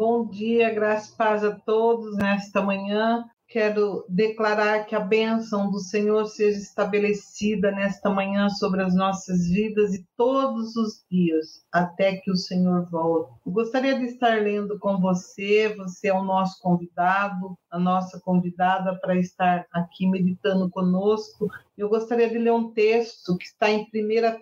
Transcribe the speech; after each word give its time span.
Bom 0.00 0.26
dia, 0.26 0.72
graças 0.72 1.12
e 1.12 1.16
paz 1.18 1.44
a 1.44 1.54
todos 1.54 2.16
nesta 2.16 2.62
manhã. 2.62 3.22
Quero 3.46 4.02
declarar 4.08 4.86
que 4.86 4.96
a 4.96 5.00
bênção 5.00 5.70
do 5.70 5.78
Senhor 5.78 6.24
seja 6.24 6.56
estabelecida 6.56 7.70
nesta 7.70 8.08
manhã 8.08 8.48
sobre 8.48 8.80
as 8.80 8.94
nossas 8.94 9.50
vidas 9.50 9.92
e 9.92 10.02
todos 10.16 10.74
os 10.74 11.04
dias, 11.10 11.62
até 11.70 12.16
que 12.16 12.30
o 12.30 12.34
Senhor 12.34 12.88
volte. 12.90 13.30
Eu 13.44 13.52
gostaria 13.52 13.98
de 13.98 14.06
estar 14.06 14.40
lendo 14.40 14.78
com 14.78 14.98
você, 14.98 15.74
você 15.76 16.08
é 16.08 16.14
o 16.14 16.24
nosso 16.24 16.62
convidado, 16.62 17.54
a 17.70 17.78
nossa 17.78 18.18
convidada 18.18 18.98
para 19.00 19.18
estar 19.18 19.66
aqui 19.70 20.06
meditando 20.06 20.70
conosco. 20.70 21.46
Eu 21.76 21.90
gostaria 21.90 22.30
de 22.30 22.38
ler 22.38 22.52
um 22.52 22.72
texto 22.72 23.36
que 23.36 23.44
está 23.44 23.70
em 23.70 23.82
1 23.82 23.88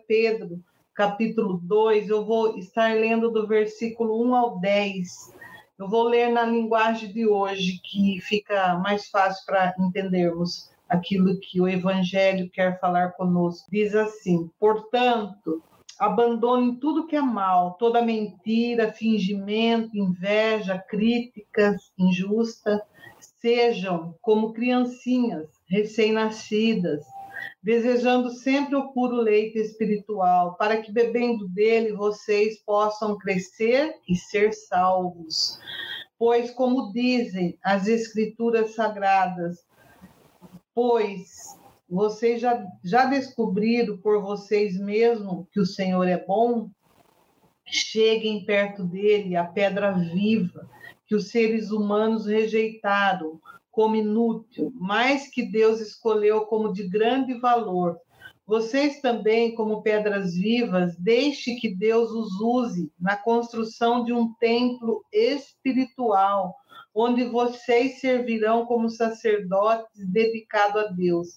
Pedro, 0.07 0.61
capítulo 0.95 1.59
2. 1.65 2.11
Eu 2.11 2.25
vou 2.25 2.57
estar 2.57 2.95
lendo 2.95 3.29
do 3.33 3.45
versículo 3.45 4.25
1 4.25 4.37
ao 4.37 4.61
10 4.61 5.37
eu 5.79 5.89
vou 5.89 6.05
ler 6.05 6.31
na 6.31 6.45
linguagem 6.45 7.13
de 7.13 7.27
hoje, 7.27 7.81
que 7.85 8.21
fica 8.21 8.77
mais 8.79 9.09
fácil 9.09 9.47
para 9.47 9.75
entendermos 9.79 10.69
aquilo 10.89 11.39
que 11.39 11.61
o 11.61 11.69
Evangelho 11.69 12.51
quer 12.51 12.81
falar 12.81 13.13
conosco. 13.13 13.71
Diz 13.71 13.95
assim: 13.95 14.51
portanto, 14.59 15.63
abandonem 15.99 16.75
tudo 16.75 17.07
que 17.07 17.15
é 17.15 17.21
mal, 17.21 17.75
toda 17.75 18.03
mentira, 18.03 18.93
fingimento, 18.93 19.97
inveja, 19.97 20.79
críticas 20.79 21.93
injusta. 21.97 22.83
Sejam 23.41 24.15
como 24.21 24.53
criancinhas 24.53 25.49
recém-nascidas 25.69 27.05
desejando 27.63 28.31
sempre 28.31 28.77
o 28.77 28.93
puro 28.93 29.17
leite 29.17 29.59
espiritual, 29.59 30.57
para 30.57 30.81
que 30.81 30.93
bebendo 30.93 31.49
dele 31.49 31.93
vocês 31.93 32.59
possam 32.65 33.17
crescer 33.19 33.95
e 34.09 34.17
ser 34.17 34.53
salvos. 34.53 35.59
Pois, 36.19 36.51
como 36.51 36.93
dizem 36.93 37.59
as 37.63 37.87
Escrituras 37.87 38.75
Sagradas, 38.75 39.65
pois 40.75 41.57
vocês 41.89 42.41
já, 42.41 42.65
já 42.85 43.07
descobriram 43.07 43.97
por 43.99 44.21
vocês 44.21 44.79
mesmos 44.79 45.47
que 45.51 45.61
o 45.61 45.67
Senhor 45.67 46.07
é 46.07 46.23
bom, 46.25 46.71
cheguem 47.65 48.45
perto 48.45 48.85
dele, 48.85 49.37
a 49.37 49.45
pedra 49.45 49.93
viva, 49.93 50.69
que 51.07 51.15
os 51.15 51.31
seres 51.31 51.71
humanos 51.71 52.27
rejeitaram 52.27 53.41
como 53.79 53.95
inútil, 53.95 54.73
mas 54.75 55.31
que 55.31 55.41
Deus 55.41 55.81
escolheu 55.81 56.47
como 56.47 56.73
de 56.73 56.89
grande 56.89 57.35
valor. 57.35 57.97
Vocês 58.45 59.01
também, 59.01 59.55
como 59.55 59.83
pedras 59.83 60.35
vivas, 60.35 60.97
deixe 60.99 61.55
que 61.55 61.73
Deus 61.73 62.11
os 62.11 62.41
use 62.41 62.91
na 62.99 63.17
construção 63.17 64.03
de 64.03 64.13
um 64.13 64.35
templo 64.41 65.05
espiritual, 65.13 66.57
onde 66.93 67.23
vocês 67.27 68.01
servirão 68.01 68.67
como 68.67 68.91
sacerdotes 68.91 70.05
dedicados 70.09 70.83
a 70.83 70.87
Deus. 70.89 71.29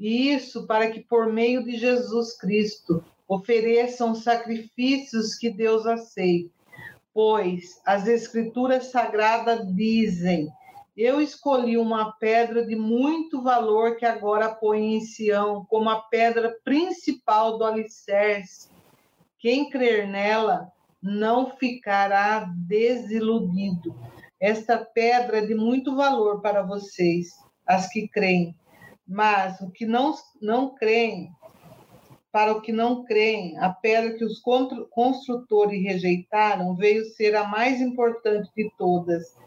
E 0.00 0.32
isso 0.32 0.66
para 0.66 0.90
que, 0.90 1.00
por 1.00 1.30
meio 1.30 1.62
de 1.62 1.76
Jesus 1.76 2.34
Cristo, 2.38 3.04
ofereçam 3.28 4.14
sacrifícios 4.14 5.34
que 5.34 5.50
Deus 5.50 5.84
aceite. 5.84 6.50
Pois 7.12 7.78
as 7.84 8.08
Escrituras 8.08 8.86
Sagradas 8.86 9.70
dizem 9.74 10.48
eu 10.98 11.20
escolhi 11.20 11.78
uma 11.78 12.10
pedra 12.10 12.66
de 12.66 12.74
muito 12.74 13.40
valor 13.40 13.94
que 13.94 14.04
agora 14.04 14.52
põe 14.52 14.96
em 14.96 15.00
Sião 15.00 15.64
como 15.66 15.88
a 15.88 16.00
pedra 16.00 16.58
principal 16.64 17.56
do 17.56 17.62
alicerce. 17.62 18.68
Quem 19.38 19.70
crer 19.70 20.08
nela 20.08 20.72
não 21.00 21.52
ficará 21.56 22.52
desiludido. 22.66 23.94
Esta 24.40 24.76
pedra 24.76 25.38
é 25.38 25.46
de 25.46 25.54
muito 25.54 25.94
valor 25.94 26.40
para 26.42 26.62
vocês, 26.62 27.28
as 27.64 27.88
que 27.88 28.08
creem. 28.08 28.56
Mas 29.06 29.60
o 29.60 29.70
que 29.70 29.86
não, 29.86 30.12
não 30.42 30.74
creem, 30.74 31.30
para 32.32 32.52
o 32.52 32.60
que 32.60 32.72
não 32.72 33.04
creem, 33.04 33.56
a 33.58 33.70
pedra 33.70 34.14
que 34.14 34.24
os 34.24 34.42
construtores 34.90 35.80
rejeitaram 35.80 36.74
veio 36.74 37.04
ser 37.04 37.36
a 37.36 37.46
mais 37.46 37.80
importante 37.80 38.50
de 38.56 38.68
todas 38.76 39.38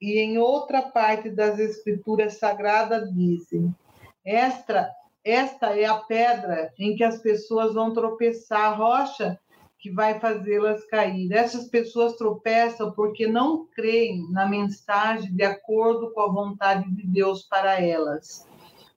e 0.00 0.18
em 0.18 0.38
outra 0.38 0.82
parte 0.82 1.28
das 1.30 1.58
Escrituras 1.58 2.38
Sagradas 2.38 3.12
dizem: 3.12 3.74
esta, 4.24 4.90
esta 5.24 5.78
é 5.78 5.84
a 5.84 5.96
pedra 5.96 6.72
em 6.78 6.96
que 6.96 7.04
as 7.04 7.18
pessoas 7.18 7.74
vão 7.74 7.92
tropeçar, 7.92 8.72
a 8.72 8.74
rocha 8.74 9.38
que 9.80 9.90
vai 9.90 10.20
fazê-las 10.20 10.84
cair. 10.84 11.32
Essas 11.32 11.66
pessoas 11.68 12.14
tropeçam 12.14 12.92
porque 12.92 13.26
não 13.26 13.66
creem 13.66 14.30
na 14.30 14.46
mensagem 14.46 15.34
de 15.34 15.42
acordo 15.42 16.12
com 16.12 16.20
a 16.20 16.32
vontade 16.32 16.90
de 16.90 17.06
Deus 17.06 17.42
para 17.42 17.80
elas. 17.80 18.46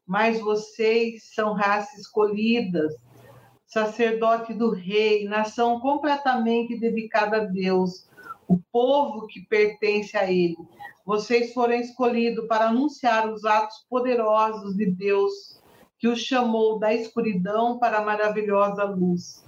Mas 0.05 0.39
vocês 0.41 1.33
são 1.33 1.53
raça 1.53 1.97
escolhida, 1.99 2.89
sacerdote 3.65 4.53
do 4.53 4.71
rei, 4.71 5.23
nação 5.25 5.79
completamente 5.79 6.77
dedicada 6.77 7.37
a 7.37 7.45
Deus, 7.45 8.09
o 8.45 8.59
povo 8.69 9.25
que 9.27 9.39
pertence 9.41 10.17
a 10.17 10.29
ele. 10.29 10.57
Vocês 11.05 11.53
foram 11.53 11.75
escolhidos 11.75 12.47
para 12.47 12.67
anunciar 12.67 13.29
os 13.29 13.43
atos 13.43 13.85
poderosos 13.89 14.75
de 14.75 14.89
Deus, 14.89 15.61
que 15.99 16.07
os 16.07 16.19
chamou 16.19 16.79
da 16.79 16.93
escuridão 16.93 17.77
para 17.77 17.97
a 17.97 18.05
maravilhosa 18.05 18.85
luz. 18.85 19.43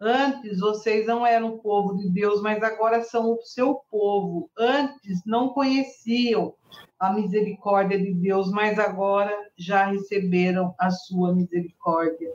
Antes 0.00 0.60
vocês 0.60 1.06
não 1.06 1.26
eram 1.26 1.58
povo 1.58 1.96
de 1.96 2.10
Deus, 2.10 2.42
mas 2.42 2.62
agora 2.62 3.02
são 3.02 3.32
o 3.32 3.42
seu 3.42 3.80
povo. 3.90 4.50
Antes 4.58 5.22
não 5.24 5.50
conheciam 5.50 6.54
a 6.98 7.12
misericórdia 7.12 7.98
de 7.98 8.12
Deus, 8.14 8.50
mas 8.50 8.78
agora 8.78 9.34
já 9.56 9.86
receberam 9.86 10.74
a 10.78 10.90
sua 10.90 11.34
misericórdia. 11.34 12.32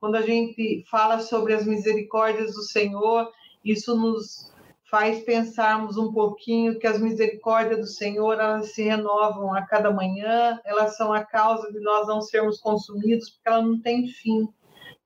Quando 0.00 0.16
a 0.16 0.22
gente 0.22 0.84
fala 0.90 1.20
sobre 1.20 1.54
as 1.54 1.64
misericórdias 1.64 2.52
do 2.52 2.62
Senhor, 2.62 3.30
isso 3.64 3.96
nos 3.96 4.52
faz 4.90 5.22
pensarmos 5.22 5.96
um 5.98 6.12
pouquinho 6.12 6.78
que 6.78 6.86
as 6.86 6.98
misericórdias 6.98 7.80
do 7.80 7.86
Senhor 7.86 8.34
elas 8.34 8.72
se 8.72 8.82
renovam 8.82 9.54
a 9.54 9.62
cada 9.62 9.90
manhã, 9.90 10.58
elas 10.64 10.96
são 10.96 11.12
a 11.12 11.22
causa 11.24 11.70
de 11.70 11.78
nós 11.80 12.06
não 12.08 12.22
sermos 12.22 12.58
consumidos, 12.58 13.30
porque 13.30 13.48
ela 13.48 13.62
não 13.62 13.80
tem 13.80 14.08
fim. 14.08 14.48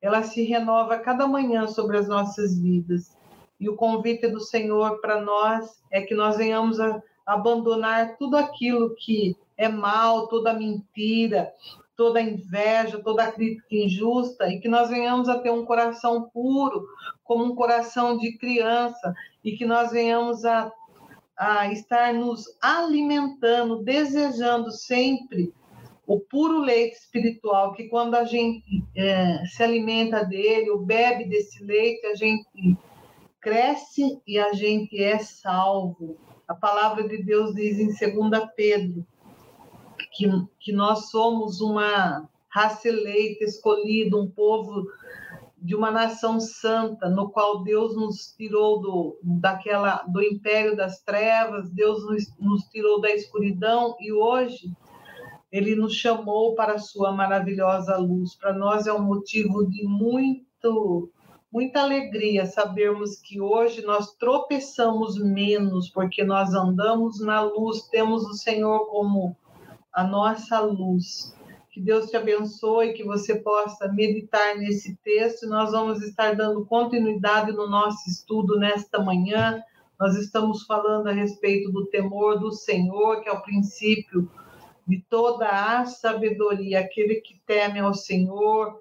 Ela 0.01 0.23
se 0.23 0.45
renova 0.45 0.95
a 0.95 0.99
cada 0.99 1.27
manhã 1.27 1.67
sobre 1.67 1.97
as 1.97 2.09
nossas 2.09 2.59
vidas. 2.59 3.17
E 3.59 3.69
o 3.69 3.77
convite 3.77 4.29
do 4.29 4.41
Senhor 4.41 5.01
para 5.01 5.21
nós 5.21 5.83
é 5.91 6.01
que 6.01 6.15
nós 6.15 6.37
venhamos 6.37 6.81
a 6.81 7.03
abandonar 7.27 8.17
tudo 8.17 8.37
aquilo 8.37 8.95
que 8.97 9.37
é 9.57 9.69
mal, 9.69 10.27
toda 10.29 10.53
mentira, 10.53 11.53
toda 11.97 12.21
inveja, 12.21 13.03
toda 13.03 13.31
crítica 13.31 13.75
injusta 13.75 14.49
e 14.49 14.61
que 14.61 14.69
nós 14.69 14.89
venhamos 14.89 15.29
a 15.29 15.39
ter 15.39 15.51
um 15.51 15.65
coração 15.65 16.29
puro, 16.33 16.87
como 17.25 17.45
um 17.45 17.55
coração 17.55 18.19
de 18.19 18.37
criança, 18.39 19.15
e 19.45 19.53
que 19.53 19.65
nós 19.65 19.91
venhamos 19.91 20.45
a, 20.45 20.73
a 21.37 21.73
estar 21.73 22.13
nos 22.15 22.45
alimentando, 22.61 23.83
desejando 23.83 24.71
sempre 24.71 25.53
o 26.07 26.19
puro 26.21 26.61
leite 26.61 26.97
espiritual, 26.97 27.73
que 27.73 27.89
quando 27.89 28.15
a 28.15 28.25
gente 28.25 28.85
é, 28.97 29.45
se 29.47 29.63
alimenta 29.63 30.25
dele, 30.25 30.71
ou 30.71 30.85
bebe 30.85 31.25
desse 31.25 31.65
leite, 31.65 32.05
a 32.07 32.15
gente 32.15 32.77
cresce 33.41 34.21
e 34.27 34.39
a 34.39 34.53
gente 34.53 35.03
é 35.03 35.19
salvo. 35.19 36.17
A 36.47 36.55
palavra 36.55 37.07
de 37.09 37.23
Deus 37.23 37.55
diz 37.55 37.79
em 37.79 37.87
2 37.87 38.45
Pedro 38.55 39.07
que, 40.13 40.31
que 40.61 40.73
nós 40.73 41.11
somos 41.11 41.61
uma 41.61 42.29
raça 42.49 42.89
eleita, 42.89 43.45
escolhida, 43.45 44.17
um 44.17 44.31
povo 44.31 44.87
de 45.57 45.75
uma 45.75 45.91
nação 45.91 46.41
santa, 46.41 47.09
no 47.09 47.31
qual 47.31 47.63
Deus 47.63 47.95
nos 47.97 48.35
tirou 48.37 48.81
do, 48.81 49.19
daquela, 49.23 50.03
do 50.09 50.21
império 50.21 50.77
das 50.77 51.01
trevas, 51.01 51.71
Deus 51.71 52.05
nos, 52.05 52.37
nos 52.39 52.65
tirou 52.65 53.01
da 53.01 53.11
escuridão 53.11 53.97
e 54.01 54.13
hoje 54.13 54.73
ele 55.53 55.77
nos 55.77 55.95
chamou 55.95 56.55
para 56.55 56.75
a 56.75 56.79
sua 56.79 57.13
maravilhosa 57.13 57.97
luz. 57.97 58.35
Para 58.35 58.53
nós 58.53 58.87
é 58.87 58.93
um 58.93 59.03
motivo 59.03 59.67
de 59.69 59.85
muito 59.85 61.11
muita 61.53 61.83
alegria 61.83 62.47
sabermos 62.47 63.21
que 63.21 63.39
hoje 63.39 63.83
nós 63.83 64.15
tropeçamos 64.15 65.19
menos 65.19 65.91
porque 65.91 66.25
nós 66.25 66.55
andamos 66.55 67.21
na 67.21 67.43
luz, 67.43 67.83
temos 67.89 68.25
o 68.25 68.33
Senhor 68.33 68.87
como 68.87 69.37
a 69.93 70.05
nossa 70.05 70.61
luz. 70.61 71.35
Que 71.71 71.81
Deus 71.81 72.11
te 72.11 72.17
abençoe, 72.17 72.93
que 72.93 73.05
você 73.05 73.37
possa 73.37 73.91
meditar 73.93 74.57
nesse 74.57 74.97
texto. 74.97 75.47
Nós 75.47 75.73
vamos 75.73 76.03
estar 76.03 76.35
dando 76.35 76.67
continuidade 76.67 77.53
no 77.53 77.69
nosso 77.69 78.09
estudo 78.09 78.59
nesta 78.59 79.03
manhã. 79.03 79.63
Nós 79.99 80.17
estamos 80.17 80.65
falando 80.65 81.09
a 81.09 81.13
respeito 81.13 81.71
do 81.71 81.87
temor 81.87 82.39
do 82.39 82.53
Senhor, 82.53 83.23
que 83.23 83.29
é 83.29 83.33
o 83.33 83.43
princípio 83.43 84.31
de 84.87 85.03
toda 85.09 85.49
a 85.49 85.87
sabedoria. 85.87 86.81
Aquele 86.81 87.17
que 87.17 87.41
teme 87.47 87.79
ao 87.79 87.95
Senhor, 87.95 88.81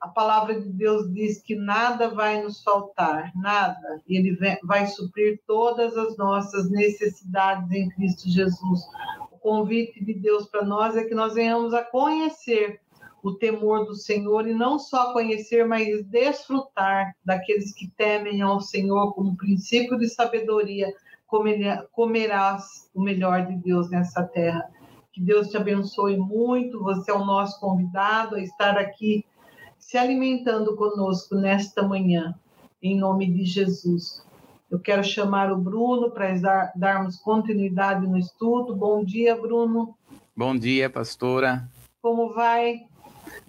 a 0.00 0.08
palavra 0.08 0.60
de 0.60 0.68
Deus 0.68 1.12
diz 1.12 1.40
que 1.40 1.54
nada 1.54 2.08
vai 2.08 2.42
nos 2.42 2.60
faltar, 2.60 3.30
nada. 3.36 4.02
Ele 4.08 4.36
vai 4.64 4.86
suprir 4.88 5.40
todas 5.46 5.96
as 5.96 6.16
nossas 6.16 6.68
necessidades 6.70 7.70
em 7.70 7.88
Cristo 7.90 8.28
Jesus. 8.28 8.80
Convite 9.42 10.02
de 10.02 10.14
Deus 10.14 10.46
para 10.46 10.64
nós 10.64 10.96
é 10.96 11.04
que 11.04 11.14
nós 11.14 11.34
venhamos 11.34 11.74
a 11.74 11.82
conhecer 11.82 12.80
o 13.22 13.32
temor 13.32 13.84
do 13.86 13.94
Senhor 13.94 14.46
e 14.46 14.54
não 14.54 14.78
só 14.78 15.12
conhecer, 15.12 15.66
mas 15.66 16.04
desfrutar 16.06 17.14
daqueles 17.24 17.74
que 17.74 17.88
temem 17.96 18.40
ao 18.40 18.60
Senhor 18.60 19.12
como 19.14 19.36
princípio 19.36 19.98
de 19.98 20.08
sabedoria, 20.08 20.92
comerás 21.92 22.90
o 22.94 23.02
melhor 23.02 23.46
de 23.46 23.56
Deus 23.56 23.90
nessa 23.90 24.22
terra. 24.22 24.68
Que 25.12 25.20
Deus 25.20 25.48
te 25.48 25.56
abençoe 25.56 26.16
muito. 26.16 26.82
Você 26.82 27.10
é 27.10 27.14
o 27.14 27.24
nosso 27.24 27.60
convidado 27.60 28.36
a 28.36 28.40
estar 28.40 28.78
aqui 28.78 29.24
se 29.78 29.98
alimentando 29.98 30.76
conosco 30.76 31.34
nesta 31.34 31.82
manhã, 31.82 32.34
em 32.82 32.98
nome 32.98 33.30
de 33.30 33.44
Jesus. 33.44 34.24
Eu 34.72 34.78
quero 34.78 35.04
chamar 35.04 35.52
o 35.52 35.58
Bruno 35.58 36.10
para 36.10 36.32
dar, 36.38 36.72
darmos 36.74 37.16
continuidade 37.16 38.06
no 38.06 38.16
estudo. 38.16 38.74
Bom 38.74 39.04
dia, 39.04 39.36
Bruno. 39.36 39.94
Bom 40.34 40.56
dia, 40.56 40.88
pastora. 40.88 41.68
Como 42.00 42.32
vai? 42.32 42.86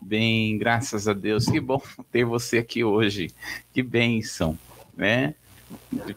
Bem, 0.02 0.58
graças 0.58 1.08
a 1.08 1.14
Deus. 1.14 1.46
Que 1.46 1.62
bom 1.62 1.82
ter 2.12 2.26
você 2.26 2.58
aqui 2.58 2.84
hoje. 2.84 3.32
Que 3.72 3.82
bênção, 3.82 4.60
né? 4.98 5.34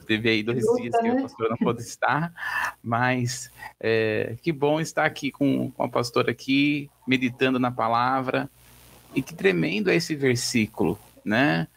Teve 0.09 0.29
aí 0.29 0.43
dois 0.43 0.67
Luta, 0.67 0.83
dias 0.83 0.97
que 0.97 1.03
né? 1.05 1.19
a 1.19 1.23
pastora 1.23 1.51
não 1.51 1.57
pôde 1.59 1.83
estar, 1.83 2.33
mas 2.83 3.49
é, 3.79 4.35
que 4.43 4.51
bom 4.51 4.81
estar 4.81 5.05
aqui 5.05 5.31
com, 5.31 5.71
com 5.71 5.85
a 5.85 5.89
pastora 5.89 6.33
aqui, 6.33 6.91
meditando 7.07 7.61
na 7.61 7.71
palavra. 7.71 8.51
E 9.15 9.23
que 9.23 9.37
tremendo 9.37 9.89
é 9.89 9.95
esse 9.95 10.17
versículo, 10.17 10.99
né? 11.25 11.69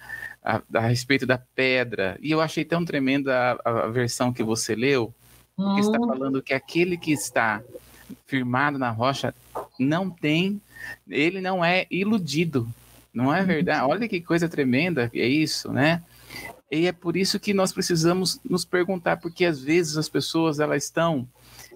A, 0.43 0.61
a 0.73 0.79
respeito 0.79 1.25
da 1.25 1.37
pedra. 1.37 2.17
E 2.21 2.31
eu 2.31 2.39
achei 2.39 2.63
tão 2.63 2.85
tremenda 2.85 3.59
a, 3.63 3.69
a 3.69 3.87
versão 3.87 4.31
que 4.31 4.41
você 4.41 4.73
leu, 4.73 5.13
porque 5.55 5.81
está 5.81 5.99
hum. 5.99 6.07
falando 6.07 6.41
que 6.41 6.53
aquele 6.53 6.97
que 6.97 7.11
está 7.11 7.61
firmado 8.25 8.77
na 8.77 8.89
rocha 8.89 9.35
não 9.77 10.09
tem, 10.09 10.61
ele 11.07 11.41
não 11.41 11.63
é 11.63 11.85
iludido. 11.91 12.67
Não 13.13 13.33
é 13.33 13.43
verdade? 13.43 13.85
Olha 13.85 14.07
que 14.07 14.21
coisa 14.21 14.47
tremenda 14.47 15.09
é 15.13 15.27
isso, 15.27 15.71
né? 15.71 16.01
E 16.71 16.85
é 16.85 16.91
por 16.91 17.17
isso 17.17 17.39
que 17.39 17.53
nós 17.53 17.73
precisamos 17.73 18.39
nos 18.47 18.63
perguntar, 18.63 19.17
porque 19.17 19.45
às 19.45 19.59
vezes 19.59 19.97
as 19.97 20.07
pessoas 20.07 20.59
elas 20.59 20.83
estão, 20.83 21.27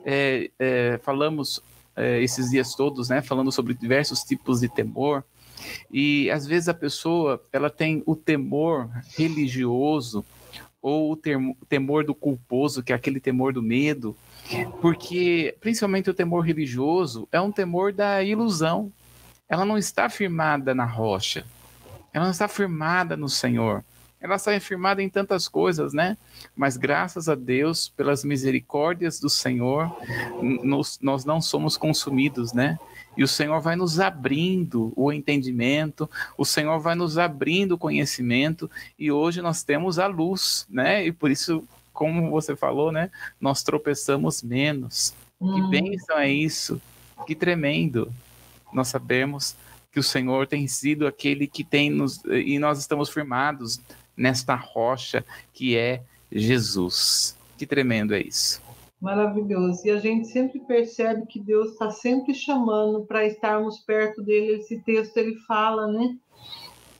é, 0.05 0.51
é, 0.59 0.99
falamos 1.03 1.59
é, 1.95 2.21
esses 2.21 2.51
dias 2.51 2.75
todos, 2.75 3.09
né, 3.09 3.21
falando 3.21 3.51
sobre 3.51 3.73
diversos 3.73 4.23
tipos 4.23 4.59
de 4.59 4.69
temor, 4.69 5.23
e 5.91 6.29
às 6.31 6.45
vezes 6.45 6.69
a 6.69 6.73
pessoa 6.73 7.41
ela 7.51 7.69
tem 7.69 8.03
o 8.05 8.15
temor 8.15 8.89
religioso 9.17 10.25
ou 10.81 11.13
o 11.13 11.17
temor 11.69 12.03
do 12.03 12.13
culposo, 12.13 12.83
que 12.83 12.91
é 12.91 12.95
aquele 12.95 13.19
temor 13.19 13.53
do 13.53 13.63
medo, 13.63 14.15
porque 14.81 15.55
principalmente 15.61 16.09
o 16.09 16.13
temor 16.13 16.41
religioso 16.41 17.27
é 17.31 17.39
um 17.39 17.51
temor 17.51 17.93
da 17.93 18.21
ilusão. 18.21 18.91
Ela 19.47 19.63
não 19.63 19.77
está 19.77 20.09
firmada 20.09 20.75
na 20.75 20.85
rocha. 20.85 21.45
Ela 22.11 22.25
não 22.25 22.31
está 22.31 22.47
firmada 22.47 23.15
no 23.15 23.29
Senhor 23.29 23.83
ela 24.23 24.37
está 24.37 24.57
firmada 24.57 25.03
em 25.03 25.09
tantas 25.09 25.49
coisas, 25.49 25.93
né? 25.93 26.17
Mas 26.55 26.77
graças 26.77 27.27
a 27.27 27.35
Deus, 27.35 27.89
pelas 27.89 28.23
misericórdias 28.23 29.19
do 29.19 29.29
Senhor, 29.29 29.93
nos, 30.41 30.97
nós 31.01 31.25
não 31.25 31.41
somos 31.41 31.75
consumidos, 31.75 32.53
né? 32.53 32.79
E 33.15 33.23
o 33.23 33.27
Senhor 33.27 33.59
vai 33.61 33.75
nos 33.75 33.99
abrindo 33.99 34.91
o 34.95 35.11
entendimento, 35.11 36.09
o 36.37 36.45
Senhor 36.45 36.79
vai 36.79 36.95
nos 36.95 37.17
abrindo 37.17 37.73
o 37.73 37.77
conhecimento, 37.77 38.69
e 38.97 39.11
hoje 39.11 39.41
nós 39.41 39.63
temos 39.63 39.99
a 39.99 40.07
luz, 40.07 40.65
né? 40.69 41.05
E 41.05 41.11
por 41.11 41.29
isso, 41.29 41.63
como 41.91 42.31
você 42.31 42.55
falou, 42.55 42.91
né? 42.91 43.11
Nós 43.39 43.63
tropeçamos 43.63 44.41
menos. 44.41 45.13
Hum. 45.39 45.53
Que 45.53 45.61
bênção 45.69 46.17
é 46.17 46.29
isso! 46.29 46.81
Que 47.27 47.35
tremendo! 47.35 48.11
Nós 48.73 48.87
sabemos 48.87 49.55
que 49.91 49.99
o 49.99 50.03
Senhor 50.03 50.47
tem 50.47 50.67
sido 50.67 51.05
aquele 51.05 51.45
que 51.45 51.63
tem 51.63 51.89
nos 51.89 52.23
e 52.25 52.57
nós 52.57 52.79
estamos 52.79 53.09
firmados 53.09 53.79
nesta 54.17 54.55
rocha 54.55 55.23
que 55.53 55.77
é 55.77 56.01
Jesus. 56.31 57.37
Que 57.57 57.67
tremendo 57.67 58.15
é 58.15 58.21
isso. 58.21 58.59
Maravilhoso. 59.03 59.85
E 59.85 59.91
a 59.91 59.97
gente 59.97 60.29
sempre 60.29 60.61
percebe 60.61 61.25
que 61.25 61.37
Deus 61.37 61.73
está 61.73 61.91
sempre 61.91 62.33
chamando 62.33 63.03
para 63.03 63.25
estarmos 63.25 63.79
perto 63.79 64.23
dele. 64.23 64.53
Esse 64.53 64.79
texto 64.79 65.17
ele 65.17 65.35
fala, 65.45 65.87
né? 65.87 66.17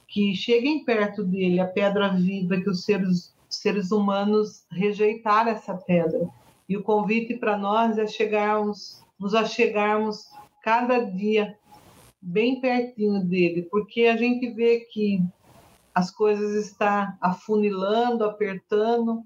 Que 0.06 0.34
cheguem 0.34 0.84
perto 0.84 1.24
dele, 1.24 1.58
a 1.58 1.66
pedra 1.66 2.10
viva, 2.10 2.60
que 2.60 2.68
os 2.68 2.84
seres, 2.84 3.34
seres 3.48 3.90
humanos 3.90 4.66
rejeitaram 4.70 5.52
essa 5.52 5.74
pedra. 5.74 6.28
E 6.68 6.76
o 6.76 6.82
convite 6.82 7.38
para 7.38 7.56
nós 7.56 7.96
é 7.96 8.06
chegarmos, 8.06 9.02
nos 9.18 9.34
achegarmos 9.34 10.26
cada 10.62 10.98
dia 10.98 11.56
bem 12.20 12.60
pertinho 12.60 13.24
dele, 13.24 13.62
porque 13.70 14.02
a 14.02 14.16
gente 14.18 14.50
vê 14.50 14.80
que 14.80 15.22
as 15.94 16.10
coisas 16.10 16.66
estão 16.66 17.14
afunilando, 17.18 18.24
apertando, 18.24 19.24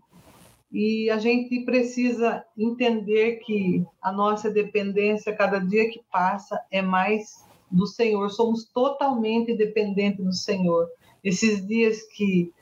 e 0.70 1.08
a 1.10 1.18
gente 1.18 1.64
precisa 1.64 2.44
entender 2.56 3.36
que 3.36 3.84
a 4.02 4.12
nossa 4.12 4.50
dependência, 4.50 5.34
cada 5.34 5.58
dia 5.58 5.88
que 5.90 6.02
passa, 6.12 6.60
é 6.70 6.82
mais 6.82 7.44
do 7.70 7.86
Senhor. 7.86 8.28
Somos 8.30 8.64
totalmente 8.64 9.56
dependentes 9.56 10.24
do 10.24 10.32
Senhor. 10.32 10.86
Esses 11.24 11.66
dias 11.66 12.02
que 12.02 12.52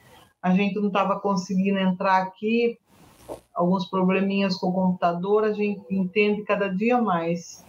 a 0.40 0.54
gente 0.54 0.76
não 0.76 0.86
estava 0.86 1.18
conseguindo 1.18 1.78
entrar 1.78 2.22
aqui, 2.22 2.78
alguns 3.52 3.86
probleminhas 3.86 4.56
com 4.56 4.68
o 4.68 4.72
computador, 4.72 5.44
a 5.44 5.52
gente 5.52 5.82
entende 5.90 6.42
cada 6.42 6.68
dia 6.68 7.00
mais 7.02 7.64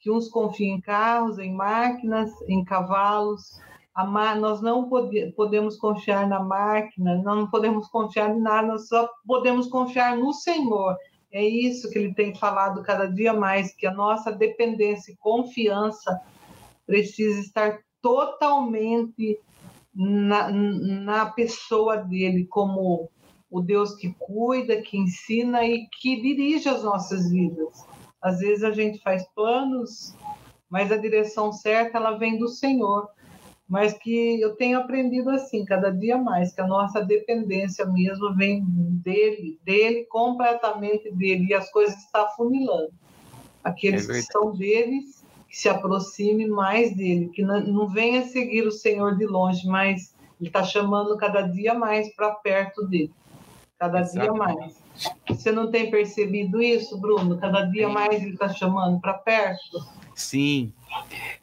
que 0.00 0.10
uns 0.10 0.28
confiam 0.28 0.76
em 0.76 0.80
carros, 0.80 1.38
em 1.38 1.52
máquinas, 1.52 2.30
em 2.48 2.64
cavalos, 2.64 3.58
nós 3.96 4.60
não 4.60 4.88
pode, 4.88 5.32
podemos 5.32 5.76
confiar 5.76 6.26
na 6.26 6.40
máquina, 6.40 7.22
não 7.22 7.48
podemos 7.48 7.88
confiar 7.88 8.34
em 8.34 8.40
nada, 8.40 8.66
nós 8.66 8.88
só 8.88 9.08
podemos 9.26 9.68
confiar 9.68 10.16
no 10.16 10.32
Senhor. 10.32 10.96
É 11.32 11.44
isso 11.44 11.90
que 11.90 11.98
ele 11.98 12.14
tem 12.14 12.34
falado 12.34 12.82
cada 12.82 13.06
dia 13.06 13.32
mais, 13.32 13.74
que 13.74 13.86
a 13.86 13.94
nossa 13.94 14.32
dependência 14.32 15.12
e 15.12 15.16
confiança 15.16 16.20
precisa 16.86 17.40
estar 17.40 17.78
totalmente 18.02 19.38
na, 19.94 20.50
na 20.50 21.26
pessoa 21.26 21.96
dele, 21.96 22.46
como 22.46 23.08
o 23.50 23.60
Deus 23.60 23.94
que 23.94 24.12
cuida, 24.18 24.82
que 24.82 24.98
ensina 24.98 25.64
e 25.64 25.86
que 26.00 26.20
dirige 26.20 26.68
as 26.68 26.82
nossas 26.82 27.30
vidas. 27.30 27.86
Às 28.20 28.40
vezes 28.40 28.64
a 28.64 28.72
gente 28.72 28.98
faz 29.00 29.24
planos, 29.34 30.14
mas 30.68 30.90
a 30.90 30.96
direção 30.96 31.52
certa 31.52 31.98
ela 31.98 32.18
vem 32.18 32.38
do 32.38 32.48
Senhor 32.48 33.08
mas 33.68 33.94
que 33.94 34.40
eu 34.40 34.54
tenho 34.56 34.78
aprendido 34.78 35.30
assim, 35.30 35.64
cada 35.64 35.90
dia 35.90 36.18
mais, 36.18 36.52
que 36.52 36.60
a 36.60 36.66
nossa 36.66 37.00
dependência 37.00 37.86
mesmo 37.86 38.34
vem 38.34 38.62
dele, 38.64 39.58
dele, 39.64 40.04
completamente 40.04 41.10
dele, 41.10 41.46
e 41.48 41.54
as 41.54 41.70
coisas 41.70 41.96
estão 41.96 42.28
funilando. 42.36 42.92
Aqueles 43.62 44.08
é 44.08 44.14
que 44.14 44.22
são 44.22 44.54
deles, 44.54 45.24
que 45.48 45.56
se 45.56 45.68
aproximem 45.68 46.48
mais 46.48 46.94
dele, 46.94 47.30
que 47.30 47.42
não, 47.42 47.60
não 47.60 47.88
venha 47.88 48.26
seguir 48.26 48.66
o 48.66 48.72
Senhor 48.72 49.16
de 49.16 49.24
longe, 49.24 49.66
mas 49.66 50.14
ele 50.38 50.50
está 50.50 50.62
chamando 50.62 51.16
cada 51.16 51.42
dia 51.42 51.72
mais 51.72 52.14
para 52.14 52.32
perto 52.34 52.86
dele, 52.86 53.12
cada 53.78 54.00
Exatamente. 54.00 54.30
dia 54.30 54.32
mais. 54.32 54.84
Você 55.28 55.50
não 55.50 55.70
tem 55.70 55.90
percebido 55.90 56.62
isso, 56.62 56.98
Bruno? 56.98 57.38
Cada 57.38 57.62
dia 57.62 57.88
mais 57.88 58.22
ele 58.22 58.34
está 58.34 58.48
chamando 58.48 59.00
para 59.00 59.14
perto? 59.14 59.78
Sim, 60.14 60.72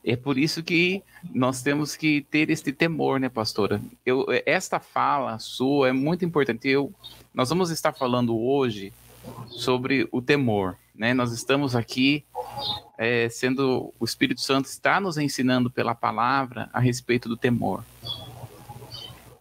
é 0.03 0.15
por 0.15 0.37
isso 0.37 0.63
que 0.63 1.03
nós 1.33 1.61
temos 1.61 1.95
que 1.95 2.21
ter 2.31 2.49
este 2.49 2.71
temor, 2.71 3.19
né, 3.19 3.29
pastora? 3.29 3.81
Eu, 4.05 4.25
esta 4.45 4.79
fala 4.79 5.37
sua 5.39 5.89
é 5.89 5.91
muito 5.91 6.23
importante. 6.25 6.67
Eu, 6.67 6.93
nós 7.33 7.49
vamos 7.49 7.69
estar 7.69 7.93
falando 7.93 8.37
hoje 8.37 8.93
sobre 9.47 10.07
o 10.11 10.21
temor, 10.21 10.77
né? 10.95 11.13
Nós 11.13 11.31
estamos 11.31 11.75
aqui 11.75 12.23
é, 12.97 13.29
sendo 13.29 13.93
o 13.99 14.05
Espírito 14.05 14.41
Santo 14.41 14.65
está 14.65 14.99
nos 14.99 15.17
ensinando 15.17 15.69
pela 15.69 15.93
palavra 15.93 16.69
a 16.71 16.79
respeito 16.79 17.27
do 17.27 17.37
temor. 17.37 17.83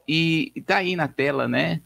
E 0.09 0.51
está 0.57 0.79
aí 0.79 0.97
na 0.97 1.07
tela, 1.07 1.47
né? 1.47 1.81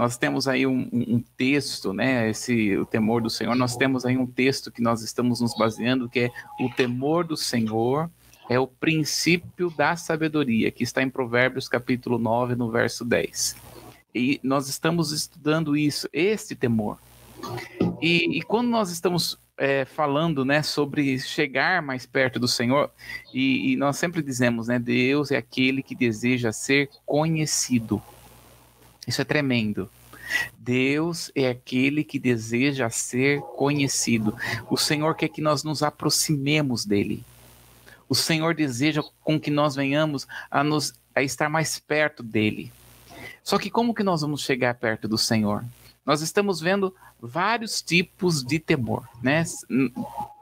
Nós 0.00 0.16
temos 0.16 0.48
aí 0.48 0.66
um, 0.66 0.88
um, 0.90 1.22
texto, 1.36 1.92
né? 1.92 2.30
Esse 2.30 2.74
o 2.78 2.86
temor 2.86 3.20
do 3.20 3.28
Senhor. 3.28 3.54
Nós 3.54 3.76
temos 3.76 4.06
aí 4.06 4.16
um 4.16 4.26
texto 4.26 4.72
que 4.72 4.80
nós 4.80 5.02
estamos 5.02 5.42
nos 5.42 5.54
baseando, 5.54 6.08
que 6.08 6.20
é 6.20 6.30
o 6.58 6.70
temor 6.70 7.22
do 7.22 7.36
Senhor 7.36 8.10
é 8.48 8.58
o 8.58 8.66
princípio 8.66 9.68
da 9.68 9.94
sabedoria, 9.96 10.70
que 10.70 10.82
está 10.82 11.02
em 11.02 11.10
Provérbios 11.10 11.68
capítulo 11.68 12.18
9, 12.18 12.54
no 12.54 12.70
verso 12.70 13.04
10. 13.04 13.56
E 14.14 14.40
nós 14.42 14.70
estamos 14.70 15.12
estudando 15.12 15.76
isso, 15.76 16.08
este 16.14 16.56
temor. 16.56 16.96
E, 18.00 18.38
e 18.38 18.42
quando 18.42 18.68
nós 18.68 18.90
estamos 18.90 19.38
é, 19.58 19.84
falando, 19.84 20.46
né, 20.46 20.62
sobre 20.62 21.18
chegar 21.18 21.82
mais 21.82 22.06
perto 22.06 22.40
do 22.40 22.48
Senhor, 22.48 22.90
e, 23.34 23.72
e, 23.72 23.76
nós 23.76 23.98
sempre 23.98 24.22
dizemos, 24.22 24.68
né, 24.68 24.78
Deus 24.78 25.30
é 25.30 25.36
aquele 25.36 25.82
que 25.82 25.94
deseja 25.94 26.50
ser 26.52 26.88
conhecido. 27.04 28.02
Isso 29.06 29.20
é 29.20 29.24
tremendo. 29.24 29.90
Deus 30.58 31.30
é 31.34 31.48
aquele 31.48 32.04
que 32.04 32.18
deseja 32.18 32.88
ser 32.90 33.40
conhecido. 33.40 34.36
O 34.70 34.76
Senhor 34.76 35.14
quer 35.14 35.28
que 35.28 35.40
nós 35.40 35.64
nos 35.64 35.82
aproximemos 35.82 36.84
dele. 36.84 37.24
O 38.08 38.14
Senhor 38.14 38.54
deseja 38.54 39.02
com 39.22 39.38
que 39.38 39.50
nós 39.50 39.74
venhamos 39.74 40.26
a 40.50 40.62
nos 40.62 40.94
a 41.14 41.22
estar 41.22 41.48
mais 41.48 41.78
perto 41.78 42.22
dele. 42.22 42.72
Só 43.42 43.58
que 43.58 43.70
como 43.70 43.94
que 43.94 44.02
nós 44.02 44.20
vamos 44.20 44.42
chegar 44.42 44.74
perto 44.74 45.08
do 45.08 45.18
Senhor? 45.18 45.64
Nós 46.06 46.22
estamos 46.22 46.60
vendo 46.60 46.94
vários 47.20 47.82
tipos 47.82 48.42
de 48.42 48.58
temor, 48.58 49.08
né? 49.22 49.44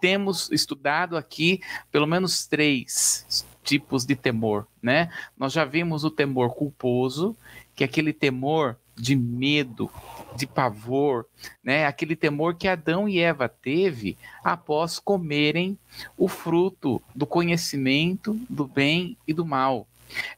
Temos 0.00 0.50
estudado 0.52 1.16
aqui 1.16 1.60
pelo 1.90 2.06
menos 2.06 2.46
três 2.46 3.46
tipos 3.62 4.06
de 4.06 4.14
temor, 4.16 4.66
né? 4.82 5.10
Nós 5.36 5.52
já 5.52 5.64
vimos 5.64 6.04
o 6.04 6.10
temor 6.10 6.54
culposo, 6.54 7.36
que 7.78 7.84
é 7.84 7.86
aquele 7.86 8.12
temor 8.12 8.76
de 8.96 9.14
medo, 9.14 9.88
de 10.34 10.48
pavor, 10.48 11.26
né? 11.62 11.86
Aquele 11.86 12.16
temor 12.16 12.56
que 12.56 12.66
Adão 12.66 13.08
e 13.08 13.20
Eva 13.20 13.48
teve 13.48 14.18
após 14.42 14.98
comerem 14.98 15.78
o 16.16 16.26
fruto 16.26 17.00
do 17.14 17.24
conhecimento 17.24 18.36
do 18.50 18.66
bem 18.66 19.16
e 19.28 19.32
do 19.32 19.46
mal. 19.46 19.86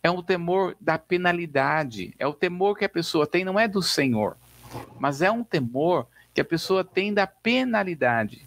É 0.02 0.10
um 0.10 0.22
temor 0.22 0.76
da 0.78 0.98
penalidade, 0.98 2.12
é 2.18 2.26
o 2.26 2.34
temor 2.34 2.76
que 2.76 2.84
a 2.84 2.90
pessoa 2.90 3.26
tem 3.26 3.42
não 3.42 3.58
é 3.58 3.66
do 3.66 3.82
Senhor, 3.82 4.36
mas 4.98 5.22
é 5.22 5.30
um 5.30 5.42
temor 5.42 6.06
que 6.34 6.42
a 6.42 6.44
pessoa 6.44 6.84
tem 6.84 7.14
da 7.14 7.26
penalidade, 7.26 8.42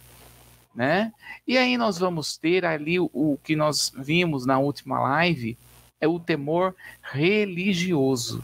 né? 0.75 1.11
E 1.47 1.57
aí 1.57 1.79
nós 1.79 1.97
vamos 1.97 2.37
ter 2.37 2.63
ali 2.63 2.99
o, 2.99 3.09
o 3.11 3.39
que 3.43 3.55
nós 3.55 3.91
vimos 3.97 4.45
na 4.45 4.59
última 4.59 4.99
live, 4.99 5.57
é 5.99 6.07
o 6.07 6.19
temor 6.19 6.75
religioso, 7.01 8.43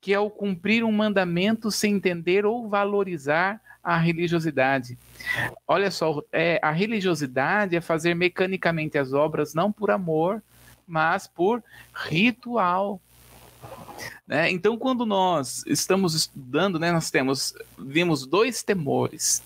que 0.00 0.12
é 0.12 0.18
o 0.18 0.30
cumprir 0.30 0.84
um 0.84 0.92
mandamento 0.92 1.70
sem 1.70 1.94
entender 1.94 2.44
ou 2.44 2.68
valorizar 2.68 3.60
a 3.82 3.96
religiosidade. 3.96 4.98
Olha 5.66 5.90
só, 5.90 6.20
é, 6.32 6.58
a 6.60 6.72
religiosidade 6.72 7.76
é 7.76 7.80
fazer 7.80 8.14
mecanicamente 8.14 8.98
as 8.98 9.12
obras 9.12 9.54
não 9.54 9.70
por 9.70 9.92
amor, 9.92 10.42
mas 10.86 11.28
por 11.28 11.62
ritual. 11.94 13.00
Né? 14.26 14.50
Então, 14.50 14.76
quando 14.76 15.06
nós 15.06 15.62
estamos 15.66 16.14
estudando, 16.14 16.80
né, 16.80 16.90
nós 16.90 17.10
temos 17.10 17.54
vimos 17.78 18.26
dois 18.26 18.62
temores. 18.62 19.40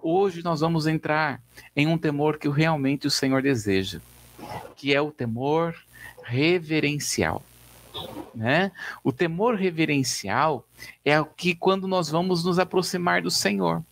Hoje 0.00 0.44
nós 0.44 0.60
vamos 0.60 0.86
entrar 0.86 1.42
em 1.74 1.88
um 1.88 1.98
temor 1.98 2.38
que 2.38 2.48
realmente 2.48 3.08
o 3.08 3.10
Senhor 3.10 3.42
deseja, 3.42 4.00
que 4.76 4.94
é 4.94 5.00
o 5.00 5.10
temor 5.10 5.74
reverencial. 6.22 7.42
Né? 8.34 8.72
O 9.04 9.12
temor 9.12 9.54
reverencial 9.54 10.66
é 11.04 11.20
o 11.20 11.26
que 11.26 11.54
quando 11.54 11.86
nós 11.86 12.08
vamos 12.08 12.44
nos 12.44 12.58
aproximar 12.58 13.22
do 13.22 13.30
Senhor 13.30 13.82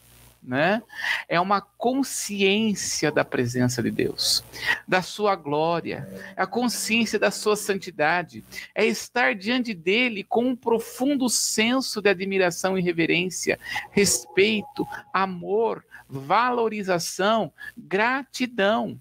né? 0.42 0.82
É 1.28 1.38
uma 1.40 1.60
consciência 1.60 3.12
da 3.12 3.24
presença 3.24 3.82
de 3.82 3.90
Deus, 3.90 4.42
da 4.88 5.02
sua 5.02 5.36
glória, 5.36 6.08
a 6.36 6.46
consciência 6.46 7.18
da 7.18 7.30
sua 7.30 7.56
santidade, 7.56 8.42
é 8.74 8.86
estar 8.86 9.34
diante 9.34 9.74
dele 9.74 10.24
com 10.24 10.46
um 10.46 10.56
profundo 10.56 11.28
senso 11.28 12.00
de 12.00 12.08
admiração 12.08 12.78
e 12.78 12.82
reverência, 12.82 13.58
respeito, 13.90 14.86
amor, 15.12 15.84
valorização, 16.08 17.52
gratidão. 17.76 18.98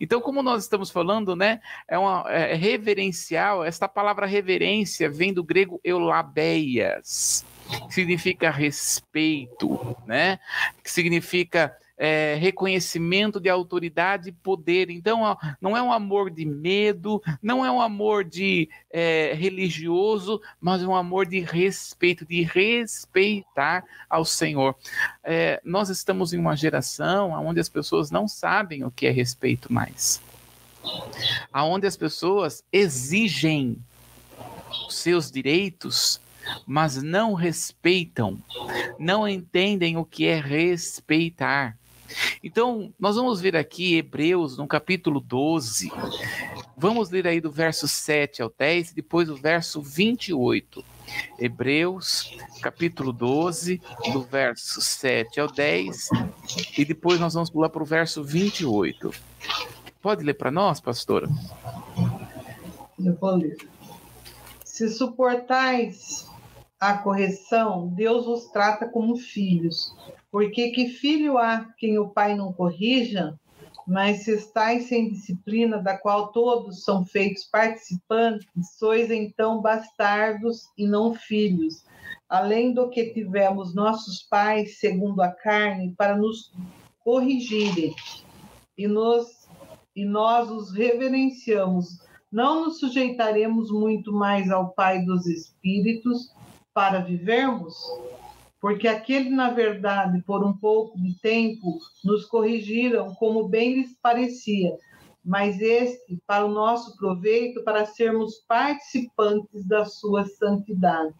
Então, 0.00 0.20
como 0.20 0.42
nós 0.42 0.62
estamos 0.62 0.90
falando, 0.90 1.34
né, 1.36 1.60
é, 1.88 1.98
uma, 1.98 2.24
é 2.30 2.54
reverencial, 2.54 3.64
esta 3.64 3.88
palavra 3.88 4.26
reverência 4.26 5.10
vem 5.10 5.32
do 5.32 5.44
grego 5.44 5.80
eulabeias, 5.84 7.44
significa 7.90 8.50
respeito, 8.50 9.96
né? 10.06 10.38
Que 10.82 10.90
significa 10.90 11.76
é, 11.98 12.36
reconhecimento 12.40 13.40
de 13.40 13.48
autoridade 13.48 14.28
e 14.28 14.32
poder. 14.32 14.88
Então, 14.88 15.36
não 15.60 15.76
é 15.76 15.82
um 15.82 15.92
amor 15.92 16.30
de 16.30 16.44
medo, 16.44 17.20
não 17.42 17.64
é 17.64 17.70
um 17.70 17.80
amor 17.80 18.24
de 18.24 18.70
é, 18.90 19.34
religioso, 19.34 20.40
mas 20.60 20.82
um 20.82 20.94
amor 20.94 21.26
de 21.26 21.40
respeito, 21.40 22.24
de 22.24 22.42
respeitar 22.42 23.84
ao 24.08 24.24
Senhor. 24.24 24.76
É, 25.24 25.60
nós 25.64 25.88
estamos 25.88 26.32
em 26.32 26.38
uma 26.38 26.56
geração 26.56 27.32
onde 27.44 27.58
as 27.58 27.68
pessoas 27.68 28.10
não 28.10 28.28
sabem 28.28 28.84
o 28.84 28.90
que 28.90 29.06
é 29.06 29.10
respeito 29.10 29.72
mais, 29.72 30.22
aonde 31.52 31.86
as 31.86 31.96
pessoas 31.96 32.62
exigem 32.72 33.76
seus 34.88 35.30
direitos 35.30 36.20
mas 36.66 37.02
não 37.02 37.34
respeitam, 37.34 38.38
não 38.98 39.28
entendem 39.28 39.96
o 39.96 40.04
que 40.04 40.26
é 40.26 40.40
respeitar. 40.40 41.76
Então, 42.42 42.92
nós 42.98 43.16
vamos 43.16 43.40
ver 43.40 43.56
aqui 43.56 43.96
Hebreus 43.96 44.56
no 44.56 44.66
capítulo 44.66 45.20
12. 45.20 45.90
Vamos 46.76 47.10
ler 47.10 47.26
aí 47.26 47.40
do 47.40 47.50
verso 47.50 47.88
7 47.88 48.42
ao 48.42 48.52
10 48.56 48.92
e 48.92 48.94
depois 48.94 49.28
o 49.28 49.36
verso 49.36 49.82
28. 49.82 50.84
Hebreus, 51.38 52.36
capítulo 52.60 53.12
12, 53.12 53.80
do 54.12 54.22
verso 54.22 54.80
7 54.80 55.40
ao 55.40 55.50
10, 55.50 56.10
e 56.76 56.84
depois 56.84 57.18
nós 57.18 57.34
vamos 57.34 57.50
pular 57.50 57.68
para 57.68 57.82
o 57.82 57.86
verso 57.86 58.22
28. 58.22 59.10
Pode 60.00 60.24
ler 60.24 60.34
para 60.34 60.50
nós, 60.50 60.80
pastora? 60.80 61.28
Eu 62.98 63.14
vou 63.16 63.36
ler. 63.36 63.56
Se 64.64 64.88
suportais 64.88 66.26
a 66.78 66.98
correção, 66.98 67.88
Deus 67.88 68.26
os 68.26 68.46
trata 68.46 68.86
como 68.86 69.16
filhos. 69.16 69.92
Porque 70.30 70.70
que 70.70 70.88
filho 70.88 71.38
há 71.38 71.66
quem 71.78 71.98
o 71.98 72.08
pai 72.08 72.34
não 72.34 72.52
corrija? 72.52 73.38
Mas 73.86 74.24
se 74.24 74.32
estáis 74.32 74.84
sem 74.84 75.08
disciplina, 75.08 75.78
da 75.78 75.96
qual 75.96 76.30
todos 76.30 76.84
são 76.84 77.06
feitos 77.06 77.44
participantes, 77.44 78.46
sois 78.76 79.10
então 79.10 79.62
bastardos 79.62 80.68
e 80.76 80.86
não 80.86 81.14
filhos. 81.14 81.84
Além 82.28 82.74
do 82.74 82.90
que 82.90 83.14
tivemos 83.14 83.74
nossos 83.74 84.22
pais, 84.22 84.78
segundo 84.78 85.22
a 85.22 85.28
carne, 85.28 85.94
para 85.96 86.14
nos 86.14 86.52
corrigirem, 87.02 87.94
e, 88.76 88.86
nos, 88.86 89.48
e 89.96 90.04
nós 90.04 90.50
os 90.50 90.70
reverenciamos. 90.70 91.98
Não 92.30 92.66
nos 92.66 92.78
sujeitaremos 92.78 93.70
muito 93.70 94.12
mais 94.12 94.50
ao 94.50 94.68
Pai 94.74 95.02
dos 95.02 95.26
Espíritos, 95.26 96.30
para 96.74 97.00
vivermos? 97.00 97.74
Porque 98.60 98.88
aquele, 98.88 99.30
na 99.30 99.50
verdade, 99.50 100.20
por 100.22 100.44
um 100.44 100.52
pouco 100.52 101.00
de 101.00 101.14
tempo, 101.20 101.78
nos 102.04 102.24
corrigiram 102.24 103.14
como 103.14 103.48
bem 103.48 103.74
lhes 103.74 103.96
parecia, 104.02 104.76
mas 105.24 105.60
este 105.60 106.20
para 106.26 106.44
o 106.44 106.48
nosso 106.48 106.96
proveito, 106.96 107.62
para 107.62 107.86
sermos 107.86 108.36
participantes 108.48 109.64
da 109.64 109.84
sua 109.84 110.26
santidade. 110.26 111.14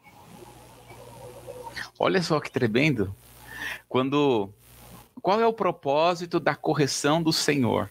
Olha 1.99 2.23
só 2.23 2.41
que 2.41 2.51
tremendo. 2.51 3.15
Quando 3.89 4.51
qual 5.23 5.41
é 5.41 5.47
o 5.47 5.53
propósito 5.53 6.41
da 6.41 6.55
correção 6.55 7.23
do 7.23 7.33
Senhor? 7.33 7.91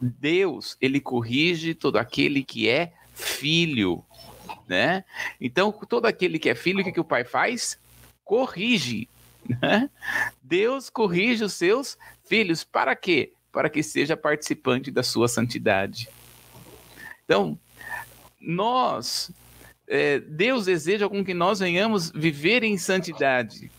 Deus, 0.00 0.76
ele 0.80 1.00
corrige 1.00 1.74
todo 1.74 1.96
aquele 1.96 2.42
que 2.42 2.68
é 2.68 2.92
filho 3.14 4.04
né? 4.68 5.04
Então, 5.40 5.72
todo 5.72 6.06
aquele 6.06 6.38
que 6.38 6.48
é 6.48 6.54
filho, 6.54 6.80
o 6.80 6.84
que, 6.84 6.92
que 6.92 7.00
o 7.00 7.04
pai 7.04 7.24
faz? 7.24 7.78
Corrige. 8.24 9.08
Né? 9.60 9.90
Deus 10.42 10.88
corrige 10.88 11.44
os 11.44 11.52
seus 11.52 11.98
filhos. 12.24 12.64
Para 12.64 12.96
quê? 12.96 13.32
Para 13.52 13.68
que 13.68 13.82
seja 13.82 14.16
participante 14.16 14.90
da 14.90 15.02
sua 15.02 15.28
santidade. 15.28 16.08
Então, 17.24 17.58
nós, 18.40 19.30
é, 19.86 20.18
Deus 20.18 20.64
deseja 20.66 21.08
com 21.08 21.24
que 21.24 21.34
nós 21.34 21.60
venhamos 21.60 22.10
viver 22.10 22.62
em 22.62 22.76
santidade 22.78 23.70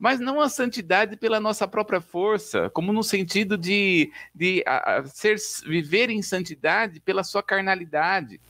mas 0.00 0.18
não 0.18 0.40
a 0.40 0.48
santidade 0.48 1.14
pela 1.14 1.38
nossa 1.38 1.68
própria 1.68 2.00
força, 2.00 2.70
como 2.70 2.90
no 2.90 3.02
sentido 3.04 3.58
de, 3.58 4.10
de 4.34 4.64
a, 4.66 4.96
a 4.96 5.04
ser, 5.04 5.36
viver 5.66 6.08
em 6.08 6.22
santidade 6.22 7.00
pela 7.00 7.22
sua 7.22 7.42
carnalidade, 7.42 8.40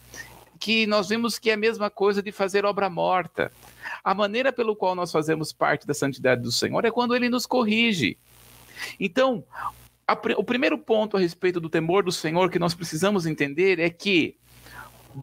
que 0.61 0.87
nós 0.87 1.09
vemos 1.09 1.39
que 1.39 1.51
é 1.51 1.55
a 1.55 1.57
mesma 1.57 1.89
coisa 1.89 2.23
de 2.23 2.31
fazer 2.31 2.67
obra 2.67 2.91
morta. 2.91 3.51
A 4.05 4.15
maneira 4.15 4.53
pelo 4.53 4.77
qual 4.77 4.95
nós 4.95 5.11
fazemos 5.11 5.55
parte 5.55 5.87
da 5.87 5.95
santidade 5.95 6.43
do 6.43 6.53
Senhor 6.53 6.85
é 6.85 6.91
quando 6.91 7.17
ele 7.17 7.31
nos 7.31 7.47
corrige. 7.47 8.19
Então, 9.01 9.43
a, 10.07 10.13
o 10.37 10.45
primeiro 10.45 10.77
ponto 10.77 11.17
a 11.17 11.21
respeito 11.21 11.59
do 11.59 11.71
temor 11.71 12.05
do 12.05 12.13
Senhor 12.13 12.51
que 12.51 12.59
nós 12.59 12.75
precisamos 12.75 13.25
entender 13.25 13.81
é 13.81 13.89
que 13.89 14.37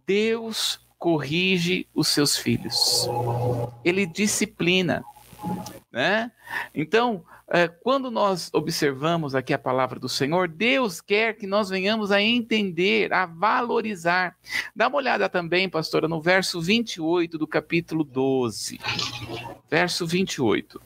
Deus 0.08 0.80
corrige 0.98 1.88
os 1.94 2.08
seus 2.08 2.36
filhos. 2.36 3.08
Ele 3.86 4.08
disciplina, 4.08 5.06
né? 5.92 6.32
Então, 6.74 7.24
quando 7.82 8.12
nós 8.12 8.50
observamos 8.54 9.34
aqui 9.34 9.54
a 9.54 9.60
palavra 9.60 10.00
do 10.00 10.10
Senhor, 10.10 10.48
Deus 10.48 11.00
quer 11.00 11.36
que 11.36 11.48
nós 11.48 11.70
venhamos 11.70 12.12
a 12.12 12.22
entender, 12.22 13.14
a 13.14 13.26
valorizar. 13.26 14.36
Dá 14.76 14.88
uma 14.88 14.98
olhada 14.98 15.30
também, 15.30 15.70
pastora, 15.70 16.08
no 16.08 16.22
verso 16.22 16.62
28 16.62 17.38
do 17.38 17.48
capítulo 17.48 18.04
12. 18.04 18.80
Verso 19.70 20.06
28 20.06 20.82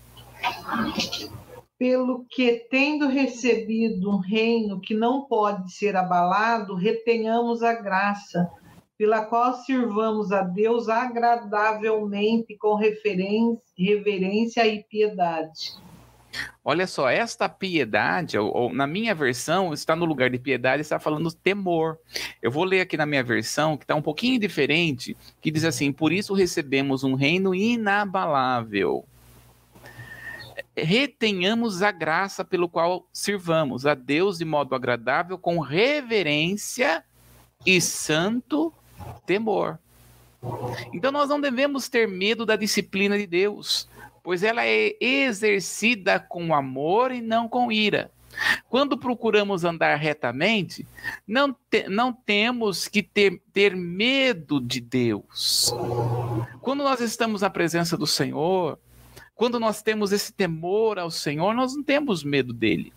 pelo 1.82 2.26
que, 2.30 2.68
tendo 2.70 3.08
recebido 3.08 4.08
um 4.08 4.20
reino 4.20 4.80
que 4.80 4.94
não 4.94 5.26
pode 5.26 5.74
ser 5.74 5.96
abalado, 5.96 6.76
retenhamos 6.76 7.64
a 7.64 7.74
graça, 7.74 8.48
pela 8.96 9.26
qual 9.26 9.56
sirvamos 9.56 10.32
a 10.32 10.44
Deus 10.44 10.88
agradavelmente 10.88 12.56
com 12.56 12.76
reverência 12.76 14.68
e 14.68 14.84
piedade. 14.84 15.74
Olha 16.64 16.88
só, 16.88 17.10
esta 17.10 17.50
piedade, 17.50 18.38
ou, 18.38 18.56
ou, 18.56 18.74
na 18.74 18.88
minha 18.88 19.14
versão, 19.14 19.74
está 19.74 19.96
no 19.96 20.06
lugar 20.06 20.30
de 20.30 20.40
piedade, 20.40 20.82
está 20.82 21.00
falando 21.00 21.32
temor. 21.32 21.98
Eu 22.42 22.52
vou 22.52 22.64
ler 22.64 22.82
aqui 22.82 22.96
na 22.96 23.06
minha 23.06 23.24
versão, 23.24 23.78
que 23.78 23.84
está 23.84 23.96
um 23.96 24.02
pouquinho 24.02 24.40
diferente, 24.40 25.16
que 25.42 25.52
diz 25.52 25.66
assim: 25.66 25.92
Por 25.92 26.12
isso 26.12 26.34
recebemos 26.34 27.04
um 27.04 27.16
reino 27.16 27.54
inabalável 27.54 29.06
retenhamos 30.76 31.82
a 31.82 31.92
graça 31.92 32.44
pelo 32.44 32.70
qual 32.70 33.08
sirvamos 33.12 33.86
a 33.86 33.94
Deus 33.94 34.38
de 34.38 34.46
modo 34.46 34.76
agradável, 34.76 35.38
com 35.38 35.60
reverência 35.60 37.04
e 37.66 37.80
santo 37.82 38.74
temor. 39.26 39.80
Então 40.94 41.12
nós 41.12 41.30
não 41.30 41.40
devemos 41.40 41.88
ter 41.88 42.08
medo 42.08 42.46
da 42.46 42.56
disciplina 42.56 43.18
de 43.18 43.28
Deus, 43.28 43.88
pois 44.24 44.44
ela 44.44 44.66
é 44.66 44.96
exercida 45.00 46.20
com 46.20 46.54
amor 46.54 47.12
e 47.12 47.22
não 47.22 47.48
com 47.48 47.72
ira. 47.72 48.12
Quando 48.70 48.98
procuramos 48.98 49.64
andar 49.64 49.96
retamente, 49.98 50.88
não, 51.28 51.56
te, 51.70 51.88
não 51.90 52.14
temos 52.14 52.88
que 52.88 53.04
ter, 53.04 53.42
ter 53.52 53.76
medo 53.76 54.62
de 54.62 54.80
Deus. 54.80 55.74
Quando 56.62 56.84
nós 56.84 57.02
estamos 57.02 57.42
na 57.42 57.50
presença 57.50 57.98
do 57.98 58.08
Senhor, 58.08 58.80
quando 59.36 59.60
nós 59.60 59.82
temos 59.82 60.12
esse 60.12 60.32
temor 60.32 60.98
ao 61.00 61.12
Senhor, 61.12 61.54
nós 61.54 61.76
não 61.76 61.84
temos 61.84 62.24
medo 62.24 62.54
dele. 62.54 62.94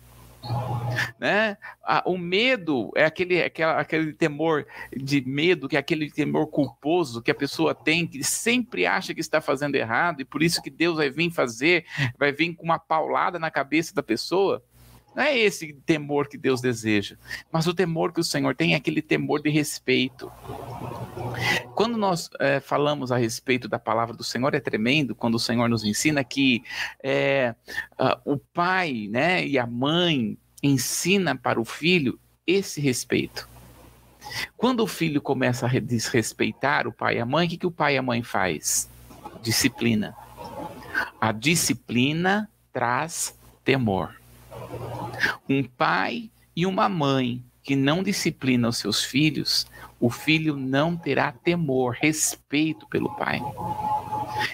Né? 1.19 1.57
O 2.05 2.17
medo 2.17 2.91
é 2.95 3.05
aquele, 3.05 3.41
aquele, 3.41 3.71
aquele 3.71 4.13
temor 4.13 4.65
de 4.95 5.21
medo, 5.21 5.67
que 5.67 5.75
é 5.75 5.79
aquele 5.79 6.09
temor 6.09 6.47
culposo 6.47 7.21
que 7.21 7.31
a 7.31 7.35
pessoa 7.35 7.75
tem, 7.75 8.07
que 8.07 8.23
sempre 8.23 8.85
acha 8.85 9.13
que 9.13 9.21
está 9.21 9.41
fazendo 9.41 9.75
errado, 9.75 10.21
e 10.21 10.25
por 10.25 10.41
isso 10.41 10.61
que 10.61 10.69
Deus 10.69 10.97
vai 10.97 11.09
vir 11.09 11.31
fazer, 11.31 11.85
vai 12.17 12.31
vir 12.31 12.53
com 12.55 12.63
uma 12.63 12.79
paulada 12.79 13.39
na 13.39 13.51
cabeça 13.51 13.93
da 13.93 14.03
pessoa. 14.03 14.63
Não 15.15 15.23
é 15.23 15.37
esse 15.37 15.73
temor 15.85 16.27
que 16.27 16.37
Deus 16.37 16.59
deseja, 16.59 17.15
mas 17.51 17.67
o 17.67 17.73
temor 17.73 18.11
que 18.11 18.19
o 18.19 18.23
Senhor 18.23 18.53
tem 18.55 18.73
é 18.73 18.77
aquele 18.77 19.01
temor 19.01 19.41
de 19.41 19.49
respeito. 19.49 20.31
Quando 21.73 21.97
nós 21.97 22.29
é, 22.39 22.59
falamos 22.59 23.11
a 23.11 23.17
respeito 23.17 23.67
da 23.67 23.79
palavra 23.79 24.15
do 24.15 24.23
Senhor, 24.23 24.53
é 24.53 24.59
tremendo 24.59 25.15
quando 25.15 25.35
o 25.35 25.39
Senhor 25.39 25.69
nos 25.69 25.83
ensina 25.83 26.23
que 26.23 26.63
é, 27.03 27.55
o 28.25 28.37
pai 28.37 29.07
né, 29.09 29.45
e 29.45 29.57
a 29.57 29.65
mãe 29.65 30.37
ensina 30.61 31.35
para 31.35 31.59
o 31.59 31.65
filho 31.65 32.19
esse 32.45 32.81
respeito. 32.81 33.47
Quando 34.57 34.81
o 34.81 34.87
filho 34.87 35.21
começa 35.21 35.65
a 35.65 35.79
desrespeitar 35.79 36.87
o 36.87 36.91
pai 36.91 37.17
e 37.17 37.19
a 37.19 37.25
mãe, 37.25 37.45
o 37.45 37.49
que, 37.49 37.57
que 37.57 37.67
o 37.67 37.71
pai 37.71 37.95
e 37.95 37.97
a 37.97 38.01
mãe 38.01 38.23
faz? 38.23 38.89
Disciplina. 39.41 40.15
A 41.21 41.31
disciplina 41.31 42.49
traz 42.73 43.37
temor. 43.63 44.15
Um 45.49 45.63
pai 45.63 46.29
e 46.55 46.65
uma 46.65 46.89
mãe 46.89 47.43
que 47.63 47.75
não 47.75 48.03
disciplina 48.03 48.69
os 48.69 48.77
seus 48.77 49.03
filhos, 49.03 49.65
o 49.99 50.09
filho 50.09 50.55
não 50.55 50.95
terá 50.95 51.31
temor, 51.31 51.97
respeito 51.99 52.87
pelo 52.87 53.15
pai. 53.15 53.41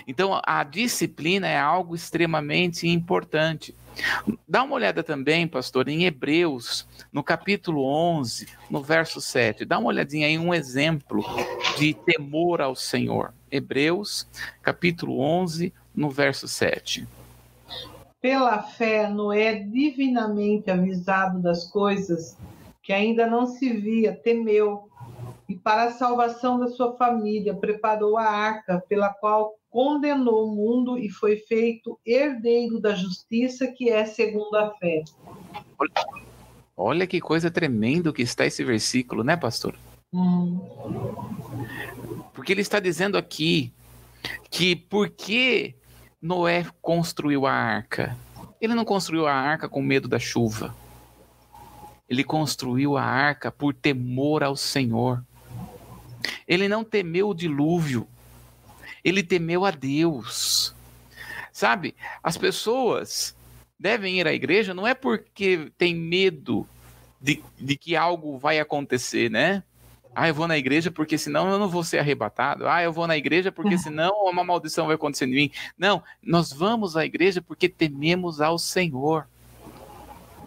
Então, 0.08 0.39
a 0.46 0.63
disciplina 0.63 1.48
é 1.48 1.60
algo 1.60 1.93
extremamente 1.93 2.88
importante. 2.88 3.75
Dá 4.48 4.63
uma 4.63 4.75
olhada 4.75 5.03
também, 5.03 5.46
pastor, 5.48 5.89
em 5.89 6.05
Hebreus, 6.05 6.88
no 7.12 7.22
capítulo 7.22 7.84
11, 7.84 8.48
no 8.69 8.82
verso 8.82 9.19
7. 9.19 9.65
Dá 9.65 9.78
uma 9.78 9.89
olhadinha 9.89 10.28
aí, 10.28 10.38
um 10.38 10.54
exemplo 10.54 11.21
de 11.78 11.93
temor 11.93 12.62
ao 12.62 12.76
Senhor. 12.76 13.34
Hebreus, 13.52 14.26
capítulo 14.62 15.19
11, 15.19 15.73
no 15.93 16.10
verso 16.10 16.47
7. 16.47 17.06
Pela 18.21 18.62
fé, 18.62 19.10
Noé, 19.10 19.55
divinamente 19.55 20.69
avisado 20.69 21.41
das 21.41 21.69
coisas 21.69 22.38
que 22.84 22.93
ainda 22.93 23.25
não 23.25 23.47
se 23.47 23.73
via, 23.73 24.15
temeu 24.15 24.88
e 25.49 25.55
para 25.55 25.86
a 25.86 25.91
salvação 25.91 26.60
da 26.60 26.67
sua 26.69 26.95
família 26.95 27.53
preparou 27.53 28.17
a 28.17 28.23
arca 28.23 28.81
pela 28.88 29.10
qual 29.10 29.55
condenou 29.69 30.47
o 30.47 30.55
mundo 30.55 30.97
e 30.97 31.10
foi 31.10 31.38
feito 31.38 31.99
herdeiro 32.05 32.79
da 32.79 32.93
justiça 32.93 33.67
que 33.67 33.89
é 33.89 34.05
segundo 34.05 34.55
a 34.55 34.71
fé. 34.75 35.03
Olha 36.75 37.05
que 37.05 37.19
coisa 37.19 37.51
tremenda 37.51 38.13
que 38.13 38.21
está 38.21 38.45
esse 38.45 38.63
versículo, 38.63 39.23
né, 39.23 39.36
pastor? 39.36 39.75
Hum. 40.13 40.60
Porque 42.34 42.53
ele 42.53 42.62
está 42.62 42.79
dizendo 42.79 43.17
aqui 43.17 43.73
que 44.49 44.75
porque 44.75 45.75
Noé 46.21 46.65
construiu 46.81 47.45
a 47.45 47.51
arca, 47.51 48.15
ele 48.60 48.75
não 48.75 48.86
construiu 48.86 49.25
a 49.25 49.34
arca 49.34 49.67
com 49.67 49.81
medo 49.81 50.07
da 50.07 50.19
chuva. 50.19 50.75
Ele 52.07 52.23
construiu 52.23 52.95
a 52.97 53.03
arca 53.03 53.51
por 53.51 53.73
temor 53.73 54.43
ao 54.43 54.55
Senhor. 54.55 55.23
Ele 56.47 56.67
não 56.67 56.84
temeu 56.84 57.29
o 57.29 57.34
dilúvio, 57.34 58.07
ele 59.03 59.23
temeu 59.23 59.65
a 59.65 59.71
Deus. 59.71 60.75
Sabe, 61.51 61.95
as 62.21 62.38
pessoas 62.38 63.36
devem 63.79 64.19
ir 64.19 64.27
à 64.27 64.34
igreja 64.34 64.75
não 64.75 64.86
é 64.86 64.93
porque 64.93 65.71
tem 65.75 65.95
medo 65.95 66.67
de, 67.19 67.43
de 67.57 67.75
que 67.75 67.95
algo 67.95 68.38
vai 68.38 68.60
acontecer, 68.60 69.29
né? 69.29 69.63
Ah, 70.13 70.28
eu 70.28 70.34
vou 70.34 70.47
na 70.47 70.58
igreja 70.58 70.91
porque 70.91 71.17
senão 71.17 71.50
eu 71.50 71.58
não 71.58 71.69
vou 71.69 71.84
ser 71.84 72.00
arrebatado. 72.00 72.67
Ah, 72.67 72.84
eu 72.84 72.91
vou 72.91 73.08
na 73.08 73.17
igreja 73.17 73.52
porque 73.52 73.78
senão 73.80 74.12
uma 74.26 74.43
maldição 74.43 74.86
vai 74.86 74.95
acontecer 74.95 75.26
em 75.26 75.34
mim. 75.34 75.52
Não, 75.78 76.04
nós 76.21 76.52
vamos 76.52 76.97
à 76.97 77.06
igreja 77.06 77.41
porque 77.41 77.69
tememos 77.69 78.41
ao 78.41 78.60
Senhor. 78.60 79.28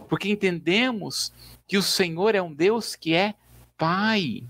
Porque 0.09 0.29
entendemos 0.29 1.33
que 1.66 1.79
o 1.79 1.83
Senhor 1.83 2.35
é 2.35 2.42
um 2.42 2.53
Deus 2.53 2.94
que 2.94 3.14
é 3.14 3.35
Pai 3.77 4.44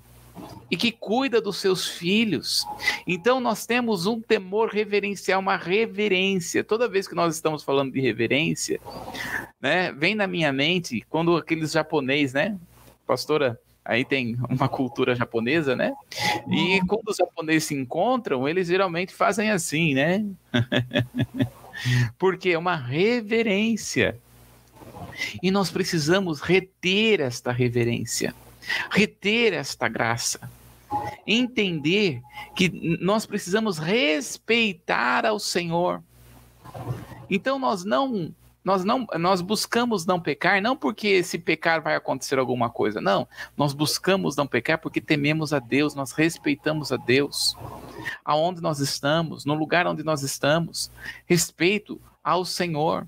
e 0.71 0.77
que 0.77 0.91
cuida 0.91 1.41
dos 1.41 1.59
seus 1.59 1.89
filhos. 1.89 2.67
Então 3.07 3.39
nós 3.39 3.67
temos 3.67 4.07
um 4.07 4.21
temor 4.21 4.69
reverencial, 4.71 5.41
uma 5.41 5.57
reverência. 5.57 6.65
Toda 6.65 6.89
vez 6.89 7.07
que 7.07 7.15
nós 7.15 7.37
estamos 7.37 7.63
falando 7.63 7.93
de 7.93 8.01
reverência, 8.01 8.81
né, 9.61 9.93
vem 9.93 10.15
na 10.15 10.27
minha 10.27 10.53
mente 10.53 11.05
quando 11.09 11.37
aqueles 11.37 11.73
japonês, 11.73 12.33
né, 12.33 12.59
pastora, 13.07 13.61
aí 13.85 14.05
tem 14.05 14.37
uma 14.49 14.69
cultura 14.69 15.15
japonesa, 15.15 15.77
né? 15.77 15.93
E 16.49 16.81
quando 16.87 17.09
os 17.09 17.17
japoneses 17.17 17.65
se 17.65 17.75
encontram, 17.75 18.49
eles 18.49 18.69
geralmente 18.69 19.13
fazem 19.13 19.51
assim, 19.51 19.95
né? 19.95 20.25
Porque 22.19 22.51
é 22.51 22.59
uma 22.59 22.77
reverência. 22.77 24.17
E 25.43 25.51
nós 25.51 25.71
precisamos 25.71 26.41
reter 26.41 27.21
esta 27.21 27.53
reverência 27.53 28.35
reter 28.91 29.53
esta 29.53 29.89
graça, 29.89 30.51
entender 31.27 32.23
que 32.55 32.99
nós 33.01 33.27
precisamos 33.27 33.79
respeitar 33.79 35.27
ao 35.27 35.39
Senhor. 35.39 36.03
Então 37.29 37.59
nós 37.59 37.85
não 37.85 38.35
nós 38.65 38.83
não 38.83 39.07
nós 39.19 39.43
buscamos 39.43 40.07
não 40.07 40.19
pecar 40.19 40.61
não 40.63 40.75
porque 40.75 41.23
se 41.23 41.39
pecar 41.39 41.83
vai 41.83 41.95
acontecer 41.95 42.39
alguma 42.39 42.71
coisa, 42.71 43.01
não. 43.01 43.29
Nós 43.57 43.75
buscamos 43.75 44.35
não 44.35 44.47
pecar 44.47 44.79
porque 44.79 45.01
tememos 45.01 45.53
a 45.53 45.59
Deus, 45.59 45.95
nós 45.95 46.13
respeitamos 46.13 46.91
a 46.91 46.97
Deus. 46.97 47.57
Aonde 48.25 48.63
nós 48.63 48.81
estamos, 48.81 49.45
no 49.45 49.55
lugar 49.55 49.87
onde 49.87 50.03
nós 50.03 50.23
estamos, 50.23 50.91
respeito 51.27 52.01
ao 52.23 52.45
Senhor. 52.45 53.07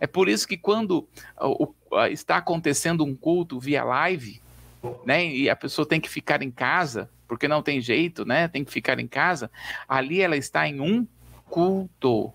É 0.00 0.06
por 0.06 0.28
isso 0.28 0.46
que 0.46 0.56
quando 0.56 1.08
o, 1.40 1.74
está 2.10 2.36
acontecendo 2.36 3.04
um 3.04 3.16
culto 3.16 3.58
via 3.58 3.82
live, 3.82 4.40
né, 5.04 5.26
e 5.26 5.50
a 5.50 5.56
pessoa 5.56 5.86
tem 5.86 6.00
que 6.00 6.08
ficar 6.08 6.42
em 6.42 6.50
casa, 6.50 7.10
porque 7.26 7.48
não 7.48 7.62
tem 7.62 7.80
jeito, 7.80 8.24
né, 8.24 8.46
tem 8.46 8.64
que 8.64 8.70
ficar 8.70 9.00
em 9.00 9.08
casa, 9.08 9.50
ali 9.88 10.20
ela 10.20 10.36
está 10.36 10.68
em 10.68 10.80
um 10.80 11.06
culto. 11.46 12.32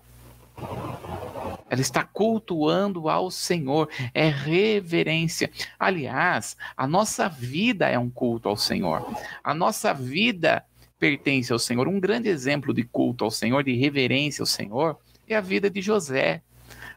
Ela 1.68 1.80
está 1.80 2.04
cultuando 2.04 3.08
ao 3.08 3.30
Senhor, 3.30 3.88
é 4.12 4.28
reverência. 4.28 5.50
Aliás, 5.78 6.56
a 6.76 6.86
nossa 6.86 7.28
vida 7.28 7.88
é 7.88 7.98
um 7.98 8.10
culto 8.10 8.48
ao 8.48 8.56
Senhor. 8.56 9.04
A 9.42 9.52
nossa 9.54 9.92
vida 9.92 10.64
pertence 10.98 11.52
ao 11.52 11.58
Senhor. 11.58 11.88
Um 11.88 11.98
grande 11.98 12.28
exemplo 12.28 12.72
de 12.72 12.84
culto 12.84 13.24
ao 13.24 13.30
Senhor, 13.30 13.64
de 13.64 13.74
reverência 13.74 14.42
ao 14.42 14.46
Senhor, 14.46 14.98
é 15.26 15.34
a 15.34 15.40
vida 15.40 15.68
de 15.68 15.82
José. 15.82 16.42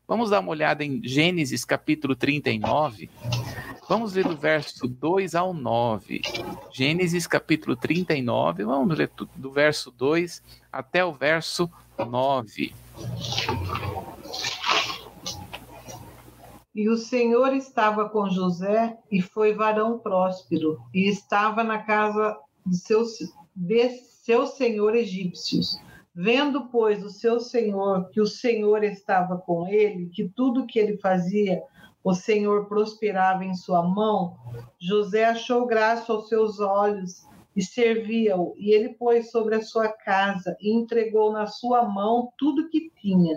Vamos 0.07 0.29
dar 0.29 0.39
uma 0.39 0.51
olhada 0.51 0.85
em 0.85 1.01
Gênesis 1.03 1.65
capítulo 1.65 2.15
39. 2.15 3.09
Vamos 3.89 4.13
ler 4.13 4.25
do 4.25 4.35
verso 4.35 4.87
2 4.87 5.33
ao 5.33 5.53
9. 5.53 6.21
Gênesis 6.73 7.25
capítulo 7.25 7.75
39, 7.75 8.65
vamos 8.65 8.97
ler 8.97 9.09
do 9.35 9.51
verso 9.51 9.89
2 9.91 10.43
até 10.71 11.03
o 11.03 11.13
verso 11.13 11.69
9. 11.97 12.73
E 16.73 16.87
o 16.89 16.95
Senhor 16.95 17.53
estava 17.55 18.07
com 18.07 18.29
José 18.29 18.97
e 19.11 19.19
foi 19.21 19.53
varão 19.53 19.97
próspero, 19.97 20.79
e 20.93 21.09
estava 21.09 21.63
na 21.63 21.79
casa 21.79 22.37
de 22.65 22.77
seus, 22.77 23.17
de 23.55 23.89
seu 23.89 24.45
senhor 24.45 24.95
egípcios. 24.95 25.79
Vendo, 26.13 26.67
pois, 26.69 27.03
o 27.03 27.09
seu 27.09 27.39
senhor 27.39 28.09
que 28.09 28.19
o 28.19 28.25
Senhor 28.25 28.83
estava 28.83 29.37
com 29.37 29.67
ele, 29.67 30.09
que 30.09 30.27
tudo 30.29 30.65
que 30.65 30.79
ele 30.79 30.97
fazia, 30.97 31.61
o 32.03 32.13
Senhor 32.13 32.65
prosperava 32.65 33.43
em 33.43 33.53
sua 33.53 33.83
mão, 33.83 34.35
José 34.79 35.25
achou 35.25 35.65
graça 35.65 36.11
aos 36.11 36.27
seus 36.29 36.59
olhos 36.59 37.26
e 37.57 37.63
servia-o. 37.63 38.53
E 38.55 38.71
ele 38.71 38.89
pôs 38.89 39.31
sobre 39.31 39.55
a 39.55 39.63
sua 39.63 39.89
casa 39.89 40.55
e 40.61 40.71
entregou 40.71 41.33
na 41.33 41.47
sua 41.47 41.83
mão 41.83 42.31
tudo 42.37 42.69
que 42.69 42.91
tinha. 43.01 43.35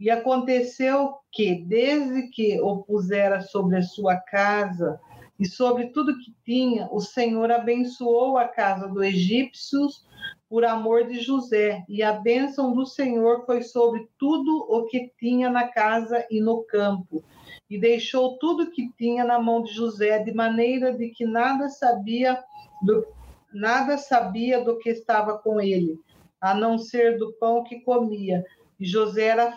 E 0.00 0.10
aconteceu 0.10 1.14
que, 1.30 1.54
desde 1.54 2.28
que 2.30 2.60
o 2.60 2.82
pusera 2.82 3.40
sobre 3.40 3.76
a 3.76 3.82
sua 3.82 4.16
casa 4.16 4.98
e 5.38 5.46
sobre 5.46 5.90
tudo 5.90 6.18
que 6.18 6.34
tinha, 6.44 6.88
o 6.90 7.00
Senhor 7.00 7.52
abençoou 7.52 8.36
a 8.36 8.48
casa 8.48 8.88
dos 8.88 9.04
egípcios 9.04 10.04
por 10.48 10.64
amor 10.64 11.06
de 11.06 11.20
José, 11.20 11.82
e 11.88 12.02
a 12.02 12.12
bênção 12.12 12.74
do 12.74 12.84
Senhor 12.84 13.46
foi 13.46 13.62
sobre 13.62 14.06
tudo 14.18 14.66
o 14.68 14.84
que 14.84 15.10
tinha 15.18 15.48
na 15.48 15.66
casa 15.68 16.26
e 16.30 16.40
no 16.40 16.62
campo, 16.64 17.24
e 17.70 17.78
deixou 17.78 18.36
tudo 18.38 18.70
que 18.70 18.92
tinha 18.98 19.24
na 19.24 19.40
mão 19.40 19.62
de 19.62 19.72
José, 19.72 20.18
de 20.18 20.32
maneira 20.34 20.92
de 20.92 21.08
que 21.08 21.24
nada 21.24 21.70
sabia 21.70 22.38
do, 22.82 23.06
nada 23.54 23.98
sabia 23.98 24.62
do 24.62 24.78
que 24.78 24.90
estava 24.90 25.38
com 25.38 25.60
ele, 25.60 25.98
a 26.40 26.54
não 26.54 26.78
ser 26.78 27.18
do 27.18 27.32
pão 27.34 27.64
que 27.64 27.80
comia. 27.80 28.44
E 28.78 28.84
José 28.84 29.26
era 29.26 29.54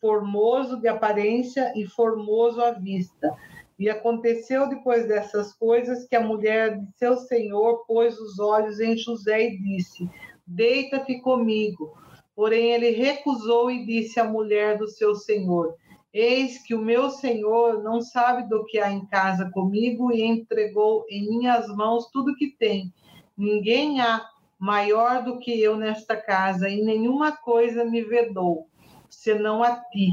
formoso 0.00 0.80
de 0.80 0.88
aparência 0.88 1.72
e 1.76 1.86
formoso 1.86 2.60
à 2.60 2.72
vista. 2.72 3.34
E 3.78 3.88
aconteceu 3.88 4.68
depois 4.68 5.06
dessas 5.06 5.52
coisas 5.52 6.04
que 6.06 6.16
a 6.16 6.20
mulher 6.20 6.78
de 6.78 6.86
seu 6.96 7.16
senhor 7.16 7.84
pôs 7.86 8.18
os 8.18 8.38
olhos 8.38 8.80
em 8.80 8.96
José 8.96 9.48
e 9.48 9.58
disse: 9.58 10.08
deita-te 10.48 11.20
comigo. 11.20 11.92
Porém, 12.34 12.72
ele 12.72 12.90
recusou 12.90 13.70
e 13.70 13.84
disse 13.84 14.18
à 14.18 14.24
mulher 14.24 14.78
do 14.78 14.88
seu 14.88 15.14
senhor: 15.14 15.74
Eis 16.12 16.62
que 16.62 16.74
o 16.74 16.80
meu 16.80 17.10
senhor 17.10 17.82
não 17.82 18.00
sabe 18.00 18.48
do 18.48 18.64
que 18.64 18.78
há 18.78 18.90
em 18.90 19.04
casa 19.06 19.50
comigo 19.52 20.10
e 20.12 20.22
entregou 20.22 21.04
em 21.10 21.28
minhas 21.28 21.68
mãos 21.68 22.08
tudo 22.10 22.34
que 22.36 22.56
tem. 22.58 22.92
Ninguém 23.38 24.00
há 24.00 24.28
maior 24.58 25.22
do 25.22 25.38
que 25.38 25.62
eu 25.62 25.76
nesta 25.76 26.16
casa 26.16 26.68
e 26.68 26.82
nenhuma 26.82 27.30
coisa 27.30 27.84
me 27.84 28.02
vedou, 28.02 28.68
senão 29.08 29.62
a 29.62 29.76
ti. 29.76 30.10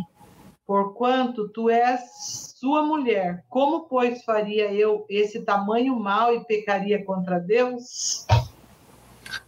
Porquanto 0.67 1.49
tu 1.49 1.69
és 1.69 2.53
sua 2.59 2.83
mulher, 2.83 3.43
como, 3.49 3.81
pois, 3.81 4.23
faria 4.23 4.71
eu 4.71 5.05
esse 5.09 5.41
tamanho 5.41 5.99
mal 5.99 6.33
e 6.35 6.45
pecaria 6.45 7.03
contra 7.03 7.39
Deus? 7.39 8.25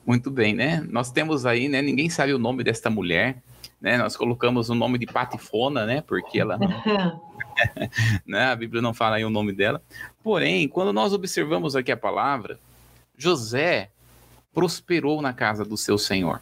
Muito 0.05 0.31
bem, 0.31 0.53
né? 0.53 0.85
Nós 0.89 1.11
temos 1.11 1.45
aí, 1.45 1.69
né? 1.69 1.81
Ninguém 1.81 2.09
sabe 2.09 2.33
o 2.33 2.39
nome 2.39 2.63
desta 2.63 2.89
mulher, 2.89 3.41
né? 3.79 3.97
Nós 3.97 4.15
colocamos 4.15 4.69
o 4.69 4.75
nome 4.75 4.97
de 4.97 5.05
Patifona, 5.05 5.85
né? 5.85 6.01
Porque 6.01 6.39
ela 6.39 6.57
não... 6.57 7.21
né? 8.25 8.45
A 8.45 8.55
Bíblia 8.55 8.81
não 8.81 8.93
fala 8.93 9.17
aí 9.17 9.25
o 9.25 9.29
nome 9.29 9.53
dela. 9.53 9.81
Porém, 10.23 10.67
quando 10.67 10.93
nós 10.93 11.13
observamos 11.13 11.75
aqui 11.75 11.91
a 11.91 11.97
palavra, 11.97 12.59
José 13.17 13.91
prosperou 14.53 15.21
na 15.21 15.33
casa 15.33 15.65
do 15.65 15.75
seu 15.75 15.97
senhor. 15.97 16.41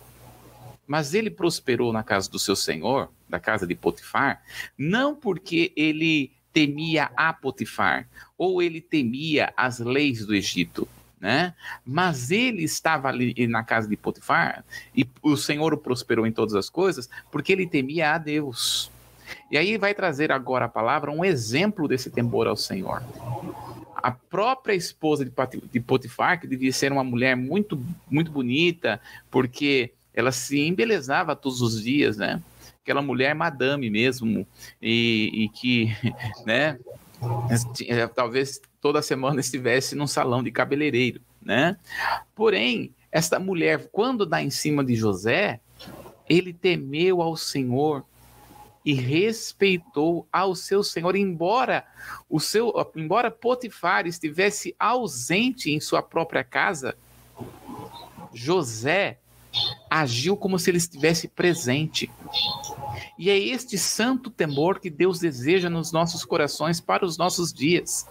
Mas 0.86 1.14
ele 1.14 1.32
prosperou 1.32 1.92
na 1.92 2.04
casa 2.04 2.30
do 2.30 2.38
seu 2.38 2.56
senhor, 2.56 3.10
da 3.28 3.40
casa 3.40 3.66
de 3.66 3.74
Potifar, 3.74 4.44
não 4.78 5.16
porque 5.16 5.74
ele 5.76 6.32
temia 6.54 7.10
a 7.18 7.34
Potifar 7.34 8.08
ou 8.38 8.62
ele 8.62 8.80
temia 8.80 9.52
as 9.58 9.80
leis 9.80 10.26
do 10.26 10.36
Egito, 10.36 10.88
né? 11.20 11.56
Mas 11.84 12.30
ele 12.30 12.64
estava 12.64 13.08
ali 13.08 13.48
na 13.48 13.64
casa 13.64 13.88
de 13.88 13.98
Potifar 13.98 14.64
e 14.96 15.08
o 15.24 15.36
Senhor 15.36 15.74
o 15.74 15.78
prosperou 15.78 16.28
em 16.28 16.32
todas 16.32 16.56
as 16.56 16.70
coisas 16.70 17.10
porque 17.32 17.52
ele 17.52 17.66
temia 17.66 18.14
a 18.14 18.18
Deus. 18.18 18.92
E 19.50 19.58
aí 19.58 19.78
vai 19.78 19.94
trazer 19.94 20.32
agora 20.32 20.66
a 20.66 20.70
palavra 20.70 21.12
um 21.12 21.26
exemplo 21.26 21.88
desse 21.88 22.10
temor 22.12 22.48
ao 22.48 22.56
Senhor. 22.56 23.02
A 24.06 24.12
própria 24.12 24.76
esposa 24.76 25.26
de 25.26 25.80
Potifar, 25.80 26.40
que 26.40 26.46
devia 26.46 26.72
ser 26.72 26.92
uma 26.92 27.04
mulher 27.04 27.36
muito, 27.36 27.84
muito 28.08 28.30
bonita, 28.30 29.02
porque 29.32 29.94
ela 30.14 30.32
se 30.32 30.60
embelezava 30.60 31.36
todos 31.36 31.60
os 31.60 31.82
dias, 31.82 32.16
né? 32.16 32.40
Aquela 32.84 33.02
mulher 33.02 33.34
madame 33.34 33.90
mesmo, 33.90 34.46
e, 34.80 35.32
e 35.34 35.50
que, 35.50 35.92
né, 36.46 36.78
talvez 38.14 38.62
toda 38.80 39.02
semana 39.02 39.40
estivesse 39.40 39.96
num 39.96 40.06
salão 40.06 40.44
de 40.44 40.52
cabeleireiro, 40.52 41.20
né? 41.42 41.76
Porém, 42.36 42.94
esta 43.12 43.40
mulher, 43.40 43.90
quando 43.92 44.24
dá 44.24 44.40
em 44.40 44.52
cima 44.52 44.86
de 44.86 44.94
José, 44.94 45.60
ele 46.30 46.54
temeu 46.54 47.24
ao 47.24 47.36
Senhor 47.36 48.06
e 48.86 48.94
respeitou 48.94 50.28
ao 50.32 50.54
seu 50.54 50.84
senhor, 50.84 51.16
embora 51.16 51.84
o 52.30 52.40
seu, 52.40 52.72
embora 52.96 53.32
Potifar 53.32 54.06
estivesse 54.06 54.76
ausente 54.78 55.72
em 55.72 55.80
sua 55.80 56.04
própria 56.04 56.44
casa, 56.44 56.96
José 58.32 59.18
agiu 59.90 60.38
como 60.38 60.60
se 60.60 60.70
ele 60.70 60.78
estivesse 60.78 61.28
presente. 61.28 62.12
E 63.18 63.30
é 63.30 63.38
este 63.38 63.78
santo 63.78 64.30
temor 64.30 64.80
que 64.80 64.90
Deus 64.90 65.20
deseja 65.20 65.70
nos 65.70 65.92
nossos 65.92 66.24
corações 66.24 66.80
para 66.80 67.06
os 67.06 67.18
nossos 67.18 67.52
dias. 67.52 68.06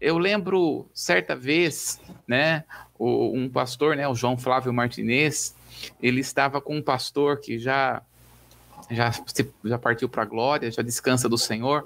Eu 0.00 0.18
lembro 0.18 0.88
certa 0.94 1.34
vez, 1.34 2.00
né, 2.26 2.64
um 3.00 3.48
pastor, 3.48 3.96
né, 3.96 4.06
o 4.06 4.14
João 4.14 4.36
Flávio 4.36 4.72
Martinez, 4.72 5.56
ele 6.00 6.20
estava 6.20 6.60
com 6.60 6.76
um 6.76 6.82
pastor 6.82 7.40
que 7.40 7.58
já 7.58 8.02
já, 8.90 9.12
já 9.64 9.78
partiu 9.78 10.08
para 10.08 10.22
a 10.22 10.26
glória, 10.26 10.70
já 10.70 10.82
descansa 10.82 11.28
do 11.28 11.38
Senhor, 11.38 11.84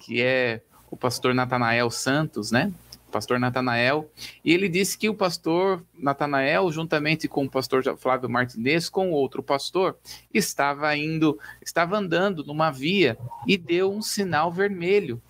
que 0.00 0.22
é 0.22 0.60
o 0.90 0.96
pastor 0.96 1.34
Natanael 1.34 1.90
Santos, 1.90 2.50
né? 2.50 2.72
pastor 3.08 3.38
Natanael, 3.40 4.10
e 4.44 4.52
ele 4.52 4.68
disse 4.68 4.96
que 4.96 5.08
o 5.08 5.14
pastor 5.14 5.82
Natanael, 5.98 6.70
juntamente 6.70 7.26
com 7.26 7.44
o 7.44 7.50
pastor 7.50 7.82
Flávio 7.96 8.28
Martinez, 8.28 8.88
com 8.88 9.10
outro 9.10 9.42
pastor, 9.42 9.96
estava 10.32 10.94
indo, 10.96 11.38
estava 11.60 11.96
andando 11.96 12.44
numa 12.44 12.70
via 12.70 13.18
e 13.46 13.56
deu 13.56 13.92
um 13.92 14.02
sinal 14.02 14.52
vermelho. 14.52 15.20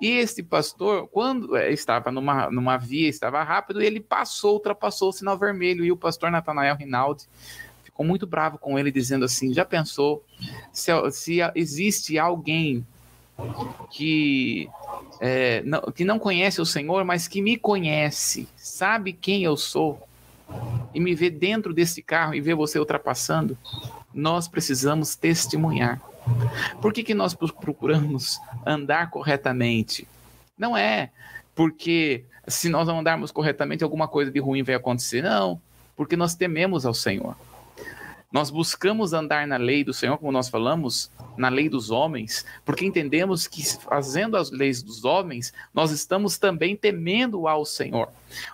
E 0.00 0.10
esse 0.10 0.42
pastor, 0.42 1.08
quando 1.08 1.56
é, 1.56 1.72
estava 1.72 2.10
numa, 2.10 2.50
numa 2.50 2.76
via, 2.76 3.08
estava 3.08 3.42
rápido, 3.42 3.80
ele 3.80 4.00
passou, 4.00 4.54
ultrapassou 4.54 5.10
o 5.10 5.12
sinal 5.12 5.38
vermelho. 5.38 5.84
E 5.84 5.92
o 5.92 5.96
pastor 5.96 6.30
Natanael 6.30 6.76
Rinaldi 6.76 7.28
ficou 7.92 8.04
muito 8.04 8.26
bravo 8.26 8.58
com 8.58 8.78
ele, 8.78 8.90
dizendo 8.90 9.24
assim: 9.24 9.52
já 9.52 9.64
pensou 9.64 10.24
se, 10.72 10.90
se 11.12 11.38
existe 11.54 12.18
alguém 12.18 12.84
que, 13.90 14.68
é, 15.20 15.62
não, 15.62 15.80
que 15.82 16.04
não 16.04 16.18
conhece 16.18 16.60
o 16.60 16.66
Senhor, 16.66 17.04
mas 17.04 17.28
que 17.28 17.40
me 17.40 17.56
conhece, 17.56 18.48
sabe 18.56 19.12
quem 19.12 19.44
eu 19.44 19.56
sou, 19.56 20.02
e 20.92 21.00
me 21.00 21.14
vê 21.14 21.30
dentro 21.30 21.72
desse 21.72 22.02
carro 22.02 22.34
e 22.34 22.40
vê 22.40 22.54
você 22.54 22.78
ultrapassando, 22.78 23.56
nós 24.12 24.48
precisamos 24.48 25.14
testemunhar. 25.14 26.00
Por 26.80 26.92
que, 26.92 27.02
que 27.02 27.14
nós 27.14 27.34
procuramos 27.34 28.38
andar 28.64 29.10
corretamente? 29.10 30.06
Não 30.56 30.76
é 30.76 31.10
porque 31.54 32.24
se 32.46 32.68
nós 32.68 32.86
não 32.86 33.00
andarmos 33.00 33.30
corretamente, 33.30 33.82
alguma 33.82 34.06
coisa 34.06 34.30
de 34.30 34.38
ruim 34.38 34.62
vai 34.62 34.74
acontecer. 34.74 35.22
Não, 35.22 35.60
porque 35.96 36.16
nós 36.16 36.34
tememos 36.34 36.84
ao 36.86 36.94
Senhor. 36.94 37.36
Nós 38.32 38.50
buscamos 38.50 39.12
andar 39.12 39.46
na 39.46 39.56
lei 39.56 39.84
do 39.84 39.92
Senhor, 39.92 40.16
como 40.16 40.32
nós 40.32 40.48
falamos, 40.48 41.10
na 41.36 41.48
lei 41.48 41.68
dos 41.68 41.90
homens, 41.90 42.44
porque 42.64 42.84
entendemos 42.84 43.46
que 43.46 43.62
fazendo 43.78 44.36
as 44.36 44.50
leis 44.50 44.82
dos 44.82 45.04
homens, 45.04 45.52
nós 45.72 45.90
estamos 45.90 46.38
também 46.38 46.74
temendo 46.74 47.46
ao 47.46 47.64
Senhor. 47.64 48.08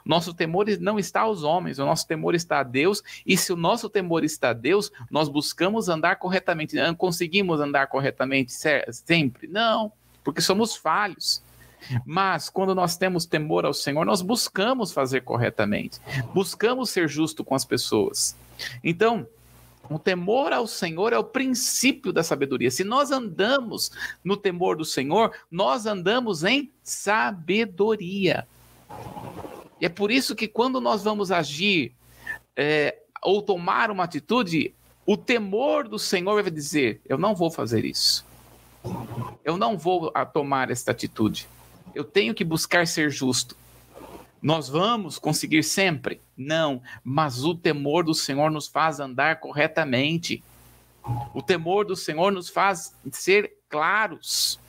Nosso 0.05 0.35
temor 0.35 0.67
não 0.81 0.99
está 0.99 1.21
aos 1.21 1.43
homens, 1.45 1.79
o 1.79 1.87
nosso 1.87 2.07
temor 2.07 2.35
está 2.35 2.61
a 2.61 2.64
Deus, 2.64 3.03
e 3.25 3.37
se 3.37 3.53
o 3.53 3.57
nosso 3.57 3.88
temor 3.88 4.25
está 4.25 4.51
a 4.51 4.53
Deus, 4.53 4.91
nós 5.11 5.29
buscamos 5.29 5.88
andar 5.88 6.17
corretamente. 6.17 6.77
Conseguimos 6.97 7.61
andar 7.61 7.87
corretamente 7.87 8.53
sempre? 8.53 9.47
Não, 9.47 9.93
porque 10.25 10.41
somos 10.41 10.75
falhos. 10.75 11.43
Mas 12.05 12.51
quando 12.51 12.75
nós 12.75 12.97
temos 12.97 13.25
temor 13.25 13.64
ao 13.64 13.73
Senhor, 13.73 14.05
nós 14.05 14.21
buscamos 14.21 14.91
fazer 14.91 15.21
corretamente, 15.23 16.01
buscamos 16.35 16.91
ser 16.91 17.09
justo 17.09 17.45
com 17.45 17.55
as 17.55 17.64
pessoas. 17.64 18.37
Então, 18.83 19.27
O 19.90 19.98
temor 19.98 20.53
ao 20.53 20.66
Senhor 20.66 21.12
é 21.12 21.18
o 21.18 21.24
princípio 21.24 22.12
da 22.12 22.22
sabedoria. 22.22 22.70
Se 22.70 22.85
nós 22.85 23.11
andamos 23.11 23.90
no 24.22 24.37
temor 24.37 24.77
do 24.77 24.85
Senhor, 24.85 25.33
nós 25.51 25.87
andamos 25.87 26.44
em 26.44 26.70
sabedoria. 26.83 28.46
E 29.81 29.87
é 29.87 29.88
por 29.88 30.11
isso 30.11 30.37
que 30.37 30.48
quando 30.48 30.81
nós 30.81 31.03
vamos 31.03 31.31
agir 31.31 31.94
é, 32.57 32.98
ou 33.22 33.40
tomar 33.40 33.90
uma 33.90 34.05
atitude, 34.05 34.74
o 35.07 35.16
temor 35.16 35.88
do 35.88 35.98
Senhor 35.98 36.42
vai 36.42 36.51
dizer: 36.51 37.01
eu 37.09 37.16
não 37.16 37.35
vou 37.35 37.51
fazer 37.51 37.85
isso. 37.85 38.27
Eu 39.44 39.57
não 39.57 39.79
vou 39.79 40.12
tomar 40.33 40.70
esta 40.70 40.90
atitude. 40.90 41.48
Eu 41.94 42.05
tenho 42.05 42.35
que 42.35 42.44
buscar 42.44 42.87
ser 42.87 43.11
justo. 43.11 43.57
Nós 44.40 44.68
vamos 44.68 45.18
conseguir 45.18 45.62
sempre? 45.62 46.20
Não, 46.37 46.81
mas 47.03 47.44
o 47.44 47.55
temor 47.55 48.05
do 48.05 48.14
Senhor 48.14 48.51
nos 48.51 48.68
faz 48.68 49.01
andar 49.01 49.40
corretamente. 49.40 50.42
O 51.35 51.42
temor 51.42 51.85
do 51.85 51.96
Senhor 51.96 52.31
nos 52.31 52.48
faz 52.48 52.94
ser 53.11 53.53
claros. 53.68 54.61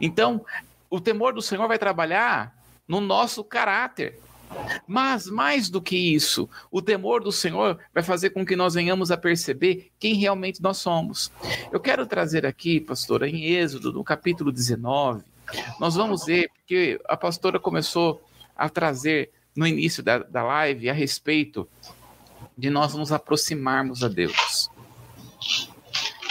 Então, 0.00 0.44
o 0.88 1.00
temor 1.00 1.34
do 1.34 1.42
Senhor 1.42 1.66
vai 1.68 1.78
trabalhar 1.78 2.56
no 2.88 3.00
nosso 3.00 3.44
caráter. 3.44 4.18
Mas 4.86 5.26
mais 5.26 5.68
do 5.68 5.82
que 5.82 5.96
isso, 5.96 6.48
o 6.70 6.80
temor 6.80 7.22
do 7.22 7.32
Senhor 7.32 7.78
vai 7.92 8.02
fazer 8.02 8.30
com 8.30 8.46
que 8.46 8.54
nós 8.54 8.74
venhamos 8.74 9.10
a 9.10 9.16
perceber 9.16 9.90
quem 9.98 10.14
realmente 10.14 10.62
nós 10.62 10.78
somos. 10.78 11.32
Eu 11.72 11.80
quero 11.80 12.06
trazer 12.06 12.46
aqui, 12.46 12.80
pastora, 12.80 13.28
em 13.28 13.44
Êxodo, 13.44 13.92
no 13.92 14.04
capítulo 14.04 14.52
19, 14.52 15.24
nós 15.80 15.96
vamos 15.96 16.24
ver, 16.24 16.48
porque 16.54 17.00
a 17.08 17.16
pastora 17.16 17.58
começou 17.58 18.22
a 18.56 18.68
trazer 18.68 19.30
no 19.54 19.66
início 19.66 20.02
da, 20.02 20.18
da 20.18 20.42
live 20.42 20.90
a 20.90 20.92
respeito 20.92 21.68
de 22.56 22.70
nós 22.70 22.94
nos 22.94 23.12
aproximarmos 23.12 24.02
a 24.02 24.08
Deus. 24.08 24.70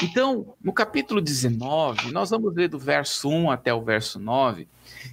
Então, 0.03 0.55
no 0.61 0.73
capítulo 0.73 1.21
19, 1.21 2.11
nós 2.11 2.29
vamos 2.29 2.53
ler 2.53 2.67
do 2.67 2.77
verso 2.77 3.29
1 3.29 3.49
até 3.49 3.73
o 3.73 3.81
verso 3.81 4.19
9, 4.19 4.67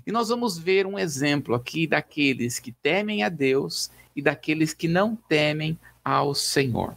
e 0.07 0.11
nós 0.11 0.29
vamos 0.29 0.59
ver 0.59 0.87
um 0.87 0.98
exemplo 0.98 1.55
aqui 1.55 1.87
daqueles 1.87 2.59
que 2.59 2.72
temem 2.72 3.22
a 3.22 3.29
Deus 3.29 3.90
e 4.16 4.20
daqueles 4.20 4.75
que 4.75 4.88
não 4.88 5.14
temem 5.14 5.79
ao 6.05 6.35
Senhor. 6.35 6.96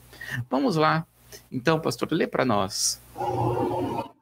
Vamos 0.50 0.76
lá. 0.76 1.06
Então, 1.52 1.80
pastor, 1.80 2.12
lê 2.12 2.26
para 2.26 2.44
nós. 2.44 3.00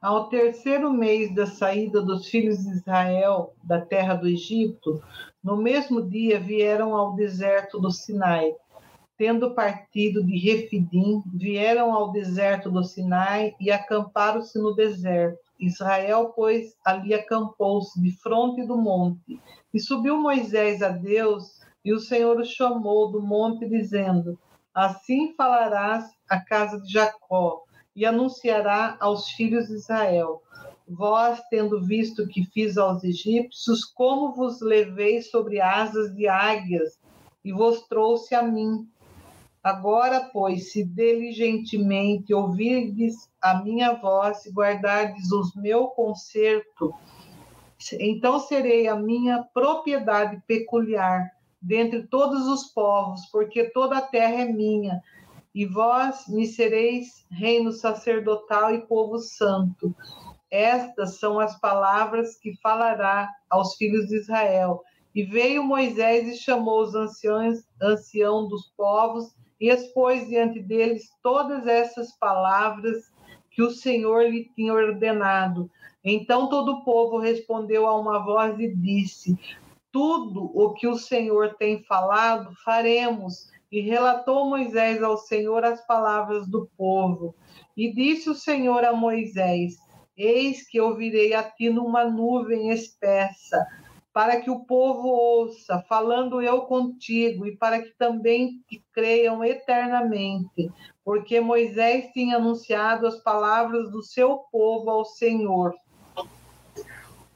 Ao 0.02 0.28
terceiro 0.28 0.92
mês 0.92 1.34
da 1.34 1.46
saída 1.46 2.02
dos 2.02 2.28
filhos 2.28 2.58
de 2.58 2.70
Israel 2.70 3.54
da 3.62 3.80
terra 3.80 4.14
do 4.14 4.28
Egito, 4.28 5.02
no 5.44 5.58
mesmo 5.58 6.08
dia 6.08 6.40
vieram 6.40 6.96
ao 6.96 7.14
deserto 7.14 7.78
do 7.78 7.90
Sinai. 7.90 8.54
Tendo 9.18 9.54
partido 9.54 10.24
de 10.24 10.38
Refidim, 10.38 11.22
vieram 11.26 11.92
ao 11.92 12.10
deserto 12.10 12.70
do 12.70 12.82
Sinai 12.82 13.54
e 13.60 13.70
acamparam-se 13.70 14.58
no 14.58 14.74
deserto. 14.74 15.38
Israel, 15.60 16.32
pois, 16.34 16.74
ali 16.84 17.14
acampou-se 17.14 18.00
de 18.00 18.10
fronte 18.10 18.66
do 18.66 18.76
monte. 18.76 19.38
E 19.72 19.78
subiu 19.78 20.16
Moisés 20.16 20.82
a 20.82 20.88
Deus, 20.88 21.60
e 21.84 21.92
o 21.92 22.00
Senhor 22.00 22.40
o 22.40 22.44
chamou 22.44 23.12
do 23.12 23.22
monte, 23.22 23.68
dizendo: 23.68 24.38
Assim 24.74 25.34
falarás 25.36 26.10
à 26.28 26.40
casa 26.40 26.80
de 26.80 26.90
Jacó, 26.90 27.62
e 27.94 28.04
anunciará 28.04 28.96
aos 28.98 29.28
filhos 29.28 29.68
de 29.68 29.74
Israel: 29.74 30.42
Vós, 30.86 31.40
tendo 31.48 31.80
visto 31.80 32.28
que 32.28 32.44
fiz 32.44 32.76
aos 32.76 33.02
egípcios, 33.02 33.84
como 33.84 34.34
vos 34.34 34.60
levei 34.60 35.22
sobre 35.22 35.60
asas 35.60 36.14
de 36.14 36.28
águias 36.28 36.98
e 37.44 37.52
vos 37.52 37.82
trouxe 37.88 38.34
a 38.34 38.42
mim. 38.42 38.86
Agora, 39.62 40.28
pois, 40.30 40.72
se 40.72 40.84
diligentemente 40.84 42.34
ouvirdes 42.34 43.30
a 43.40 43.62
minha 43.62 43.94
voz 43.94 44.44
e 44.44 44.52
guardardes 44.52 45.32
os 45.32 45.54
meu 45.54 45.86
concerto, 45.86 46.92
então 47.98 48.38
serei 48.38 48.86
a 48.86 48.94
minha 48.94 49.42
propriedade 49.54 50.42
peculiar 50.46 51.30
dentre 51.60 52.06
todos 52.06 52.46
os 52.46 52.64
povos, 52.64 53.22
porque 53.32 53.70
toda 53.70 53.96
a 53.96 54.02
terra 54.02 54.42
é 54.42 54.44
minha, 54.44 55.02
e 55.54 55.64
vós 55.64 56.28
me 56.28 56.46
sereis 56.46 57.24
reino 57.30 57.72
sacerdotal 57.72 58.74
e 58.74 58.82
povo 58.86 59.18
santo. 59.18 59.94
Estas 60.54 61.18
são 61.18 61.40
as 61.40 61.58
palavras 61.58 62.38
que 62.38 62.54
falará 62.62 63.28
aos 63.50 63.74
filhos 63.74 64.06
de 64.06 64.18
Israel. 64.18 64.84
E 65.12 65.24
veio 65.24 65.64
Moisés 65.64 66.28
e 66.28 66.38
chamou 66.40 66.80
os 66.80 66.94
anciãos, 66.94 67.64
ancião 67.82 68.46
dos 68.46 68.72
povos 68.76 69.34
e 69.60 69.68
expôs 69.68 70.28
diante 70.28 70.60
deles 70.60 71.10
todas 71.20 71.66
essas 71.66 72.16
palavras 72.18 73.10
que 73.50 73.62
o 73.62 73.70
Senhor 73.72 74.30
lhe 74.30 74.48
tinha 74.54 74.72
ordenado. 74.72 75.68
Então 76.04 76.48
todo 76.48 76.70
o 76.70 76.84
povo 76.84 77.18
respondeu 77.18 77.88
a 77.88 77.98
uma 77.98 78.24
voz 78.24 78.56
e 78.60 78.72
disse: 78.76 79.36
Tudo 79.90 80.52
o 80.54 80.72
que 80.72 80.86
o 80.86 80.96
Senhor 80.96 81.56
tem 81.56 81.82
falado, 81.82 82.54
faremos. 82.64 83.52
E 83.72 83.80
relatou 83.80 84.48
Moisés 84.48 85.02
ao 85.02 85.18
Senhor 85.18 85.64
as 85.64 85.84
palavras 85.84 86.46
do 86.46 86.70
povo. 86.76 87.34
E 87.76 87.92
disse 87.92 88.30
o 88.30 88.34
Senhor 88.36 88.84
a 88.84 88.92
Moisés: 88.92 89.83
Eis 90.16 90.66
que 90.68 90.78
eu 90.78 90.96
virei 90.96 91.34
a 91.34 91.42
ti 91.42 91.68
numa 91.68 92.04
nuvem 92.04 92.70
espessa, 92.70 93.66
para 94.12 94.40
que 94.40 94.48
o 94.48 94.60
povo 94.60 95.08
ouça, 95.08 95.84
falando 95.88 96.40
eu 96.40 96.62
contigo, 96.62 97.46
e 97.46 97.56
para 97.56 97.82
que 97.82 97.90
também 97.98 98.60
te 98.68 98.80
creiam 98.92 99.44
eternamente, 99.44 100.70
porque 101.04 101.40
Moisés 101.40 102.12
tinha 102.12 102.36
anunciado 102.36 103.08
as 103.08 103.16
palavras 103.20 103.90
do 103.90 104.02
seu 104.04 104.38
povo 104.52 104.88
ao 104.88 105.04
Senhor. 105.04 105.74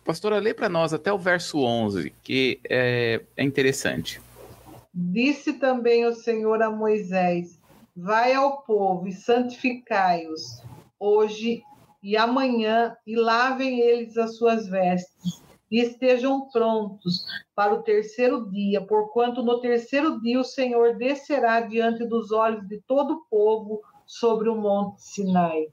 Pastora, 0.04 0.38
lê 0.38 0.54
para 0.54 0.68
nós 0.68 0.94
até 0.94 1.12
o 1.12 1.18
verso 1.18 1.60
11, 1.64 2.14
que 2.22 2.60
é, 2.70 3.22
é 3.36 3.42
interessante. 3.42 4.22
Disse 4.94 5.54
também 5.54 6.06
o 6.06 6.14
Senhor 6.14 6.62
a 6.62 6.70
Moisés: 6.70 7.60
Vai 7.94 8.32
ao 8.32 8.62
povo 8.62 9.08
e 9.08 9.12
santificai-os 9.12 10.62
hoje 10.98 11.62
e 12.02 12.16
amanhã, 12.16 12.96
e 13.06 13.16
lavem 13.16 13.80
eles 13.80 14.16
as 14.16 14.36
suas 14.36 14.68
vestes, 14.68 15.42
e 15.70 15.80
estejam 15.80 16.48
prontos 16.50 17.24
para 17.54 17.74
o 17.74 17.82
terceiro 17.82 18.50
dia, 18.50 18.80
porquanto 18.80 19.42
no 19.42 19.60
terceiro 19.60 20.20
dia 20.20 20.40
o 20.40 20.44
Senhor 20.44 20.96
descerá 20.96 21.60
diante 21.60 22.06
dos 22.06 22.32
olhos 22.32 22.66
de 22.66 22.80
todo 22.86 23.14
o 23.14 23.24
povo 23.28 23.82
sobre 24.06 24.48
o 24.48 24.56
monte 24.56 25.02
Sinai. 25.02 25.66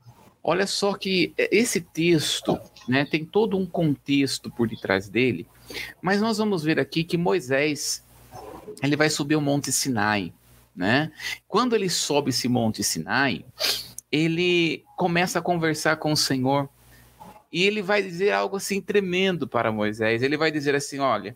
Olha 0.43 0.67
só 0.67 0.93
que 0.93 1.33
esse 1.37 1.81
texto 1.81 2.59
né, 2.87 3.05
tem 3.05 3.25
todo 3.25 3.57
um 3.57 3.65
contexto 3.65 4.51
por 4.51 4.67
detrás 4.67 5.09
dele, 5.09 5.47
mas 6.01 6.21
nós 6.21 6.37
vamos 6.37 6.63
ver 6.63 6.79
aqui 6.79 7.03
que 7.03 7.17
Moisés 7.17 8.05
ele 8.83 8.95
vai 8.95 9.09
subir 9.09 9.35
o 9.35 9.41
monte 9.41 9.71
Sinai. 9.71 10.33
Né? 10.75 11.11
Quando 11.47 11.73
ele 11.73 11.89
sobe 11.89 12.29
esse 12.29 12.49
monte 12.49 12.83
Sinai, 12.83 13.45
ele 14.15 14.85
começa 14.95 15.39
a 15.39 15.41
conversar 15.41 15.97
com 15.97 16.11
o 16.13 16.17
Senhor 16.17 16.69
e 17.51 17.63
ele 17.63 17.81
vai 17.81 18.01
dizer 18.01 18.31
algo 18.31 18.57
assim 18.57 18.81
tremendo 18.81 19.47
para 19.47 19.71
Moisés. 19.71 20.21
Ele 20.23 20.37
vai 20.37 20.51
dizer 20.51 20.75
assim: 20.75 20.99
Olha, 20.99 21.35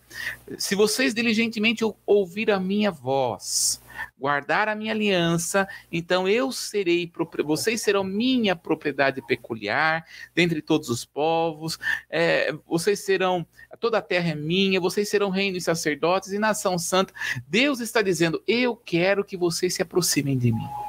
se 0.57 0.75
vocês 0.75 1.13
diligentemente 1.13 1.83
ouvir 2.05 2.51
a 2.51 2.59
minha 2.59 2.91
voz, 2.91 3.81
guardar 4.17 4.67
a 4.67 4.75
minha 4.75 4.93
aliança, 4.93 5.67
então 5.91 6.27
eu 6.27 6.51
serei, 6.51 7.09
vocês 7.45 7.81
serão 7.81 8.03
minha 8.03 8.55
propriedade 8.55 9.21
peculiar 9.21 10.05
dentre 10.33 10.61
todos 10.61 10.89
os 10.89 11.05
povos, 11.05 11.77
é, 12.09 12.53
vocês 12.67 12.99
serão, 12.99 13.45
toda 13.79 13.97
a 13.97 14.01
terra 14.01 14.31
é 14.31 14.35
minha, 14.35 14.79
vocês 14.79 15.07
serão 15.07 15.29
reino 15.29 15.57
e 15.57 15.61
sacerdotes 15.61 16.31
e 16.31 16.39
nação 16.39 16.77
santa. 16.77 17.13
Deus 17.47 17.79
está 17.79 18.01
dizendo: 18.01 18.41
Eu 18.47 18.75
quero 18.75 19.23
que 19.23 19.37
vocês 19.37 19.73
se 19.73 19.81
aproximem 19.81 20.37
de 20.37 20.51
mim. 20.51 20.88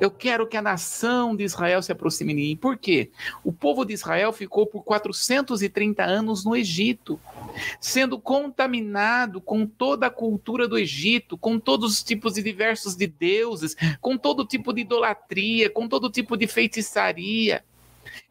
Eu 0.00 0.10
quero 0.10 0.46
que 0.46 0.56
a 0.56 0.62
nação 0.62 1.36
de 1.36 1.44
Israel 1.44 1.82
se 1.82 1.92
aproxime 1.92 2.34
de 2.34 2.40
mim. 2.40 2.56
Por 2.56 2.76
quê? 2.76 3.10
O 3.44 3.52
povo 3.52 3.84
de 3.84 3.92
Israel 3.92 4.32
ficou 4.32 4.66
por 4.66 4.82
430 4.82 6.02
anos 6.02 6.44
no 6.44 6.56
Egito, 6.56 7.20
sendo 7.80 8.18
contaminado 8.18 9.40
com 9.40 9.66
toda 9.66 10.06
a 10.06 10.10
cultura 10.10 10.66
do 10.66 10.78
Egito, 10.78 11.36
com 11.38 11.58
todos 11.58 11.92
os 11.92 12.02
tipos 12.02 12.34
de 12.34 12.42
diversos 12.42 12.96
de 12.96 13.06
deuses, 13.06 13.76
com 14.00 14.16
todo 14.16 14.46
tipo 14.46 14.72
de 14.72 14.80
idolatria, 14.82 15.70
com 15.70 15.88
todo 15.88 16.10
tipo 16.10 16.36
de 16.36 16.46
feitiçaria. 16.46 17.64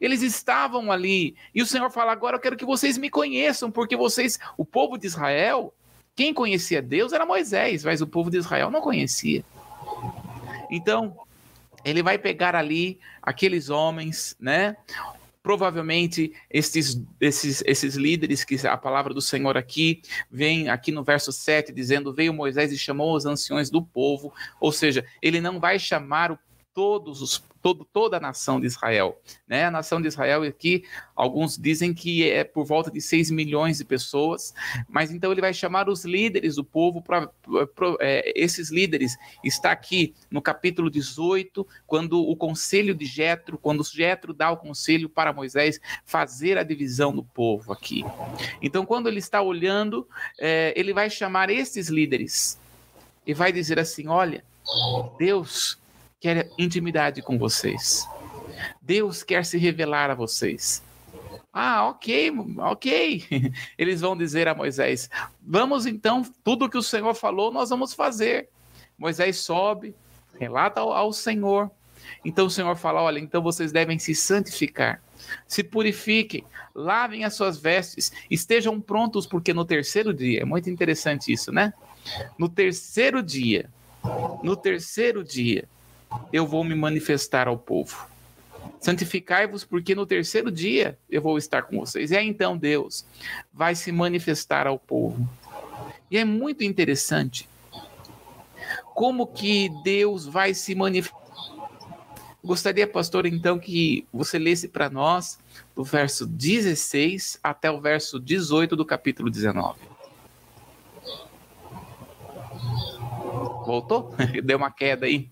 Eles 0.00 0.22
estavam 0.22 0.92
ali. 0.92 1.34
E 1.54 1.62
o 1.62 1.66
Senhor 1.66 1.90
fala: 1.90 2.12
agora 2.12 2.36
eu 2.36 2.40
quero 2.40 2.56
que 2.56 2.64
vocês 2.64 2.98
me 2.98 3.10
conheçam, 3.10 3.70
porque 3.70 3.96
vocês, 3.96 4.38
o 4.56 4.64
povo 4.64 4.98
de 4.98 5.06
Israel, 5.06 5.72
quem 6.14 6.34
conhecia 6.34 6.82
Deus 6.82 7.12
era 7.12 7.24
Moisés, 7.24 7.84
mas 7.84 8.00
o 8.00 8.06
povo 8.06 8.30
de 8.30 8.36
Israel 8.36 8.70
não 8.70 8.80
conhecia. 8.80 9.44
Então, 10.72 11.14
ele 11.84 12.02
vai 12.02 12.16
pegar 12.16 12.56
ali 12.56 12.98
aqueles 13.22 13.68
homens, 13.68 14.34
né? 14.40 14.74
Provavelmente 15.42 16.32
esses, 16.48 17.02
esses, 17.20 17.62
esses 17.66 17.94
líderes 17.94 18.42
que 18.42 18.66
a 18.66 18.76
palavra 18.76 19.12
do 19.12 19.20
Senhor 19.20 19.56
aqui 19.58 20.00
vem 20.30 20.70
aqui 20.70 20.90
no 20.90 21.04
verso 21.04 21.30
7 21.30 21.72
dizendo: 21.72 22.14
Veio 22.14 22.32
Moisés 22.32 22.72
e 22.72 22.78
chamou 22.78 23.14
os 23.14 23.26
anciões 23.26 23.68
do 23.68 23.82
povo, 23.82 24.32
ou 24.58 24.72
seja, 24.72 25.04
ele 25.20 25.40
não 25.42 25.60
vai 25.60 25.78
chamar 25.78 26.38
todos 26.74 27.20
os, 27.20 27.44
todo, 27.60 27.84
toda 27.84 28.16
a 28.16 28.20
nação 28.20 28.60
de 28.60 28.66
Israel. 28.66 29.20
Né? 29.46 29.64
A 29.64 29.70
nação 29.70 30.00
de 30.00 30.08
Israel 30.08 30.42
aqui, 30.42 30.84
alguns 31.14 31.56
dizem 31.56 31.94
que 31.94 32.28
é 32.28 32.44
por 32.44 32.64
volta 32.64 32.90
de 32.90 33.00
6 33.00 33.30
milhões 33.30 33.78
de 33.78 33.84
pessoas, 33.84 34.54
mas 34.88 35.10
então 35.10 35.30
ele 35.30 35.40
vai 35.40 35.54
chamar 35.54 35.88
os 35.88 36.04
líderes 36.04 36.56
do 36.56 36.64
povo 36.64 37.02
para. 37.02 37.30
É, 38.00 38.32
esses 38.34 38.70
líderes 38.70 39.16
está 39.44 39.70
aqui 39.70 40.14
no 40.30 40.42
capítulo 40.42 40.90
18, 40.90 41.66
quando 41.86 42.20
o 42.20 42.34
conselho 42.34 42.94
de 42.94 43.04
Jetro, 43.04 43.58
quando 43.58 43.84
Jetro 43.84 44.32
dá 44.32 44.50
o 44.50 44.56
conselho 44.56 45.08
para 45.08 45.32
Moisés 45.32 45.80
fazer 46.04 46.58
a 46.58 46.62
divisão 46.62 47.14
do 47.14 47.22
povo 47.22 47.72
aqui. 47.72 48.04
Então, 48.60 48.86
quando 48.86 49.08
ele 49.08 49.18
está 49.18 49.40
olhando, 49.42 50.08
é, 50.38 50.72
ele 50.76 50.92
vai 50.92 51.10
chamar 51.10 51.50
esses 51.50 51.88
líderes 51.88 52.58
e 53.26 53.34
vai 53.34 53.52
dizer 53.52 53.78
assim: 53.78 54.08
olha, 54.08 54.44
Deus 55.18 55.81
quer 56.22 56.48
intimidade 56.56 57.20
com 57.20 57.36
vocês. 57.36 58.08
Deus 58.80 59.24
quer 59.24 59.44
se 59.44 59.58
revelar 59.58 60.08
a 60.08 60.14
vocês. 60.14 60.80
Ah, 61.52 61.88
ok, 61.88 62.32
ok. 62.58 63.24
Eles 63.76 64.00
vão 64.00 64.16
dizer 64.16 64.46
a 64.46 64.54
Moisés: 64.54 65.10
Vamos 65.42 65.84
então, 65.84 66.22
tudo 66.44 66.70
que 66.70 66.78
o 66.78 66.82
Senhor 66.82 67.12
falou, 67.14 67.52
nós 67.52 67.70
vamos 67.70 67.92
fazer. 67.92 68.48
Moisés 68.96 69.38
sobe, 69.38 69.96
relata 70.38 70.80
ao, 70.80 70.92
ao 70.92 71.12
Senhor. 71.12 71.68
Então 72.24 72.46
o 72.46 72.50
Senhor 72.50 72.76
fala: 72.76 73.02
Olha, 73.02 73.18
então 73.18 73.42
vocês 73.42 73.72
devem 73.72 73.98
se 73.98 74.14
santificar, 74.14 75.02
se 75.46 75.64
purifiquem, 75.64 76.44
lavem 76.72 77.24
as 77.24 77.34
suas 77.34 77.58
vestes, 77.58 78.12
estejam 78.30 78.80
prontos, 78.80 79.26
porque 79.26 79.52
no 79.52 79.64
terceiro 79.64 80.14
dia, 80.14 80.42
é 80.42 80.44
muito 80.44 80.70
interessante 80.70 81.32
isso, 81.32 81.50
né? 81.50 81.74
No 82.38 82.48
terceiro 82.48 83.22
dia, 83.22 83.68
no 84.42 84.56
terceiro 84.56 85.24
dia, 85.24 85.68
eu 86.32 86.46
vou 86.46 86.64
me 86.64 86.74
manifestar 86.74 87.48
ao 87.48 87.58
povo. 87.58 88.06
Santificai-vos, 88.80 89.64
porque 89.64 89.94
no 89.94 90.06
terceiro 90.06 90.50
dia 90.50 90.98
eu 91.08 91.22
vou 91.22 91.38
estar 91.38 91.62
com 91.62 91.78
vocês. 91.78 92.10
E 92.10 92.16
aí 92.16 92.26
então 92.26 92.56
Deus 92.56 93.06
vai 93.52 93.74
se 93.74 93.92
manifestar 93.92 94.66
ao 94.66 94.78
povo. 94.78 95.28
E 96.10 96.18
é 96.18 96.24
muito 96.24 96.64
interessante 96.64 97.48
como 98.94 99.26
que 99.26 99.70
Deus 99.82 100.26
vai 100.26 100.54
se 100.54 100.74
manifestar. 100.74 101.22
Gostaria, 102.44 102.88
pastor, 102.88 103.24
então, 103.24 103.56
que 103.56 104.04
você 104.12 104.36
lesse 104.36 104.66
para 104.66 104.90
nós 104.90 105.38
do 105.76 105.84
verso 105.84 106.26
16 106.26 107.38
até 107.40 107.70
o 107.70 107.80
verso 107.80 108.18
18 108.18 108.74
do 108.74 108.84
capítulo 108.84 109.30
19. 109.30 109.78
Voltou? 113.64 114.12
Deu 114.42 114.58
uma 114.58 114.72
queda 114.72 115.06
aí. 115.06 115.30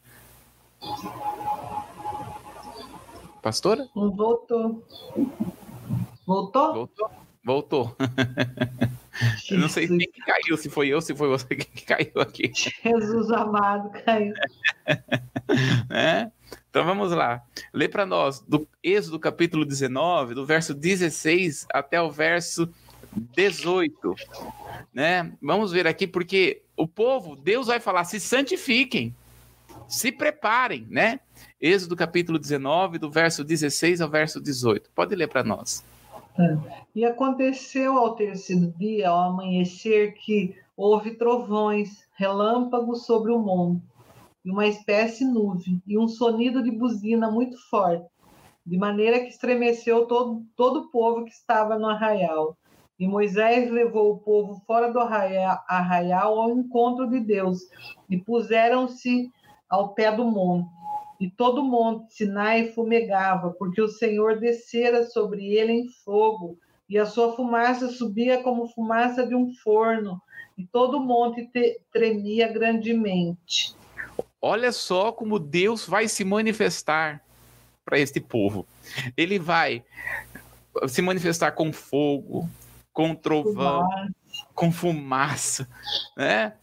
Pastora? 3.43 3.89
Voltou. 3.95 4.85
Voltou? 6.27 6.75
Voltou. 6.75 7.11
Voltou. 7.43 7.97
eu 9.51 9.59
não 9.59 9.69
sei 9.69 9.89
quem 9.89 9.99
que 9.99 10.21
caiu, 10.21 10.57
se 10.59 10.69
foi 10.69 10.89
eu, 10.89 11.01
se 11.01 11.15
foi 11.15 11.29
você 11.29 11.57
que 11.57 11.85
caiu 11.85 12.21
aqui. 12.21 12.53
Jesus 12.55 13.31
amado, 13.31 13.91
caiu. 14.05 14.35
é? 15.91 16.31
Então 16.69 16.85
vamos 16.85 17.13
lá. 17.13 17.43
Lê 17.73 17.89
para 17.89 18.05
nós 18.05 18.41
do 18.41 18.69
Êxodo 18.83 19.19
capítulo 19.19 19.65
19, 19.65 20.35
do 20.35 20.45
verso 20.45 20.75
16 20.75 21.67
até 21.73 22.01
o 22.01 22.11
verso 22.11 22.69
18. 23.35 24.15
Né? 24.93 25.33
Vamos 25.41 25.73
ver 25.73 25.87
aqui, 25.87 26.07
porque 26.07 26.63
o 26.77 26.87
povo, 26.87 27.37
Deus 27.37 27.69
vai 27.69 27.81
falar: 27.81 28.05
se 28.05 28.21
santifiquem 28.21 29.15
se 29.91 30.13
preparem, 30.13 30.87
né? 30.89 31.21
Êxodo 31.61 31.97
capítulo 31.97 32.39
19, 32.39 32.99
do 32.99 33.11
verso 33.11 33.43
16 33.43 34.01
ao 34.01 34.09
verso 34.09 34.41
18. 34.41 34.91
Pode 34.95 35.15
ler 35.17 35.29
para 35.29 35.43
nós. 35.43 35.85
É. 36.39 36.57
E 36.95 37.05
aconteceu 37.05 37.99
ao 37.99 38.15
terceiro 38.15 38.73
dia, 38.79 39.11
ao 39.11 39.33
amanhecer, 39.33 40.15
que 40.15 40.57
houve 40.77 41.17
trovões, 41.17 42.07
relâmpagos 42.15 43.05
sobre 43.05 43.33
o 43.33 43.39
monte, 43.39 43.83
e 44.45 44.51
uma 44.51 44.67
espécie 44.67 45.25
nuvem, 45.25 45.83
e 45.87 45.99
um 45.99 46.07
sonido 46.07 46.63
de 46.63 46.71
buzina 46.71 47.31
muito 47.31 47.59
forte, 47.69 48.07
de 48.65 48.79
maneira 48.79 49.19
que 49.21 49.29
estremeceu 49.29 50.07
todo, 50.07 50.43
todo 50.57 50.81
o 50.81 50.91
povo 50.91 51.25
que 51.25 51.33
estava 51.33 51.79
no 51.79 51.89
arraial. 51.89 52.57
E 52.99 53.09
Moisés 53.09 53.71
levou 53.71 54.13
o 54.13 54.19
povo 54.19 54.63
fora 54.67 54.93
do 54.93 55.01
arraial 55.01 56.39
ao 56.39 56.51
encontro 56.51 57.11
de 57.11 57.19
Deus, 57.19 57.61
e 58.09 58.17
puseram-se 58.17 59.31
ao 59.71 59.95
pé 59.95 60.11
do 60.11 60.25
monte. 60.25 60.69
E 61.21 61.31
todo 61.31 61.61
o 61.61 61.65
monte 61.65 62.15
Sinai 62.15 62.73
fumegava, 62.73 63.51
porque 63.51 63.81
o 63.81 63.89
Senhor 63.89 64.41
descera 64.41 65.07
sobre 65.07 65.55
ele 65.55 65.73
em 65.73 65.89
fogo, 66.05 66.59
e 66.89 66.99
a 66.99 67.07
sua 67.07 67.37
fumaça 67.37 67.89
subia 67.89 68.43
como 68.43 68.67
fumaça 68.69 69.27
de 69.27 69.35
um 69.35 69.55
forno, 69.55 70.21
e 70.59 70.67
todo 70.67 70.97
o 70.97 71.01
monte 71.01 71.49
tremia 71.93 72.49
grandemente. 72.49 73.75
Olha 74.43 74.73
só 74.73 75.13
como 75.13 75.39
Deus 75.39 75.87
vai 75.87 76.09
se 76.09 76.25
manifestar 76.25 77.23
para 77.85 77.99
este 77.99 78.21
povo. 78.21 78.67
Ele 79.17 79.39
vai 79.39 79.85
se 80.89 81.03
manifestar 81.03 81.53
com 81.53 81.73
fogo, 81.73 82.49
com 82.93 83.15
trovão, 83.15 83.83
fumaça. 83.83 84.13
com 84.55 84.73
fumaça, 84.73 85.69
né? 86.17 86.55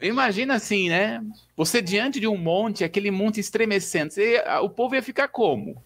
Imagina 0.00 0.54
assim, 0.54 0.88
né? 0.88 1.22
Você 1.56 1.82
diante 1.82 2.20
de 2.20 2.26
um 2.26 2.36
monte, 2.36 2.84
aquele 2.84 3.10
monte 3.10 3.40
estremecendo, 3.40 4.12
você, 4.12 4.42
o 4.62 4.70
povo 4.70 4.94
ia 4.94 5.02
ficar 5.02 5.28
como? 5.28 5.82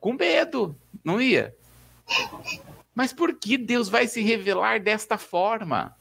Com 0.00 0.14
medo, 0.14 0.76
não 1.04 1.20
ia? 1.20 1.54
Mas 2.94 3.12
por 3.12 3.34
que 3.34 3.56
Deus 3.56 3.88
vai 3.88 4.06
se 4.06 4.20
revelar 4.20 4.80
desta 4.80 5.16
forma? 5.16 5.96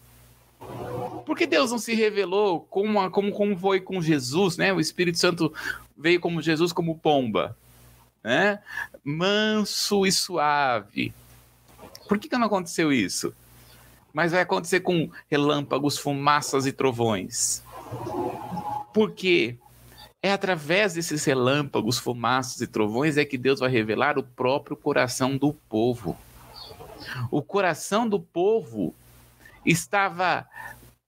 Por 1.25 1.38
que 1.38 1.45
Deus 1.45 1.71
não 1.71 1.77
se 1.77 1.93
revelou 1.93 2.62
como, 2.62 3.10
como, 3.12 3.32
como 3.32 3.58
foi 3.58 3.80
com 3.80 4.01
Jesus, 4.01 4.58
né? 4.58 4.73
O 4.73 4.80
Espírito 4.80 5.17
Santo 5.17 5.54
veio 5.95 6.19
como 6.19 6.41
Jesus 6.41 6.73
como 6.73 6.97
pomba, 6.97 7.56
né? 8.23 8.60
Manso 9.04 10.06
e 10.06 10.12
suave. 10.12 11.13
Por 12.08 12.19
que, 12.19 12.27
que 12.27 12.38
não 12.38 12.47
aconteceu 12.47 12.91
isso? 12.91 13.34
Mas 14.13 14.32
vai 14.32 14.41
acontecer 14.41 14.82
com 14.82 15.10
relâmpagos, 15.30 15.97
fumaças 15.97 16.65
e 16.65 16.71
trovões. 16.71 17.63
Porque 18.93 19.58
é 20.21 20.32
através 20.32 20.93
desses 20.93 21.26
relâmpagos, 21.26 21.97
fumaças 21.97 22.62
e 22.62 22.67
trovões 22.67 23.17
é 23.17 23.26
que 23.26 23.38
Deus 23.38 23.60
vai 23.60 23.69
revelar 23.69 24.17
o 24.17 24.24
próprio 24.24 24.78
coração 24.78 25.36
do 25.36 25.54
povo. 25.54 26.17
O 27.32 27.41
coração 27.41 28.08
do 28.08 28.19
povo 28.19 28.93
estava 29.65 30.45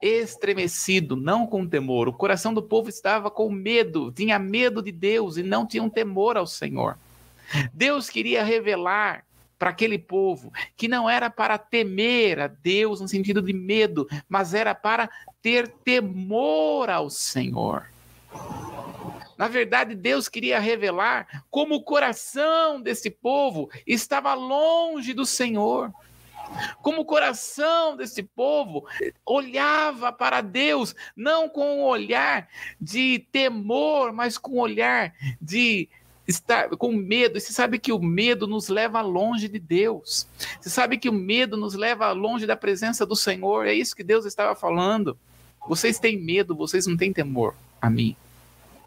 estremecido, 0.02 1.16
não 1.16 1.48
com 1.48 1.66
temor. 1.66 2.08
O 2.08 2.13
coração 2.13 2.54
do 2.54 2.62
povo 2.62 2.89
estava 2.89 3.30
com 3.32 3.50
medo, 3.50 4.12
tinha 4.12 4.38
medo 4.38 4.82
de 4.82 4.92
Deus 4.92 5.38
e 5.38 5.44
não 5.44 5.66
tinha 5.66 5.84
um 5.84 5.89
temor 5.89 6.36
ao 6.36 6.48
Senhor. 6.48 6.98
Deus 7.74 8.10
queria 8.10 8.44
revelar 8.44 9.24
para 9.63 9.69
aquele 9.69 9.97
povo, 9.97 10.52
que 10.76 10.89
não 10.89 11.10
era 11.10 11.30
para 11.30 11.58
temer 11.58 12.38
a 12.38 12.47
Deus 12.47 12.99
no 12.99 13.08
sentido 13.08 13.41
de 13.41 13.54
medo, 13.54 14.06
mas 14.28 14.54
era 14.54 14.76
para 14.76 15.10
ter 15.41 15.69
temor 15.69 16.89
ao 16.89 17.10
Senhor. 17.10 17.86
Na 19.38 19.47
verdade, 19.47 19.95
Deus 19.95 20.28
queria 20.28 20.60
revelar 20.60 21.45
como 21.49 21.76
o 21.76 21.82
coração 21.82 22.82
desse 22.82 23.10
povo 23.10 23.69
estava 23.88 24.34
longe 24.34 25.13
do 25.13 25.26
Senhor. 25.26 25.93
Como 26.82 26.99
o 26.99 27.06
coração 27.06 27.95
desse 27.95 28.21
povo 28.21 28.86
olhava 29.26 30.12
para 30.12 30.41
Deus, 30.41 30.93
não 31.15 31.47
com 31.47 31.80
um 31.80 31.84
olhar 31.86 32.49
de 32.82 33.19
temor, 33.32 34.12
mas 34.12 34.38
com 34.38 34.58
um 34.58 34.60
olhar 34.60 35.13
de 35.41 35.88
está 36.27 36.67
com 36.69 36.91
medo. 36.91 37.38
E 37.38 37.41
você 37.41 37.51
sabe 37.51 37.79
que 37.79 37.91
o 37.91 37.99
medo 37.99 38.47
nos 38.47 38.69
leva 38.69 39.01
longe 39.01 39.47
de 39.47 39.59
Deus. 39.59 40.27
Você 40.59 40.69
sabe 40.69 40.97
que 40.97 41.09
o 41.09 41.13
medo 41.13 41.57
nos 41.57 41.73
leva 41.73 42.12
longe 42.12 42.45
da 42.45 42.55
presença 42.55 43.05
do 43.05 43.15
Senhor. 43.15 43.67
É 43.67 43.73
isso 43.73 43.95
que 43.95 44.03
Deus 44.03 44.25
estava 44.25 44.55
falando. 44.55 45.17
Vocês 45.67 45.99
têm 45.99 46.19
medo, 46.19 46.55
vocês 46.55 46.88
não 46.88 46.97
têm 46.97 47.13
temor 47.13 47.55
a 47.81 47.89
mim. 47.89 48.15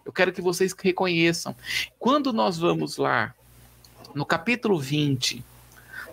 Eu 0.05 0.13
quero 0.13 0.33
que 0.33 0.41
vocês 0.41 0.75
reconheçam. 0.79 1.55
Quando 1.99 2.33
nós 2.33 2.59
vamos 2.59 2.97
lá, 2.97 3.35
no 4.15 4.25
capítulo 4.25 4.79
20, 4.79 5.45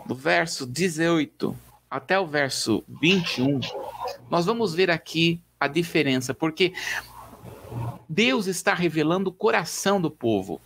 do 0.06 0.16
verso 0.16 0.66
18 0.66 1.56
até 1.90 2.20
o 2.20 2.26
verso 2.26 2.84
21, 3.02 3.60
nós 4.30 4.46
vamos 4.46 4.74
ver 4.74 4.90
aqui 4.90 5.40
a 5.60 5.68
diferença, 5.68 6.34
porque 6.34 6.74
Deus 8.10 8.48
está 8.48 8.74
revelando 8.74 9.30
o 9.30 9.34
coração 9.34 10.02
do 10.02 10.10
povo. 10.10 10.60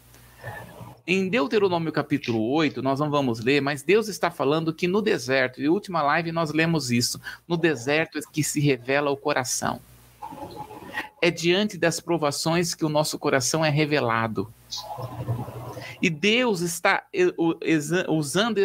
Em 1.09 1.29
Deuteronômio 1.29 1.89
capítulo 1.93 2.51
8, 2.51 2.81
nós 2.81 2.99
não 2.99 3.09
vamos 3.09 3.39
ler, 3.39 3.61
mas 3.61 3.81
Deus 3.81 4.09
está 4.09 4.29
falando 4.29 4.73
que 4.73 4.89
no 4.89 5.01
deserto, 5.01 5.61
e 5.61 5.69
última 5.69 6.01
live 6.01 6.33
nós 6.33 6.51
lemos 6.51 6.91
isso, 6.91 7.17
no 7.47 7.55
deserto 7.55 8.17
é 8.17 8.21
que 8.29 8.43
se 8.43 8.59
revela 8.59 9.09
o 9.09 9.15
coração. 9.15 9.79
é 11.21 11.31
diante 11.31 11.77
das 11.77 11.99
provações 11.99 12.75
que 12.75 12.85
o 12.85 12.89
nosso 12.89 13.17
coração 13.17 13.63
é 13.63 13.69
revelado. 13.69 14.53
E 16.01 16.09
Deus 16.09 16.61
está 16.61 17.03
usando 18.07 18.59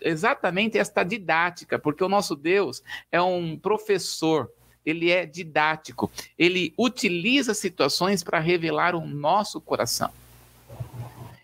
exatamente 0.00 0.78
esta 0.78 1.02
didática, 1.04 1.78
porque 1.78 2.04
o 2.04 2.08
nosso 2.08 2.34
Deus 2.34 2.82
é 3.10 3.22
um 3.22 3.56
professor, 3.56 4.50
ele 4.84 5.10
é 5.10 5.24
didático, 5.24 6.10
ele 6.38 6.74
utiliza 6.76 7.54
situações 7.54 8.22
para 8.22 8.40
revelar 8.40 8.94
o 8.94 9.06
nosso 9.06 9.60
coração. 9.60 10.10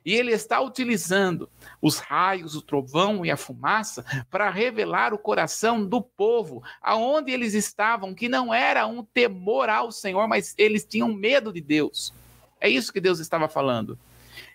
E 0.04 0.14
ele 0.14 0.32
está 0.32 0.60
utilizando 0.60 1.48
os 1.80 1.98
raios, 1.98 2.54
o 2.54 2.62
trovão 2.62 3.24
e 3.24 3.30
a 3.30 3.36
fumaça 3.36 4.04
para 4.30 4.50
revelar 4.50 5.14
o 5.14 5.18
coração 5.18 5.84
do 5.84 6.02
povo, 6.02 6.62
aonde 6.80 7.30
eles 7.30 7.54
estavam, 7.54 8.14
que 8.14 8.28
não 8.28 8.52
era 8.52 8.86
um 8.86 9.04
temor 9.04 9.68
ao 9.68 9.92
Senhor, 9.92 10.26
mas 10.26 10.54
eles 10.58 10.84
tinham 10.84 11.12
medo 11.12 11.52
de 11.52 11.60
Deus. 11.60 12.12
É 12.60 12.68
isso 12.68 12.92
que 12.92 13.00
Deus 13.00 13.18
estava 13.18 13.48
falando. 13.48 13.98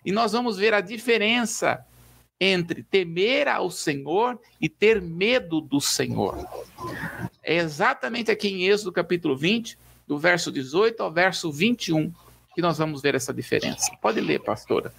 E 0.06 0.12
nós 0.12 0.32
vamos 0.32 0.58
ver 0.58 0.74
a 0.74 0.82
diferença 0.82 1.86
entre 2.40 2.84
temer 2.84 3.48
ao 3.48 3.72
Senhor 3.72 4.40
e 4.62 4.70
ter 4.70 5.02
medo 5.02 5.60
do 5.60 5.82
Senhor. 5.82 6.48
É 7.42 7.56
exatamente 7.56 8.30
aqui 8.30 8.48
em 8.48 8.68
Êxodo 8.68 8.92
capítulo 8.92 9.36
20, 9.36 9.78
do 10.06 10.18
verso 10.18 10.52
18 10.52 11.02
ao 11.02 11.12
verso 11.12 11.52
21, 11.52 12.14
que 12.58 12.62
nós 12.64 12.80
vamos 12.80 13.04
ver 13.04 13.14
essa 13.14 13.32
diferença. 13.32 13.96
Pode 14.02 14.20
ler, 14.20 14.40
pastora. 14.40 14.92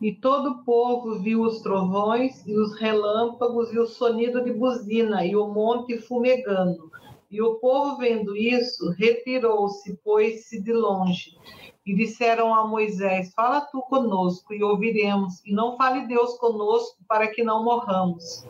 E 0.00 0.12
todo 0.12 0.50
o 0.50 0.58
povo 0.64 1.18
viu 1.18 1.42
os 1.42 1.62
trovões 1.62 2.46
e 2.46 2.56
os 2.56 2.78
relâmpagos 2.78 3.72
e 3.72 3.78
o 3.80 3.88
sonido 3.88 4.44
de 4.44 4.52
buzina 4.52 5.26
e 5.26 5.34
o 5.34 5.48
monte 5.48 5.98
fumegando. 5.98 6.92
E 7.28 7.42
o 7.42 7.56
povo, 7.56 7.96
vendo 7.96 8.36
isso, 8.36 8.90
retirou-se, 8.90 9.96
pôs-se 9.96 10.62
de 10.62 10.72
longe. 10.72 11.36
E 11.84 11.92
disseram 11.92 12.54
a 12.54 12.64
Moisés: 12.64 13.32
Fala 13.34 13.60
tu 13.62 13.82
conosco 13.82 14.54
e 14.54 14.62
ouviremos, 14.62 15.44
e 15.44 15.52
não 15.52 15.76
fale 15.76 16.06
Deus 16.06 16.38
conosco 16.38 16.98
para 17.08 17.26
que 17.26 17.42
não 17.42 17.64
morramos. 17.64 18.46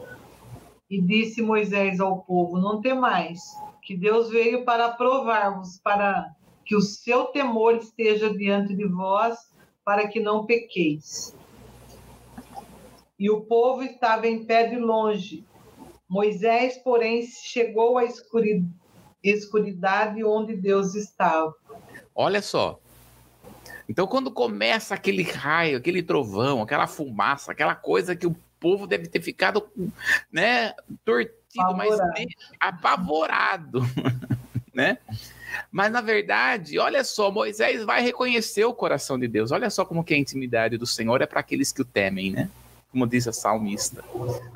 E 0.90 1.00
disse 1.00 1.40
Moisés 1.40 2.00
ao 2.00 2.18
povo: 2.18 2.58
Não 2.58 2.82
temais, 2.82 3.40
que 3.80 3.96
Deus 3.96 4.28
veio 4.28 4.62
para 4.66 4.90
provar-vos, 4.90 5.80
para 5.82 6.35
que 6.66 6.74
o 6.74 6.80
seu 6.80 7.26
temor 7.26 7.76
esteja 7.76 8.28
diante 8.34 8.74
de 8.74 8.84
vós, 8.84 9.38
para 9.84 10.08
que 10.08 10.18
não 10.18 10.44
pequeis. 10.44 11.32
E 13.18 13.30
o 13.30 13.42
povo 13.42 13.84
estava 13.84 14.26
em 14.26 14.44
pé 14.44 14.66
de 14.66 14.76
longe. 14.76 15.44
Moisés, 16.08 16.76
porém, 16.78 17.24
chegou 17.24 17.96
à 17.96 18.04
escuridade 19.22 20.24
onde 20.24 20.56
Deus 20.56 20.94
estava. 20.94 21.54
Olha 22.14 22.42
só. 22.42 22.80
Então, 23.88 24.06
quando 24.06 24.30
começa 24.30 24.94
aquele 24.94 25.22
raio, 25.22 25.78
aquele 25.78 26.02
trovão, 26.02 26.60
aquela 26.62 26.88
fumaça, 26.88 27.52
aquela 27.52 27.76
coisa 27.76 28.16
que 28.16 28.26
o 28.26 28.36
povo 28.58 28.86
deve 28.86 29.06
ter 29.06 29.20
ficado, 29.22 29.68
né, 30.32 30.74
tortido, 31.04 31.36
apavorado. 31.58 32.12
mas 32.16 32.26
apavorado, 32.58 33.80
né? 34.74 34.98
Mas 35.70 35.90
na 35.90 36.00
verdade, 36.00 36.78
olha 36.78 37.02
só, 37.04 37.30
Moisés 37.30 37.84
vai 37.84 38.02
reconhecer 38.02 38.64
o 38.64 38.74
coração 38.74 39.18
de 39.18 39.28
Deus. 39.28 39.52
Olha 39.52 39.70
só 39.70 39.84
como 39.84 40.04
que 40.04 40.14
a 40.14 40.18
intimidade 40.18 40.76
do 40.76 40.86
Senhor 40.86 41.20
é 41.22 41.26
para 41.26 41.40
aqueles 41.40 41.72
que 41.72 41.82
o 41.82 41.84
temem, 41.84 42.30
né? 42.30 42.50
Como 42.90 43.06
diz 43.06 43.26
a 43.28 43.32
salmista. 43.32 44.04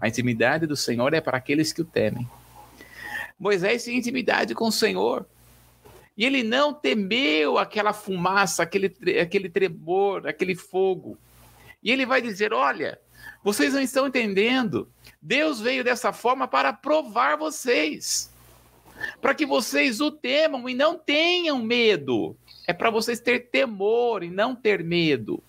A 0.00 0.08
intimidade 0.08 0.66
do 0.66 0.76
Senhor 0.76 1.12
é 1.14 1.20
para 1.20 1.36
aqueles 1.36 1.72
que 1.72 1.82
o 1.82 1.84
temem. 1.84 2.28
Moisés 3.38 3.84
tinha 3.84 3.96
intimidade 3.96 4.54
com 4.54 4.66
o 4.68 4.72
Senhor. 4.72 5.26
E 6.16 6.24
ele 6.24 6.42
não 6.42 6.74
temeu 6.74 7.56
aquela 7.56 7.92
fumaça, 7.92 8.62
aquele, 8.62 8.94
aquele 9.20 9.48
tremor, 9.48 10.26
aquele 10.26 10.54
fogo. 10.54 11.16
E 11.82 11.90
ele 11.90 12.04
vai 12.04 12.20
dizer: 12.20 12.52
Olha, 12.52 12.98
vocês 13.42 13.72
não 13.72 13.80
estão 13.80 14.06
entendendo. 14.06 14.88
Deus 15.22 15.60
veio 15.60 15.82
dessa 15.82 16.12
forma 16.12 16.46
para 16.46 16.72
provar 16.72 17.36
vocês 17.36 18.30
para 19.20 19.34
que 19.34 19.46
vocês 19.46 20.00
o 20.00 20.10
temam 20.10 20.68
e 20.68 20.74
não 20.74 20.98
tenham 20.98 21.58
medo. 21.58 22.36
É 22.66 22.72
para 22.72 22.90
vocês 22.90 23.20
ter 23.20 23.50
temor 23.50 24.22
e 24.22 24.30
não 24.30 24.54
ter 24.54 24.82
medo. 24.84 25.42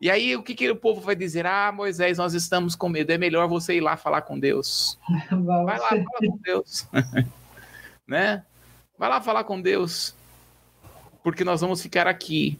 E 0.00 0.10
aí 0.10 0.36
o 0.36 0.42
que, 0.42 0.54
que 0.54 0.70
o 0.70 0.76
povo 0.76 1.00
vai 1.00 1.14
dizer? 1.14 1.46
Ah, 1.46 1.72
Moisés, 1.72 2.18
nós 2.18 2.34
estamos 2.34 2.74
com 2.74 2.88
medo. 2.88 3.10
É 3.10 3.18
melhor 3.18 3.48
você 3.48 3.76
ir 3.76 3.80
lá 3.80 3.96
falar 3.96 4.22
com 4.22 4.38
Deus. 4.38 4.98
Vai 5.30 5.78
lá, 5.78 5.88
fala 5.88 6.04
com 6.04 6.38
Deus. 6.38 6.86
né? 8.06 8.44
Vai 8.98 9.08
lá 9.08 9.20
falar 9.20 9.44
com 9.44 9.60
Deus. 9.60 10.14
Porque 11.22 11.44
nós 11.44 11.60
vamos 11.60 11.82
ficar 11.82 12.06
aqui. 12.06 12.58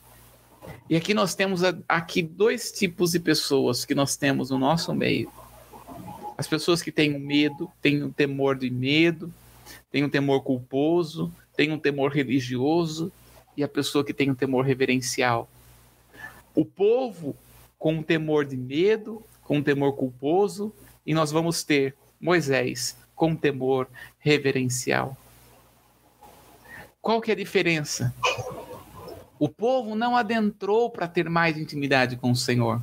E 0.89 0.97
aqui 0.97 1.15
nós 1.15 1.35
temos 1.35 1.63
aqui 1.89 2.23
dois 2.23 2.73
tipos 2.73 3.13
de 3.13 3.21
pessoas 3.21 3.85
que 3.85 3.95
nós 3.95 4.17
temos 4.17 4.51
no 4.51 4.59
nosso 4.59 4.95
meio. 4.95 5.31
As 6.37 6.47
pessoas 6.47 6.83
que 6.83 6.93
têm 6.93 7.19
medo, 7.19 7.71
têm 7.81 8.03
um 8.03 8.11
temor 8.11 8.57
de 8.57 8.69
medo, 8.71 9.33
tem 9.91 10.05
um 10.05 10.09
temor 10.09 10.43
culposo, 10.43 11.33
tem 11.57 11.73
um 11.73 11.79
temor 11.79 12.13
religioso 12.13 13.13
e 13.57 13.65
a 13.65 13.69
pessoa 13.69 14.05
que 14.05 14.13
tem 14.13 14.31
um 14.31 14.35
temor 14.35 14.65
reverencial. 14.65 15.49
O 16.55 16.65
povo 16.65 17.37
com 17.79 17.95
um 17.95 18.03
temor 18.03 18.45
de 18.45 18.57
medo, 18.57 19.23
com 19.43 19.59
um 19.59 19.63
temor 19.63 19.95
culposo, 19.95 20.73
e 21.05 21.15
nós 21.15 21.31
vamos 21.31 21.63
ter 21.63 21.95
Moisés 22.21 22.97
com 23.15 23.29
um 23.29 23.37
temor 23.37 23.89
reverencial. 24.19 25.17
Qual 27.01 27.21
que 27.21 27.31
é 27.31 27.35
a 27.35 27.37
diferença? 27.37 28.15
O 29.39 29.49
povo 29.49 29.95
não 29.95 30.17
adentrou 30.17 30.91
para 30.91 31.07
ter 31.07 31.29
mais 31.29 31.57
intimidade 31.57 32.17
com 32.17 32.31
o 32.31 32.37
Senhor. 32.37 32.83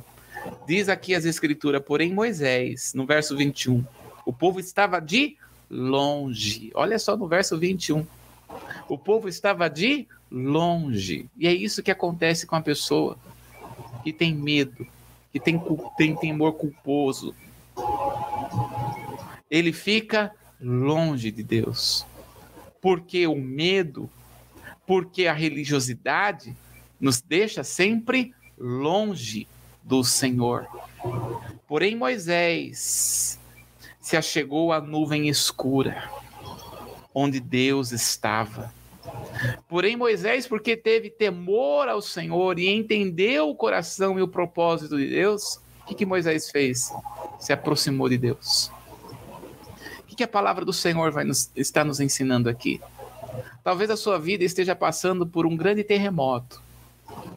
Diz 0.66 0.88
aqui 0.88 1.14
as 1.14 1.24
escrituras, 1.24 1.82
porém 1.84 2.12
Moisés, 2.12 2.94
no 2.94 3.04
verso 3.04 3.36
21, 3.36 3.84
o 4.24 4.32
povo 4.32 4.60
estava 4.60 5.00
de 5.00 5.36
longe. 5.74 6.70
Olha 6.74 6.98
só 6.98 7.16
no 7.16 7.26
verso 7.26 7.58
21. 7.58 8.06
O 8.88 8.96
povo 8.96 9.28
estava 9.28 9.68
de 9.68 10.06
longe. 10.30 11.28
E 11.36 11.48
é 11.48 11.52
isso 11.52 11.82
que 11.82 11.90
acontece 11.90 12.46
com 12.46 12.54
a 12.54 12.60
pessoa 12.60 13.18
que 14.04 14.12
tem 14.12 14.32
medo, 14.32 14.86
que 15.32 15.40
tem, 15.40 15.60
tem 15.96 16.14
temor 16.14 16.52
culposo. 16.52 17.34
Ele 19.50 19.72
fica 19.72 20.32
longe 20.60 21.32
de 21.32 21.42
Deus. 21.42 22.06
Porque 22.80 23.26
o 23.26 23.34
medo, 23.34 24.08
porque 24.86 25.26
a 25.26 25.32
religiosidade 25.32 26.54
nos 27.00 27.20
deixa 27.20 27.64
sempre 27.64 28.32
longe 28.56 29.48
do 29.82 30.04
Senhor. 30.04 30.68
Porém, 31.66 31.96
Moisés, 31.96 33.38
se 34.04 34.18
achegou 34.18 34.70
à 34.70 34.82
nuvem 34.82 35.30
escura, 35.30 36.10
onde 37.14 37.40
Deus 37.40 37.90
estava. 37.90 38.70
Porém, 39.66 39.96
Moisés, 39.96 40.46
porque 40.46 40.76
teve 40.76 41.08
temor 41.08 41.88
ao 41.88 42.02
Senhor 42.02 42.58
e 42.58 42.68
entendeu 42.68 43.48
o 43.48 43.56
coração 43.56 44.18
e 44.18 44.22
o 44.22 44.28
propósito 44.28 44.98
de 44.98 45.08
Deus, 45.08 45.58
o 45.80 45.86
que, 45.86 45.94
que 45.94 46.04
Moisés 46.04 46.50
fez? 46.50 46.92
Se 47.40 47.50
aproximou 47.50 48.06
de 48.10 48.18
Deus. 48.18 48.70
O 50.00 50.02
que, 50.06 50.16
que 50.16 50.22
a 50.22 50.28
palavra 50.28 50.66
do 50.66 50.72
Senhor 50.72 51.10
vai 51.10 51.24
nos, 51.24 51.50
está 51.56 51.82
nos 51.82 51.98
ensinando 51.98 52.50
aqui? 52.50 52.82
Talvez 53.62 53.88
a 53.88 53.96
sua 53.96 54.18
vida 54.18 54.44
esteja 54.44 54.76
passando 54.76 55.26
por 55.26 55.46
um 55.46 55.56
grande 55.56 55.82
terremoto. 55.82 56.60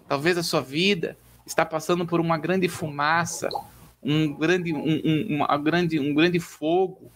Talvez 0.05 0.37
a 0.37 0.43
sua 0.43 0.59
vida 0.59 1.17
está 1.45 1.65
passando 1.65 2.05
por 2.05 2.19
uma 2.19 2.37
grande 2.37 2.67
fumaça, 2.67 3.47
um 4.01 4.33
grande, 4.33 4.73
um, 4.73 5.01
um, 5.03 5.35
uma 5.35 5.57
grande, 5.57 5.99
um 5.99 6.13
grande 6.13 6.39
fogo, 6.39 7.11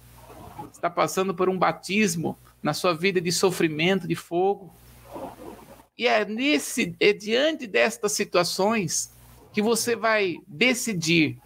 está 0.71 0.89
passando 0.89 1.33
por 1.33 1.49
um 1.49 1.57
batismo 1.57 2.37
na 2.61 2.73
sua 2.73 2.93
vida 2.93 3.19
de 3.19 3.31
sofrimento, 3.31 4.07
de 4.07 4.15
fogo. 4.15 4.73
E 5.97 6.07
é 6.07 6.25
nesse, 6.25 6.95
é 6.99 7.13
diante 7.13 7.67
destas 7.67 8.11
situações 8.13 9.11
que 9.53 9.61
você 9.61 9.95
vai 9.95 10.37
decidir, 10.47 11.37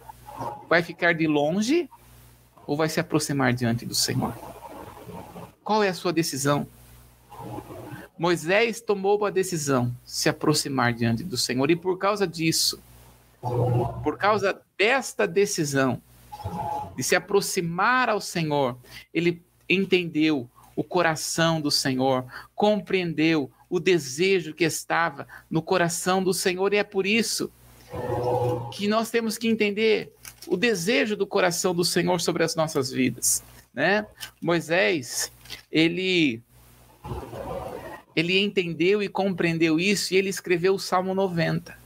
vai 0.68 0.82
ficar 0.82 1.12
de 1.12 1.26
longe 1.26 1.88
ou 2.66 2.76
vai 2.76 2.88
se 2.88 3.00
aproximar 3.00 3.52
diante 3.52 3.84
do 3.84 3.94
Senhor. 3.94 4.34
Qual 5.62 5.82
é 5.82 5.88
a 5.88 5.94
sua 5.94 6.12
decisão? 6.12 6.66
Moisés 8.18 8.80
tomou 8.80 9.24
a 9.26 9.30
decisão 9.30 9.94
de 10.04 10.10
se 10.10 10.28
aproximar 10.28 10.92
diante 10.92 11.22
do 11.22 11.36
Senhor 11.36 11.70
e 11.70 11.76
por 11.76 11.98
causa 11.98 12.26
disso, 12.26 12.80
por 14.02 14.16
causa 14.18 14.60
desta 14.78 15.26
decisão 15.26 16.00
de 16.96 17.02
se 17.02 17.14
aproximar 17.14 18.08
ao 18.08 18.20
Senhor, 18.20 18.76
ele 19.12 19.42
entendeu 19.68 20.48
o 20.74 20.84
coração 20.84 21.60
do 21.60 21.70
Senhor, 21.70 22.24
compreendeu 22.54 23.50
o 23.68 23.80
desejo 23.80 24.54
que 24.54 24.64
estava 24.64 25.26
no 25.50 25.62
coração 25.62 26.22
do 26.22 26.32
Senhor, 26.32 26.72
e 26.72 26.76
é 26.76 26.84
por 26.84 27.06
isso 27.06 27.50
que 28.72 28.86
nós 28.86 29.10
temos 29.10 29.38
que 29.38 29.48
entender 29.48 30.12
o 30.46 30.56
desejo 30.56 31.16
do 31.16 31.26
coração 31.26 31.74
do 31.74 31.84
Senhor 31.84 32.20
sobre 32.20 32.44
as 32.44 32.54
nossas 32.54 32.90
vidas, 32.90 33.42
né? 33.72 34.06
Moisés, 34.40 35.32
ele 35.70 36.42
ele 38.14 38.38
entendeu 38.38 39.02
e 39.02 39.08
compreendeu 39.08 39.78
isso 39.78 40.14
e 40.14 40.16
ele 40.16 40.30
escreveu 40.30 40.74
o 40.74 40.78
Salmo 40.78 41.14
90. 41.14 41.76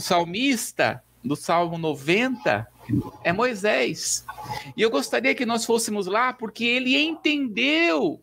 O 0.00 0.02
salmista 0.02 1.04
do 1.22 1.36
Salmo 1.36 1.76
90 1.76 2.66
é 3.22 3.34
Moisés. 3.34 4.24
E 4.74 4.80
eu 4.80 4.88
gostaria 4.88 5.34
que 5.34 5.44
nós 5.44 5.66
fôssemos 5.66 6.06
lá 6.06 6.32
porque 6.32 6.64
ele 6.64 6.96
entendeu 6.96 8.18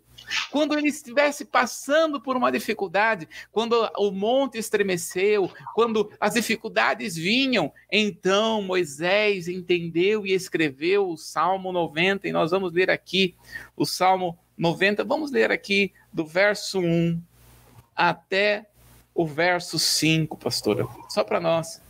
quando 0.50 0.76
ele 0.76 0.88
estivesse 0.88 1.46
passando 1.46 2.20
por 2.20 2.36
uma 2.36 2.52
dificuldade, 2.52 3.30
quando 3.52 3.88
o 3.96 4.10
monte 4.10 4.58
estremeceu, 4.58 5.52
quando 5.76 6.12
as 6.20 6.34
dificuldades 6.34 7.16
vinham, 7.16 7.72
então 7.92 8.64
Moisés 8.64 9.48
entendeu 9.48 10.26
e 10.26 10.34
escreveu 10.34 11.08
o 11.08 11.16
Salmo 11.16 11.72
90, 11.72 12.28
e 12.28 12.32
nós 12.32 12.50
vamos 12.50 12.74
ler 12.74 12.90
aqui 12.90 13.36
o 13.76 13.86
Salmo 13.86 14.36
90, 14.58 15.04
vamos 15.04 15.30
ler 15.30 15.52
aqui 15.52 15.94
do 16.12 16.26
verso 16.26 16.80
1 16.80 17.22
até 17.96 18.66
o 19.18 19.26
verso 19.26 19.80
5, 19.80 20.38
pastora, 20.38 20.88
só 21.10 21.24
para 21.24 21.40
nós. 21.40 21.82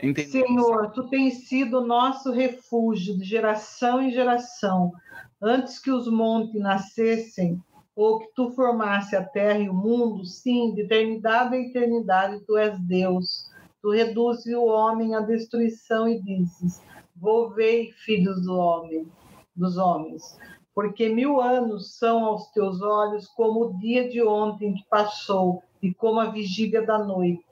Entendeu? 0.00 0.46
Senhor, 0.46 0.92
tu 0.92 1.08
tens 1.08 1.48
sido 1.48 1.80
nosso 1.80 2.30
refúgio 2.30 3.18
de 3.18 3.24
geração 3.24 4.00
em 4.00 4.12
geração 4.12 4.92
antes 5.40 5.80
que 5.80 5.90
os 5.90 6.08
montes 6.08 6.60
nascessem, 6.60 7.60
ou 7.96 8.20
que 8.20 8.28
tu 8.36 8.52
formasse 8.52 9.16
a 9.16 9.24
terra 9.24 9.58
e 9.58 9.68
o 9.68 9.74
mundo, 9.74 10.24
sim, 10.24 10.72
de 10.72 10.82
eternidade 10.82 11.56
a 11.56 11.60
eternidade 11.60 12.40
tu 12.46 12.56
és 12.56 12.78
Deus. 12.78 13.50
Tu 13.82 13.90
reduzes 13.90 14.54
o 14.54 14.64
homem 14.66 15.16
à 15.16 15.20
destruição 15.20 16.08
e 16.08 16.22
dizes: 16.22 16.80
Volvei, 17.16 17.90
filhos 18.04 18.40
do 18.42 18.56
homem, 18.56 19.06
dos 19.54 19.76
homens, 19.76 20.38
porque 20.74 21.08
mil 21.08 21.40
anos 21.40 21.96
são 21.96 22.24
aos 22.24 22.48
teus 22.48 22.80
olhos 22.80 23.26
como 23.28 23.64
o 23.64 23.78
dia 23.78 24.08
de 24.08 24.22
ontem 24.22 24.74
que 24.74 24.84
passou 24.88 25.62
e 25.82 25.92
como 25.92 26.20
a 26.20 26.30
vigília 26.30 26.84
da 26.84 26.98
noite. 26.98 27.44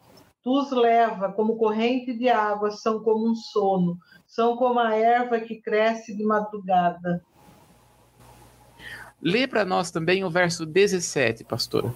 Tu 0.43 0.51
os 0.51 0.71
leva 0.71 1.31
como 1.31 1.57
corrente 1.57 2.15
de 2.15 2.29
água, 2.29 2.71
são 2.71 3.01
como 3.01 3.29
um 3.29 3.35
sono, 3.35 3.99
são 4.27 4.57
como 4.57 4.79
a 4.79 4.95
erva 4.97 5.39
que 5.39 5.61
cresce 5.61 6.17
de 6.17 6.25
madrugada. 6.25 7.23
Lê 9.23 9.47
para 9.47 9.67
nós 9.67 9.91
também 9.91 10.25
o 10.25 10.31
verso 10.31 10.65
17, 10.65 11.45
pastora. 11.45 11.93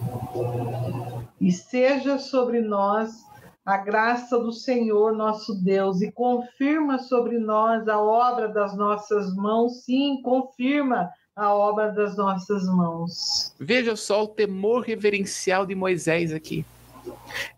E 1.40 1.50
seja 1.50 2.18
sobre 2.18 2.60
nós 2.60 3.24
a 3.64 3.76
graça 3.78 4.38
do 4.38 4.52
Senhor 4.52 5.12
nosso 5.12 5.54
Deus 5.54 6.02
e 6.02 6.12
confirma 6.12 6.98
sobre 6.98 7.38
nós 7.38 7.88
a 7.88 8.00
obra 8.00 8.48
das 8.48 8.76
nossas 8.76 9.34
mãos. 9.34 9.84
Sim, 9.84 10.20
confirma 10.22 11.10
a 11.34 11.52
obra 11.52 11.90
das 11.90 12.16
nossas 12.16 12.64
mãos. 12.66 13.54
Veja 13.58 13.96
só 13.96 14.24
o 14.24 14.28
temor 14.28 14.82
reverencial 14.82 15.66
de 15.66 15.74
Moisés 15.74 16.32
aqui. 16.32 16.64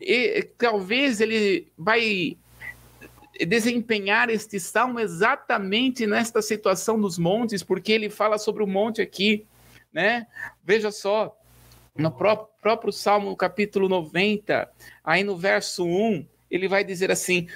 E 0.00 0.48
talvez 0.56 1.20
ele 1.20 1.68
vai 1.76 2.36
desempenhar 3.46 4.30
este 4.30 4.58
salmo 4.58 4.98
exatamente 4.98 6.06
nesta 6.06 6.40
situação 6.40 6.98
dos 7.00 7.18
montes, 7.18 7.62
porque 7.62 7.92
ele 7.92 8.08
fala 8.08 8.38
sobre 8.38 8.62
o 8.62 8.66
monte 8.66 9.02
aqui 9.02 9.46
né? 9.96 10.26
Veja 10.62 10.90
só, 10.92 11.34
no 11.96 12.10
próprio, 12.10 12.48
próprio 12.60 12.92
Salmo, 12.92 13.30
no 13.30 13.36
capítulo 13.36 13.88
90, 13.88 14.68
aí 15.04 15.24
no 15.24 15.36
verso 15.36 15.84
1, 15.84 16.26
ele 16.50 16.68
vai 16.68 16.84
dizer 16.84 17.10
assim: 17.10 17.48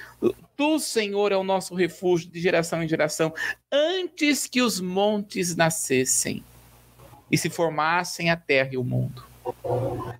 Tu, 0.55 0.79
Senhor, 0.79 1.31
é 1.31 1.37
o 1.37 1.43
nosso 1.43 1.75
refúgio 1.75 2.29
de 2.29 2.39
geração 2.39 2.83
em 2.83 2.87
geração, 2.87 3.33
antes 3.71 4.47
que 4.47 4.61
os 4.61 4.79
montes 4.79 5.55
nascessem 5.55 6.43
e 7.31 7.37
se 7.37 7.49
formassem 7.49 8.29
a 8.29 8.35
terra 8.35 8.69
e 8.73 8.77
o 8.77 8.83
mundo. 8.83 9.23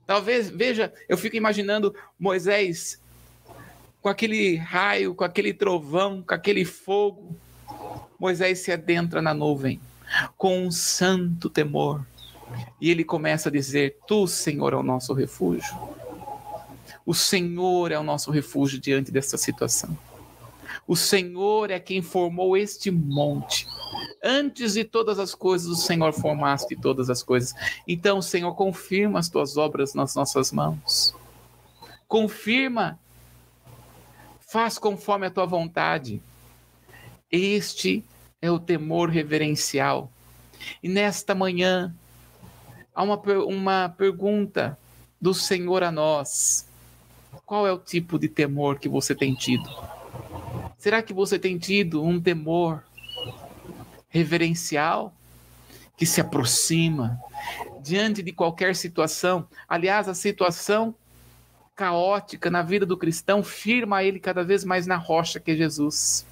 Talvez, 0.06 0.50
veja, 0.50 0.94
eu 1.08 1.18
fico 1.18 1.36
imaginando 1.36 1.94
Moisés 2.18 3.00
com 4.02 4.10
aquele 4.10 4.56
raio, 4.56 5.14
com 5.14 5.24
aquele 5.24 5.54
trovão, 5.54 6.24
com 6.24 6.34
aquele 6.34 6.66
fogo. 6.66 7.36
Moisés 8.18 8.60
se 8.60 8.72
adentra 8.72 9.22
na 9.22 9.34
nuvem 9.34 9.80
com 10.38 10.66
um 10.66 10.72
santo 10.72 11.50
temor. 11.50 12.06
E 12.80 12.90
ele 12.90 13.04
começa 13.04 13.50
a 13.50 13.52
dizer: 13.52 13.98
Tu, 14.08 14.28
Senhor, 14.28 14.74
é 14.74 14.76
o 14.76 14.84
nosso 14.84 15.14
refúgio. 15.14 15.76
O 17.06 17.14
Senhor 17.14 17.92
é 17.92 18.00
o 18.00 18.04
nosso 18.04 18.32
refúgio 18.32 18.80
diante 18.80 19.12
dessa 19.12 19.38
situação. 19.38 19.98
O 20.88 20.96
Senhor 20.96 21.72
é 21.72 21.80
quem 21.80 22.02
formou 22.02 22.56
este 22.56 22.92
monte. 22.92 23.68
Antes 24.24 24.74
de 24.74 24.84
todas 24.84 25.20
as 25.20 25.34
coisas, 25.34 25.68
o 25.68 25.76
Senhor 25.76 26.14
formaste 26.14 26.76
todas 26.76 27.10
as 27.10 27.24
coisas. 27.24 27.54
Então, 27.88 28.22
Senhor, 28.22 28.54
confirma 28.56 29.20
as 29.20 29.30
tuas 29.30 29.58
obras 29.58 29.94
nas 29.94 30.16
nossas 30.16 30.52
mãos. 30.52 31.16
Confirma. 32.08 33.00
Faz 34.40 34.78
conforme 34.78 35.28
a 35.28 35.32
tua 35.32 35.46
vontade. 35.46 36.22
Este 37.32 38.04
é 38.42 38.52
o 38.52 38.60
temor 38.60 39.10
reverencial. 39.10 40.12
E 40.84 40.90
nesta 40.90 41.34
manhã, 41.34 41.96
há 42.94 43.04
uma, 43.04 43.20
uma 43.46 43.90
pergunta 43.90 44.78
do 45.20 45.34
Senhor 45.34 45.84
a 45.84 45.92
nós: 45.92 46.68
qual 47.46 47.66
é 47.68 47.72
o 47.72 47.78
tipo 47.78 48.18
de 48.20 48.28
temor 48.28 48.80
que 48.80 48.90
você 48.90 49.16
tem 49.16 49.34
tido? 49.34 49.70
Será 50.78 51.02
que 51.02 51.14
você 51.14 51.38
tem 51.38 51.58
tido 51.58 52.04
um 52.04 52.20
temor 52.20 52.84
reverencial 54.10 55.14
que 55.96 56.06
se 56.06 56.20
aproxima 56.20 57.20
diante 57.82 58.24
de 58.24 58.32
qualquer 58.32 58.76
situação? 58.76 59.48
Aliás, 59.68 60.10
a 60.10 60.14
situação 60.14 60.96
caótica 61.76 62.50
na 62.50 62.62
vida 62.62 62.86
do 62.86 62.98
cristão 62.98 63.44
firma 63.44 64.04
ele 64.04 64.20
cada 64.20 64.44
vez 64.44 64.64
mais 64.64 64.86
na 64.86 64.98
rocha 64.98 65.40
que 65.40 65.52
é 65.52 65.56
Jesus. 65.56 66.26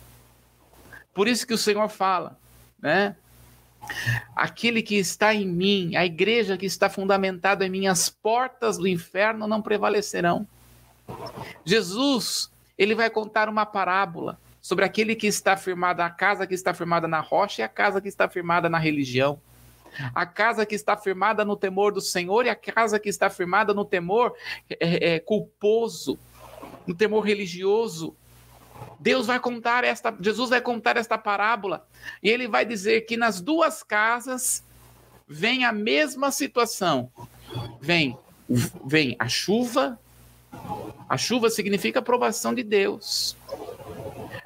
Por 1.13 1.27
isso 1.27 1.45
que 1.45 1.53
o 1.53 1.57
Senhor 1.57 1.87
fala, 1.89 2.37
né? 2.79 3.15
Aquele 4.35 4.81
que 4.81 4.95
está 4.95 5.33
em 5.33 5.47
mim, 5.47 5.95
a 5.95 6.05
igreja 6.05 6.57
que 6.57 6.65
está 6.65 6.89
fundamentada 6.89 7.65
em 7.65 7.69
mim, 7.69 7.87
as 7.87 8.09
portas 8.09 8.77
do 8.77 8.87
inferno 8.87 9.47
não 9.47 9.61
prevalecerão. 9.61 10.47
Jesus, 11.65 12.51
ele 12.77 12.93
vai 12.93 13.09
contar 13.09 13.49
uma 13.49 13.65
parábola 13.65 14.39
sobre 14.61 14.85
aquele 14.85 15.15
que 15.15 15.27
está 15.27 15.57
firmado, 15.57 16.01
a 16.01 16.09
casa 16.09 16.45
que 16.45 16.53
está 16.53 16.73
firmada 16.73 17.07
na 17.07 17.19
rocha 17.19 17.61
e 17.61 17.63
a 17.63 17.69
casa 17.69 18.01
que 18.01 18.07
está 18.07 18.27
firmada 18.27 18.69
na 18.69 18.77
religião. 18.77 19.39
A 20.13 20.25
casa 20.25 20.65
que 20.65 20.75
está 20.75 20.95
firmada 20.95 21.43
no 21.43 21.55
temor 21.55 21.91
do 21.91 22.01
Senhor 22.01 22.45
e 22.45 22.49
a 22.49 22.55
casa 22.55 22.99
que 22.99 23.09
está 23.09 23.29
firmada 23.29 23.73
no 23.73 23.83
temor 23.83 24.33
é, 24.69 25.15
é, 25.15 25.19
culposo, 25.19 26.19
no 26.85 26.93
temor 26.93 27.21
religioso. 27.21 28.15
Deus 28.99 29.27
vai 29.27 29.39
contar 29.39 29.83
esta, 29.83 30.15
Jesus 30.19 30.49
vai 30.49 30.61
contar 30.61 30.97
esta 30.97 31.17
parábola 31.17 31.87
e 32.21 32.29
ele 32.29 32.47
vai 32.47 32.65
dizer 32.65 33.01
que 33.01 33.15
nas 33.15 33.39
duas 33.39 33.81
casas 33.81 34.63
vem 35.27 35.63
a 35.63 35.71
mesma 35.71 36.31
situação. 36.31 37.11
Vem, 37.79 38.17
vem 38.85 39.15
a 39.17 39.27
chuva. 39.27 39.99
A 41.07 41.17
chuva 41.17 41.49
significa 41.49 41.99
aprovação 41.99 42.53
de 42.53 42.63
Deus. 42.63 43.37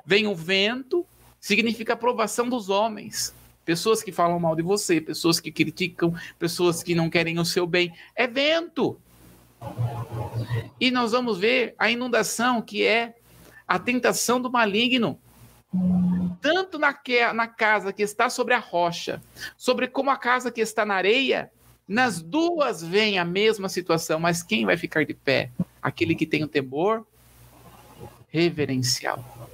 Vem 0.06 0.28
o 0.28 0.36
vento, 0.36 1.06
significa 1.40 1.94
aprovação 1.94 2.48
dos 2.48 2.70
homens. 2.70 3.34
Pessoas 3.66 4.04
que 4.04 4.12
falam 4.12 4.40
mal 4.40 4.56
de 4.56 4.62
você, 4.62 5.00
pessoas 5.00 5.40
que 5.40 5.52
criticam, 5.52 6.14
pessoas 6.38 6.84
que 6.84 6.94
não 6.94 7.10
querem 7.10 7.40
o 7.40 7.46
seu 7.46 7.66
bem. 7.66 7.94
É 8.14 8.28
vento. 8.28 9.00
E 10.80 10.92
nós 10.92 11.14
vamos 11.14 11.38
ver 11.38 11.74
a 11.80 11.90
inundação 11.90 12.62
que 12.62 12.86
é 12.86 13.16
a 13.68 13.80
tentação 13.80 14.41
do 14.41 14.51
maligno. 14.51 15.20
Tanto 16.41 16.78
na, 16.78 16.93
que, 16.93 17.32
na 17.34 17.47
casa 17.47 17.91
que 17.91 18.03
está 18.03 18.30
sobre 18.30 18.53
a 18.53 18.59
rocha, 18.59 19.22
sobre 19.57 19.88
como 19.88 20.11
a 20.11 20.18
casa 20.18 20.51
que 20.51 20.61
está 20.61 20.86
na 20.86 20.95
areia, 20.95 21.51
nas 21.88 22.22
duas 22.22 22.84
vem 22.84 23.18
a 23.18 23.26
mesma 23.26 23.68
situação, 23.68 24.20
mas 24.20 24.43
quem 24.43 24.66
vai 24.66 24.78
ficar 24.78 25.05
de 25.05 25.14
pé? 25.14 25.51
Aquele 25.82 26.16
que 26.16 26.26
tem 26.26 26.43
o 26.43 26.47
temor 26.47 27.05
reverencial, 28.30 29.49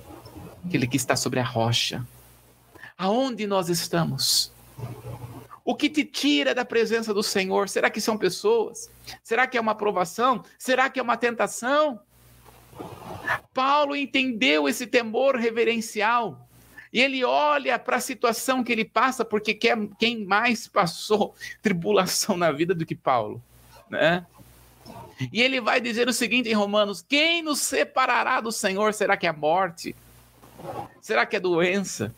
aquele 0.65 0.87
que 0.87 0.97
está 0.97 1.15
sobre 1.15 1.39
a 1.39 1.43
rocha. 1.43 2.05
Aonde 2.97 3.47
nós 3.47 3.69
estamos? 3.69 4.51
O 5.63 5.75
que 5.75 5.89
te 5.89 6.03
tira 6.03 6.55
da 6.55 6.65
presença 6.65 7.13
do 7.13 7.21
Senhor? 7.21 7.69
Será 7.69 7.89
que 7.89 8.01
são 8.01 8.17
pessoas? 8.17 8.89
Será 9.23 9.45
que 9.45 9.57
é 9.57 9.61
uma 9.61 9.73
aprovação? 9.73 10.43
Será 10.57 10.89
que 10.89 10.99
é 10.99 11.03
uma 11.03 11.17
tentação? 11.17 11.99
Paulo 13.53 13.95
entendeu 13.95 14.67
esse 14.67 14.87
temor 14.87 15.35
reverencial. 15.35 16.47
E 16.91 16.99
ele 17.01 17.23
olha 17.23 17.77
para 17.77 17.97
a 17.97 18.01
situação 18.01 18.63
que 18.63 18.71
ele 18.71 18.83
passa, 18.85 19.23
porque 19.23 19.53
quem 19.53 20.25
mais 20.25 20.67
passou 20.67 21.35
tribulação 21.61 22.35
na 22.35 22.51
vida 22.51 22.73
do 22.73 22.85
que 22.85 22.95
Paulo, 22.95 23.41
né? 23.89 24.25
E 25.31 25.41
ele 25.41 25.59
vai 25.59 25.81
dizer 25.81 26.07
o 26.07 26.13
seguinte 26.13 26.49
em 26.49 26.53
Romanos: 26.53 27.05
quem 27.07 27.41
nos 27.41 27.59
separará 27.59 28.39
do 28.39 28.51
Senhor? 28.51 28.93
Será 28.93 29.17
que 29.17 29.27
é 29.27 29.29
a 29.29 29.33
morte? 29.33 29.95
Será 31.01 31.25
que 31.25 31.35
é 31.35 31.39
doença? 31.39 32.13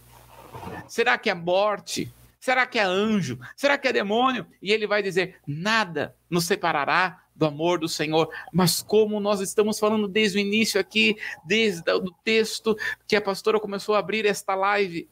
Será 0.88 1.18
que 1.18 1.30
é 1.30 1.34
morte? 1.34 2.12
Será 2.39 2.66
que 2.66 2.80
é 2.80 2.84
anjo? 2.84 3.39
Será 3.55 3.78
que 3.78 3.88
é 3.88 3.93
demônio? 3.93 4.45
E 4.62 4.72
ele 4.72 4.88
vai 4.88 5.01
dizer: 5.01 5.39
nada 5.45 6.16
nos 6.30 6.45
separará 6.45 7.20
do 7.36 7.45
amor 7.45 7.79
do 7.79 7.88
Senhor. 7.88 8.29
Mas 8.51 8.82
como 8.82 9.19
nós 9.19 9.39
estamos 9.39 9.79
falando 9.79 10.07
desde 10.07 10.38
o 10.38 10.41
início 10.41 10.79
aqui, 10.79 11.17
desde 11.45 11.91
o 11.91 12.11
texto 12.23 12.77
que 13.07 13.15
a 13.15 13.21
pastora 13.21 13.59
começou 13.59 13.95
a 13.95 13.99
abrir 13.99 14.25
esta 14.25 14.55
live, 14.55 15.07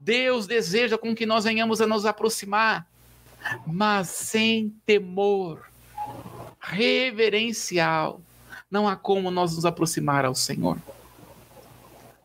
Deus 0.00 0.46
deseja 0.46 0.98
com 0.98 1.14
que 1.14 1.24
nós 1.24 1.44
venhamos 1.44 1.80
a 1.80 1.86
nos 1.86 2.04
aproximar, 2.04 2.86
mas 3.66 4.08
sem 4.08 4.74
temor, 4.84 5.70
reverencial. 6.60 8.20
Não 8.70 8.88
há 8.88 8.96
como 8.96 9.30
nós 9.30 9.54
nos 9.54 9.64
aproximar 9.64 10.24
ao 10.24 10.34
Senhor. 10.34 10.78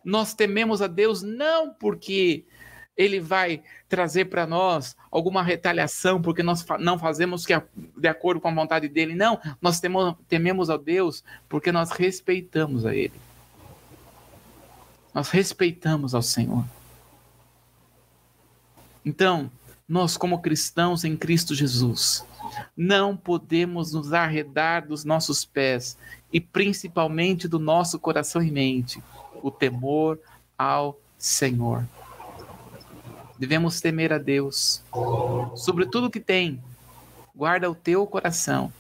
Nós 0.04 0.34
tememos 0.34 0.82
a 0.82 0.88
Deus 0.88 1.22
não 1.22 1.74
porque 1.74 2.46
ele 3.00 3.22
vai 3.22 3.64
trazer 3.88 4.26
para 4.26 4.46
nós 4.46 4.94
alguma 5.10 5.42
retaliação 5.42 6.22
porque 6.22 6.44
nós 6.44 6.66
não 6.82 7.00
fazemos 7.00 7.46
que 7.46 7.54
de 7.98 8.08
acordo 8.10 8.42
com 8.42 8.50
a 8.50 8.54
vontade 8.54 8.90
dele. 8.90 9.16
Não, 9.16 9.40
nós 9.62 9.82
tememos, 10.28 10.70
a 10.70 10.76
Deus 10.76 11.24
porque 11.48 11.72
nós 11.72 11.92
respeitamos 11.92 12.86
a 12.86 12.94
ele. 12.94 13.14
Nós 15.14 15.30
respeitamos 15.30 16.14
ao 16.14 16.22
Senhor. 16.22 16.66
Então, 19.06 19.50
nós, 19.88 20.18
como 20.18 20.42
cristãos 20.42 21.06
em 21.06 21.16
Cristo 21.16 21.56
Jesus, 21.56 22.26
não 22.76 23.16
podemos 23.16 23.94
nos 23.94 24.12
arredar 24.12 24.86
dos 24.86 25.06
nossos 25.06 25.46
pés 25.46 25.98
e 26.34 26.42
principalmente 26.42 27.48
do 27.48 27.60
nosso 27.60 27.98
coração 27.98 28.44
e 28.44 28.52
mente 28.52 29.02
o 29.42 29.50
temor 29.50 30.20
ao 30.58 31.00
Senhor. 31.18 31.88
Devemos 33.40 33.80
temer 33.80 34.12
a 34.12 34.18
Deus 34.18 34.84
sobre 35.56 35.86
tudo 35.86 36.10
que 36.10 36.20
tem. 36.20 36.62
Guarda 37.34 37.72
o 37.72 37.76
teu 37.76 38.06
coração, 38.06 38.72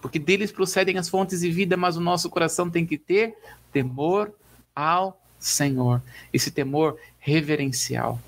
porque 0.00 0.18
deles 0.18 0.50
procedem 0.50 0.98
as 0.98 1.08
fontes 1.08 1.40
de 1.40 1.50
vida, 1.52 1.76
mas 1.76 1.96
o 1.96 2.00
nosso 2.00 2.28
coração 2.28 2.68
tem 2.68 2.84
que 2.84 2.98
ter 2.98 3.36
temor 3.72 4.32
ao 4.74 5.22
Senhor, 5.38 6.02
esse 6.32 6.50
temor 6.50 6.98
reverencial. 7.20 8.18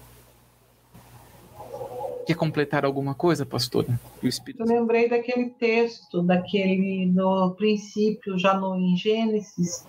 Quer 2.24 2.36
completar 2.36 2.84
alguma 2.84 3.12
coisa, 3.14 3.44
pastora? 3.44 3.98
Eu 4.22 4.66
lembrei 4.66 5.08
daquele 5.08 5.50
texto, 5.50 6.22
daquele 6.22 7.06
no 7.06 7.52
princípio, 7.56 8.38
já 8.38 8.54
no 8.54 8.76
em 8.76 8.96
Gênesis, 8.96 9.84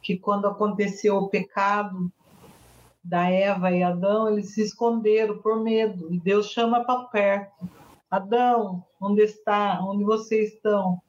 que 0.00 0.16
quando 0.16 0.46
aconteceu 0.46 1.16
o 1.16 1.28
pecado 1.28 2.10
da 3.04 3.28
Eva 3.28 3.70
e 3.70 3.82
Adão, 3.82 4.30
eles 4.30 4.54
se 4.54 4.62
esconderam 4.62 5.36
por 5.38 5.62
medo. 5.62 6.12
E 6.12 6.18
Deus 6.18 6.46
chama 6.46 6.84
para 6.84 7.04
perto. 7.04 7.68
Adão, 8.10 8.82
onde 9.00 9.22
está? 9.22 9.80
Onde 9.82 10.04
vocês 10.04 10.54
estão? 10.54 11.00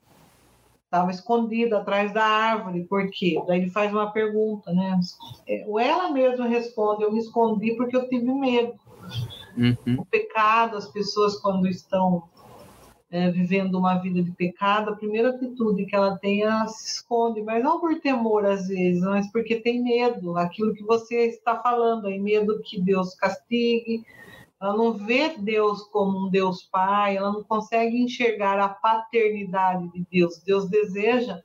Estava 0.84 1.12
escondido 1.12 1.76
atrás 1.78 2.14
da 2.14 2.24
árvore. 2.24 2.84
Por 2.84 3.10
quê? 3.12 3.42
Daí 3.48 3.62
ele 3.62 3.70
faz 3.70 3.92
uma 3.92 4.12
pergunta, 4.12 4.74
né? 4.74 5.00
Ou 5.68 5.80
ela 5.80 6.12
mesma 6.12 6.48
responde: 6.48 7.04
Eu 7.04 7.12
me 7.12 7.20
escondi 7.20 7.76
porque 7.76 7.96
eu 7.96 8.10
tive 8.10 8.32
medo. 8.34 8.74
Uhum. 9.58 10.00
O 10.00 10.06
pecado, 10.06 10.76
as 10.76 10.88
pessoas 10.88 11.40
quando 11.40 11.68
estão 11.68 12.24
é, 13.10 13.30
vivendo 13.32 13.78
uma 13.78 13.96
vida 13.96 14.22
de 14.22 14.32
pecado, 14.32 14.90
a 14.90 14.96
primeira 14.96 15.30
atitude 15.30 15.86
que 15.86 15.96
ela 15.96 16.18
tem, 16.18 16.42
ela 16.42 16.68
se 16.68 16.88
esconde, 16.88 17.42
mas 17.42 17.64
não 17.64 17.80
por 17.80 18.00
temor 18.00 18.46
às 18.46 18.68
vezes, 18.68 19.02
mas 19.02 19.32
porque 19.32 19.60
tem 19.60 19.84
medo, 19.84 20.38
aquilo 20.38 20.74
que 20.74 20.84
você 20.84 21.28
está 21.28 21.60
falando, 21.62 22.08
aí 22.08 22.20
medo 22.20 22.62
que 22.64 22.82
Deus 22.82 23.16
castigue. 23.16 24.04
Ela 24.62 24.76
não 24.76 24.94
vê 24.94 25.36
Deus 25.38 25.84
como 25.84 26.26
um 26.26 26.30
Deus 26.30 26.64
Pai, 26.64 27.18
ela 27.18 27.32
não 27.32 27.44
consegue 27.44 27.98
enxergar 28.02 28.60
a 28.60 28.70
paternidade 28.70 29.90
de 29.90 30.06
Deus. 30.10 30.42
Deus 30.44 30.70
deseja 30.70 31.42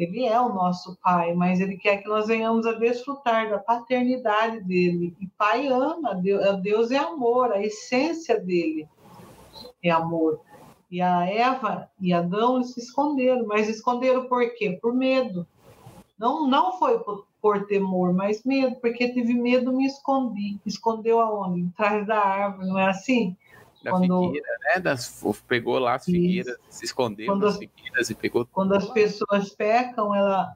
ele 0.00 0.24
é 0.24 0.40
o 0.40 0.48
nosso 0.48 0.96
Pai, 1.02 1.34
mas 1.34 1.60
Ele 1.60 1.76
quer 1.76 1.98
que 1.98 2.08
nós 2.08 2.26
venhamos 2.26 2.64
a 2.66 2.72
desfrutar 2.72 3.50
da 3.50 3.58
paternidade 3.58 4.60
dele. 4.60 5.14
E 5.20 5.26
Pai 5.36 5.68
ama, 5.68 6.14
Deus, 6.62 6.90
é 6.90 6.96
amor, 6.96 7.52
a 7.52 7.62
essência 7.62 8.40
dele 8.40 8.88
é 9.82 9.90
amor. 9.90 10.40
E 10.90 11.00
a 11.00 11.24
Eva 11.24 11.88
e 12.00 12.12
Adão 12.12 12.62
se 12.62 12.80
esconderam, 12.80 13.46
mas 13.46 13.68
esconderam 13.68 14.26
por 14.26 14.48
quê? 14.54 14.78
Por 14.80 14.92
medo. 14.92 15.46
Não, 16.18 16.46
não 16.48 16.78
foi 16.78 16.98
por, 16.98 17.26
por 17.40 17.66
temor, 17.66 18.12
mas 18.12 18.42
medo, 18.44 18.76
porque 18.76 19.12
tive 19.12 19.34
medo, 19.34 19.72
me 19.72 19.86
escondi. 19.86 20.58
Escondeu 20.66 21.20
aonde? 21.20 21.68
Atrás 21.74 22.06
da 22.06 22.18
árvore, 22.18 22.68
não 22.68 22.78
é 22.78 22.88
assim? 22.88 23.36
da 23.82 23.90
quando... 23.90 24.26
figueira, 24.26 24.48
né? 24.62 24.80
Das, 24.80 25.22
pegou 25.46 25.78
lá 25.78 25.94
as 25.94 26.04
figueiras, 26.04 26.54
Isso. 26.54 26.60
se 26.68 26.84
escondeu 26.86 27.26
quando 27.26 27.42
nas 27.42 27.58
figueiras 27.58 28.10
e 28.10 28.14
pegou. 28.14 28.46
Quando 28.46 28.74
as 28.74 28.88
pessoas 28.90 29.50
pecam, 29.50 30.14
ela, 30.14 30.54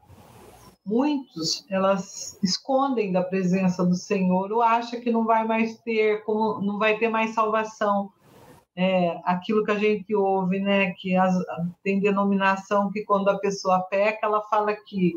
muitos, 0.84 1.64
elas 1.70 2.38
escondem 2.42 3.12
da 3.12 3.22
presença 3.22 3.84
do 3.84 3.94
Senhor 3.94 4.52
ou 4.52 4.62
acha 4.62 5.00
que 5.00 5.10
não 5.10 5.24
vai 5.24 5.46
mais 5.46 5.78
ter, 5.78 6.22
como 6.24 6.60
não 6.60 6.78
vai 6.78 6.98
ter 6.98 7.08
mais 7.08 7.34
salvação. 7.34 8.12
É, 8.76 9.20
aquilo 9.24 9.64
que 9.64 9.70
a 9.70 9.78
gente 9.78 10.14
ouve, 10.14 10.58
né? 10.58 10.92
Que 10.92 11.16
as, 11.16 11.34
tem 11.82 12.00
denominação 12.00 12.90
que 12.90 13.04
quando 13.04 13.28
a 13.28 13.38
pessoa 13.38 13.80
peca, 13.82 14.26
ela 14.26 14.42
fala 14.42 14.74
que 14.74 15.14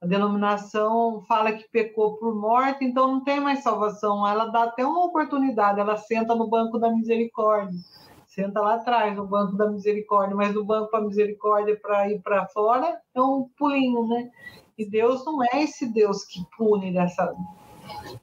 a 0.00 0.06
denominação 0.06 1.20
fala 1.26 1.52
que 1.52 1.68
pecou 1.70 2.16
por 2.18 2.34
morte, 2.34 2.84
então 2.84 3.08
não 3.08 3.24
tem 3.24 3.40
mais 3.40 3.62
salvação. 3.62 4.26
Ela 4.26 4.46
dá 4.46 4.64
até 4.64 4.86
uma 4.86 5.04
oportunidade, 5.04 5.80
ela 5.80 5.96
senta 5.96 6.34
no 6.34 6.48
banco 6.48 6.78
da 6.78 6.90
misericórdia. 6.90 7.78
Senta 8.26 8.60
lá 8.60 8.74
atrás, 8.74 9.16
no 9.16 9.26
banco 9.26 9.56
da 9.56 9.68
misericórdia, 9.68 10.36
mas 10.36 10.54
do 10.54 10.64
banco 10.64 10.92
da 10.92 11.00
misericórdia 11.00 11.78
para 11.80 12.08
ir 12.10 12.20
para 12.20 12.46
fora 12.48 13.00
é 13.12 13.20
um 13.20 13.48
pulinho, 13.58 14.06
né? 14.06 14.30
E 14.78 14.88
Deus 14.88 15.24
não 15.24 15.42
é 15.42 15.62
esse 15.62 15.92
Deus 15.92 16.24
que 16.24 16.46
pune 16.56 16.92
dessa. 16.92 17.34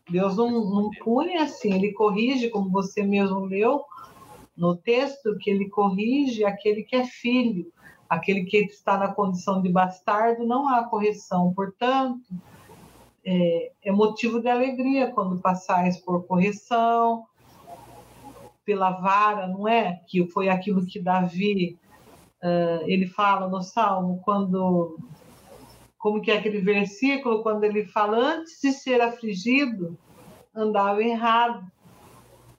Deus 0.09 0.37
não, 0.37 0.49
não 0.49 0.89
pune 1.03 1.35
assim, 1.35 1.73
ele 1.73 1.91
corrige, 1.91 2.49
como 2.49 2.69
você 2.69 3.03
mesmo 3.03 3.39
leu 3.41 3.83
no 4.57 4.75
texto, 4.75 5.37
que 5.39 5.49
ele 5.49 5.69
corrige 5.69 6.43
aquele 6.45 6.83
que 6.83 6.95
é 6.95 7.05
filho 7.05 7.71
aquele 8.09 8.45
que 8.45 8.57
está 8.57 8.97
na 8.97 9.09
condição 9.09 9.61
de 9.61 9.69
bastardo, 9.69 10.45
não 10.45 10.69
há 10.69 10.83
correção. 10.83 11.53
Portanto, 11.53 12.23
é, 13.25 13.71
é 13.83 13.91
motivo 13.91 14.39
de 14.39 14.47
alegria 14.47 15.11
quando 15.11 15.41
passais 15.41 15.97
por 15.97 16.25
correção, 16.25 17.25
pela 18.63 18.91
vara, 18.91 19.47
não 19.47 19.67
é? 19.67 20.01
Que 20.07 20.25
foi 20.27 20.49
aquilo 20.49 20.85
que 20.85 20.99
Davi 20.99 21.77
uh, 22.43 22.83
ele 22.85 23.07
fala 23.07 23.47
no 23.47 23.61
Salmo 23.61 24.21
quando 24.23 24.97
como 25.97 26.21
que 26.21 26.29
é 26.29 26.37
aquele 26.37 26.61
versículo 26.61 27.41
quando 27.41 27.63
ele 27.63 27.85
fala 27.85 28.17
antes 28.17 28.59
de 28.61 28.71
ser 28.71 29.01
afligido 29.01 29.97
andava 30.53 31.03
errado 31.03 31.65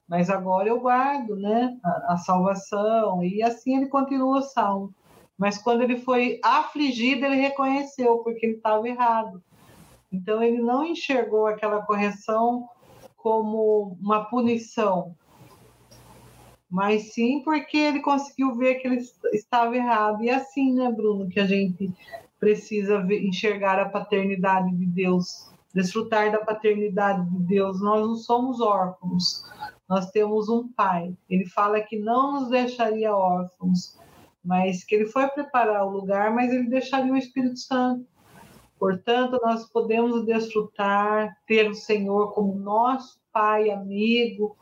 mas 0.07 0.29
agora 0.29 0.69
eu 0.69 0.79
guardo 0.79 1.35
né 1.35 1.77
a, 1.83 2.13
a 2.13 2.17
salvação 2.17 3.23
e 3.23 3.43
assim 3.43 3.77
ele 3.77 3.87
continua 3.87 4.39
o 4.39 4.41
salmo 4.41 4.93
mas 5.37 5.57
quando 5.57 5.83
ele 5.83 5.99
foi 5.99 6.39
afligido, 6.43 7.25
ele 7.25 7.35
reconheceu, 7.35 8.17
porque 8.19 8.45
ele 8.45 8.55
estava 8.55 8.87
errado. 8.87 9.41
Então, 10.11 10.41
ele 10.41 10.59
não 10.59 10.83
enxergou 10.83 11.45
aquela 11.45 11.81
correção 11.83 12.67
como 13.15 13.97
uma 14.01 14.25
punição, 14.25 15.15
mas 16.69 17.13
sim 17.13 17.41
porque 17.43 17.77
ele 17.77 17.99
conseguiu 17.99 18.55
ver 18.55 18.75
que 18.75 18.87
ele 18.87 19.01
estava 19.33 19.75
errado. 19.75 20.23
E 20.23 20.29
é 20.29 20.35
assim, 20.35 20.73
né, 20.73 20.91
Bruno, 20.91 21.29
que 21.29 21.39
a 21.39 21.45
gente 21.45 21.93
precisa 22.39 23.01
ver, 23.01 23.23
enxergar 23.23 23.79
a 23.79 23.89
paternidade 23.89 24.73
de 24.75 24.85
Deus, 24.85 25.51
desfrutar 25.73 26.31
da 26.31 26.39
paternidade 26.39 27.29
de 27.29 27.39
Deus. 27.39 27.81
Nós 27.81 28.01
não 28.01 28.15
somos 28.15 28.59
órfãos, 28.59 29.43
nós 29.87 30.11
temos 30.11 30.49
um 30.49 30.67
pai. 30.67 31.13
Ele 31.29 31.45
fala 31.45 31.81
que 31.81 31.97
não 31.97 32.33
nos 32.33 32.49
deixaria 32.49 33.15
órfãos, 33.15 33.97
mas 34.43 34.83
que 34.83 34.95
ele 34.95 35.05
foi 35.05 35.27
preparar 35.27 35.85
o 35.85 35.91
lugar, 35.91 36.33
mas 36.33 36.51
ele 36.51 36.69
deixaria 36.69 37.11
o 37.11 37.17
Espírito 37.17 37.57
Santo. 37.57 38.05
Portanto, 38.79 39.39
nós 39.41 39.65
podemos 39.65 40.25
desfrutar, 40.25 41.35
ter 41.47 41.69
o 41.69 41.73
Senhor 41.73 42.33
como 42.33 42.55
nosso 42.55 43.19
Pai, 43.31 43.69
amigo, 43.69 44.57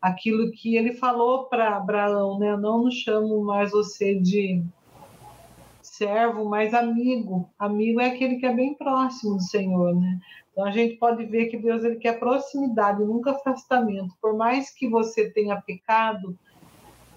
aquilo 0.00 0.50
que 0.52 0.76
ele 0.76 0.92
falou 0.92 1.44
para 1.44 1.76
Abraão, 1.76 2.38
né? 2.38 2.52
Eu 2.52 2.58
não 2.58 2.84
nos 2.84 2.94
chamo 2.94 3.44
mais 3.44 3.70
você 3.70 4.14
de 4.14 4.62
servo, 5.82 6.44
mas 6.44 6.72
amigo. 6.72 7.50
Amigo 7.58 8.00
é 8.00 8.06
aquele 8.06 8.36
que 8.36 8.46
é 8.46 8.54
bem 8.54 8.74
próximo 8.74 9.36
do 9.36 9.42
Senhor, 9.42 9.94
né? 9.94 10.20
Então 10.58 10.66
a 10.66 10.72
gente 10.72 10.96
pode 10.96 11.24
ver 11.24 11.46
que 11.46 11.56
Deus 11.56 11.84
ele 11.84 11.96
quer 11.96 12.18
proximidade, 12.18 13.04
nunca 13.04 13.30
afastamento. 13.30 14.12
Por 14.20 14.36
mais 14.36 14.74
que 14.74 14.88
você 14.88 15.30
tenha 15.30 15.62
pecado, 15.62 16.36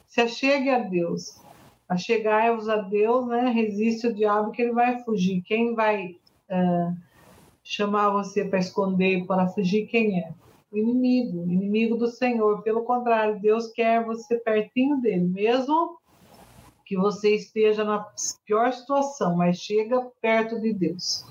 se 0.05 0.21
achegue 0.21 0.69
a 0.69 0.77
Deus 0.77 1.41
achegai-vos 1.91 2.69
a 2.69 2.77
Deus, 2.77 3.27
né? 3.27 3.49
Resiste 3.49 4.07
o 4.07 4.13
diabo 4.13 4.51
que 4.51 4.61
ele 4.61 4.71
vai 4.71 5.03
fugir. 5.03 5.41
Quem 5.41 5.75
vai 5.75 6.15
uh, 6.49 6.95
chamar 7.61 8.11
você 8.11 8.45
para 8.45 8.59
esconder, 8.59 9.25
para 9.25 9.47
fugir, 9.47 9.87
quem 9.87 10.19
é? 10.19 10.31
o 10.71 10.77
inimigo, 10.77 11.41
o 11.41 11.51
inimigo 11.51 11.97
do 11.97 12.07
Senhor. 12.07 12.61
Pelo 12.61 12.83
contrário, 12.83 13.41
Deus 13.41 13.67
quer 13.67 14.05
você 14.05 14.37
pertinho 14.37 15.01
dele, 15.01 15.27
mesmo 15.27 15.97
que 16.85 16.95
você 16.95 17.35
esteja 17.35 17.83
na 17.83 18.05
pior 18.45 18.71
situação, 18.71 19.35
mas 19.35 19.57
chega 19.57 20.09
perto 20.21 20.61
de 20.61 20.73
Deus. 20.73 21.25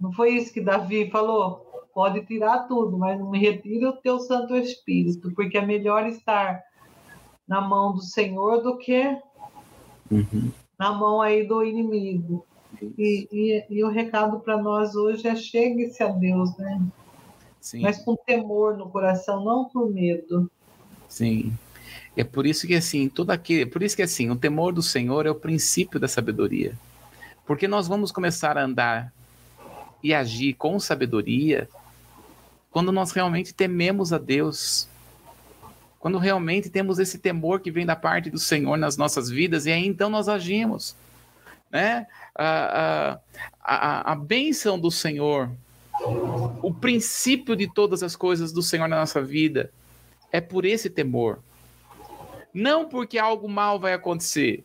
Não 0.00 0.12
foi 0.12 0.30
isso 0.30 0.52
que 0.52 0.60
Davi 0.60 1.10
falou? 1.10 1.66
Pode 1.92 2.24
tirar 2.24 2.60
tudo, 2.60 2.96
mas 2.96 3.18
não 3.18 3.30
me 3.30 3.38
retire 3.38 3.84
o 3.86 3.96
teu 3.96 4.18
Santo 4.20 4.56
Espírito, 4.56 5.30
porque 5.32 5.58
é 5.58 5.66
melhor 5.66 6.06
estar 6.06 6.62
na 7.46 7.60
mão 7.60 7.92
do 7.92 8.00
Senhor 8.00 8.62
do 8.62 8.78
que 8.78 9.18
uhum. 10.10 10.50
na 10.78 10.92
mão 10.92 11.20
aí 11.20 11.46
do 11.46 11.64
inimigo. 11.64 12.46
E, 12.96 13.28
e, 13.32 13.66
e, 13.68 13.84
o 13.84 13.90
recado 13.90 14.40
para 14.40 14.56
nós 14.56 14.94
hoje 14.94 15.26
é 15.26 15.34
chegue-se 15.34 16.02
a 16.02 16.08
Deus, 16.08 16.56
né? 16.56 16.80
Sim. 17.60 17.82
Mas 17.82 17.98
com 17.98 18.16
temor 18.16 18.78
no 18.78 18.88
coração, 18.88 19.44
não 19.44 19.64
por 19.66 19.90
medo. 19.90 20.50
Sim. 21.08 21.52
É 22.16 22.24
por 22.24 22.46
isso 22.46 22.66
que 22.66 22.74
assim, 22.74 23.08
tudo 23.08 23.32
aqui, 23.32 23.66
por 23.66 23.82
isso 23.82 23.96
que 23.96 24.02
assim, 24.02 24.30
o 24.30 24.36
temor 24.36 24.72
do 24.72 24.82
Senhor 24.82 25.26
é 25.26 25.30
o 25.30 25.34
princípio 25.34 25.98
da 25.98 26.08
sabedoria. 26.08 26.78
Porque 27.44 27.66
nós 27.66 27.88
vamos 27.88 28.12
começar 28.12 28.56
a 28.56 28.64
andar 28.64 29.12
e 30.02 30.14
agir 30.14 30.54
com 30.54 30.78
sabedoria 30.78 31.68
quando 32.70 32.92
nós 32.92 33.10
realmente 33.12 33.52
tememos 33.52 34.12
a 34.12 34.18
Deus. 34.18 34.88
Quando 35.98 36.18
realmente 36.18 36.70
temos 36.70 36.98
esse 36.98 37.18
temor 37.18 37.60
que 37.60 37.70
vem 37.70 37.84
da 37.84 37.96
parte 37.96 38.30
do 38.30 38.38
Senhor 38.38 38.76
nas 38.78 38.96
nossas 38.96 39.28
vidas, 39.28 39.66
e 39.66 39.72
aí 39.72 39.86
então 39.86 40.08
nós 40.08 40.28
agimos. 40.28 40.96
Né? 41.70 42.06
A, 42.34 43.12
a, 43.12 43.20
a, 43.62 44.12
a 44.12 44.14
bênção 44.14 44.78
do 44.78 44.90
Senhor, 44.90 45.50
o 46.62 46.72
princípio 46.72 47.54
de 47.54 47.70
todas 47.72 48.02
as 48.02 48.16
coisas 48.16 48.52
do 48.52 48.62
Senhor 48.62 48.88
na 48.88 49.00
nossa 49.00 49.20
vida, 49.20 49.70
é 50.32 50.40
por 50.40 50.64
esse 50.64 50.88
temor. 50.88 51.40
Não 52.54 52.88
porque 52.88 53.18
algo 53.18 53.48
mal 53.48 53.78
vai 53.78 53.92
acontecer, 53.92 54.64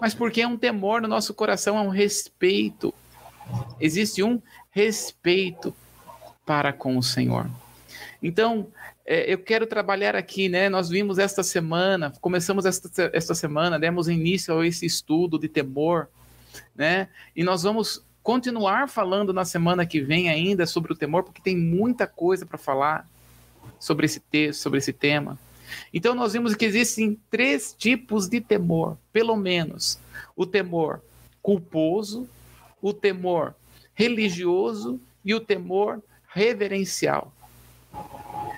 mas 0.00 0.14
porque 0.14 0.42
é 0.42 0.48
um 0.48 0.56
temor 0.56 1.00
no 1.00 1.08
nosso 1.08 1.32
coração, 1.32 1.78
é 1.78 1.80
um 1.80 1.88
respeito 1.88 2.92
Existe 3.80 4.22
um 4.22 4.40
respeito 4.70 5.74
para 6.44 6.72
com 6.72 6.96
o 6.96 7.02
Senhor. 7.02 7.48
Então, 8.22 8.68
é, 9.06 9.32
eu 9.32 9.38
quero 9.38 9.66
trabalhar 9.66 10.14
aqui, 10.14 10.48
né? 10.48 10.68
Nós 10.68 10.88
vimos 10.88 11.18
esta 11.18 11.42
semana, 11.42 12.12
começamos 12.20 12.64
esta, 12.64 13.10
esta 13.12 13.34
semana, 13.34 13.78
demos 13.78 14.08
início 14.08 14.58
a 14.58 14.66
esse 14.66 14.84
estudo 14.86 15.38
de 15.38 15.48
temor, 15.48 16.08
né? 16.74 17.08
E 17.34 17.42
nós 17.42 17.62
vamos 17.62 18.04
continuar 18.22 18.88
falando 18.88 19.32
na 19.32 19.44
semana 19.44 19.86
que 19.86 20.00
vem 20.00 20.28
ainda 20.28 20.66
sobre 20.66 20.92
o 20.92 20.96
temor, 20.96 21.22
porque 21.24 21.40
tem 21.40 21.56
muita 21.56 22.06
coisa 22.06 22.44
para 22.44 22.58
falar 22.58 23.08
sobre 23.78 24.06
esse 24.06 24.20
texto, 24.20 24.60
sobre 24.60 24.78
esse 24.78 24.92
tema. 24.92 25.38
Então, 25.92 26.14
nós 26.14 26.32
vimos 26.32 26.54
que 26.54 26.64
existem 26.64 27.18
três 27.30 27.74
tipos 27.76 28.28
de 28.28 28.40
temor, 28.40 28.98
pelo 29.12 29.36
menos: 29.36 29.98
o 30.36 30.44
temor 30.44 31.00
culposo, 31.42 32.28
o 32.80 32.92
temor 32.92 33.54
religioso 33.94 35.00
e 35.24 35.34
o 35.34 35.40
temor 35.40 36.02
reverencial. 36.28 37.32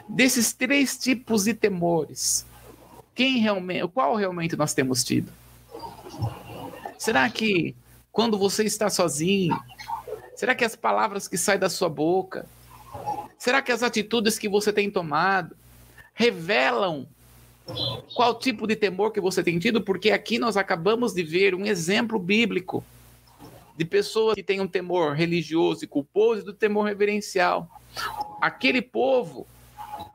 Desses 0.08 0.52
três 0.52 0.96
tipos 0.96 1.44
de 1.44 1.54
temores, 1.54 2.46
quem 3.14 3.38
realmente, 3.38 3.88
qual 3.88 4.14
realmente 4.14 4.56
nós 4.56 4.74
temos 4.74 5.02
tido? 5.02 5.32
Será 6.98 7.28
que 7.28 7.74
quando 8.12 8.38
você 8.38 8.64
está 8.64 8.90
sozinho, 8.90 9.58
será 10.36 10.54
que 10.54 10.64
as 10.64 10.76
palavras 10.76 11.26
que 11.26 11.38
saem 11.38 11.58
da 11.58 11.70
sua 11.70 11.88
boca, 11.88 12.46
será 13.38 13.62
que 13.62 13.72
as 13.72 13.82
atitudes 13.82 14.38
que 14.38 14.48
você 14.48 14.72
tem 14.72 14.90
tomado 14.90 15.56
revelam 16.14 17.06
qual 18.14 18.38
tipo 18.38 18.66
de 18.66 18.76
temor 18.76 19.12
que 19.12 19.20
você 19.20 19.42
tem 19.42 19.58
tido? 19.58 19.80
Porque 19.80 20.10
aqui 20.10 20.38
nós 20.38 20.56
acabamos 20.56 21.14
de 21.14 21.22
ver 21.22 21.54
um 21.54 21.64
exemplo 21.64 22.18
bíblico 22.18 22.84
de 23.76 23.84
pessoas 23.84 24.34
que 24.34 24.42
têm 24.42 24.60
um 24.60 24.68
temor 24.68 25.14
religioso 25.14 25.84
e 25.84 25.88
culposo 25.88 26.42
e 26.42 26.44
do 26.44 26.52
temor 26.52 26.84
reverencial. 26.86 27.68
Aquele 28.40 28.82
povo 28.82 29.46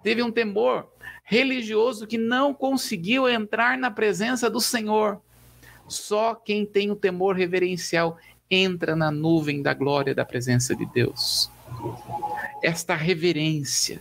teve 0.04 0.22
um 0.22 0.32
temor 0.32 0.88
religioso 1.24 2.08
que 2.08 2.18
não 2.18 2.54
conseguiu 2.54 3.28
entrar 3.28 3.78
na 3.78 3.92
presença 3.92 4.50
do 4.50 4.62
Senhor. 4.62 5.22
Só 5.88 6.36
quem 6.36 6.66
tem 6.66 6.92
o 6.92 6.96
temor 6.96 7.36
reverencial 7.36 8.18
entra 8.50 8.96
na 8.96 9.12
nuvem 9.12 9.62
da 9.62 9.74
glória 9.74 10.16
da 10.16 10.24
presença 10.24 10.76
de 10.76 10.86
Deus. 10.86 11.52
Esta 12.64 12.96
reverência 12.96 14.00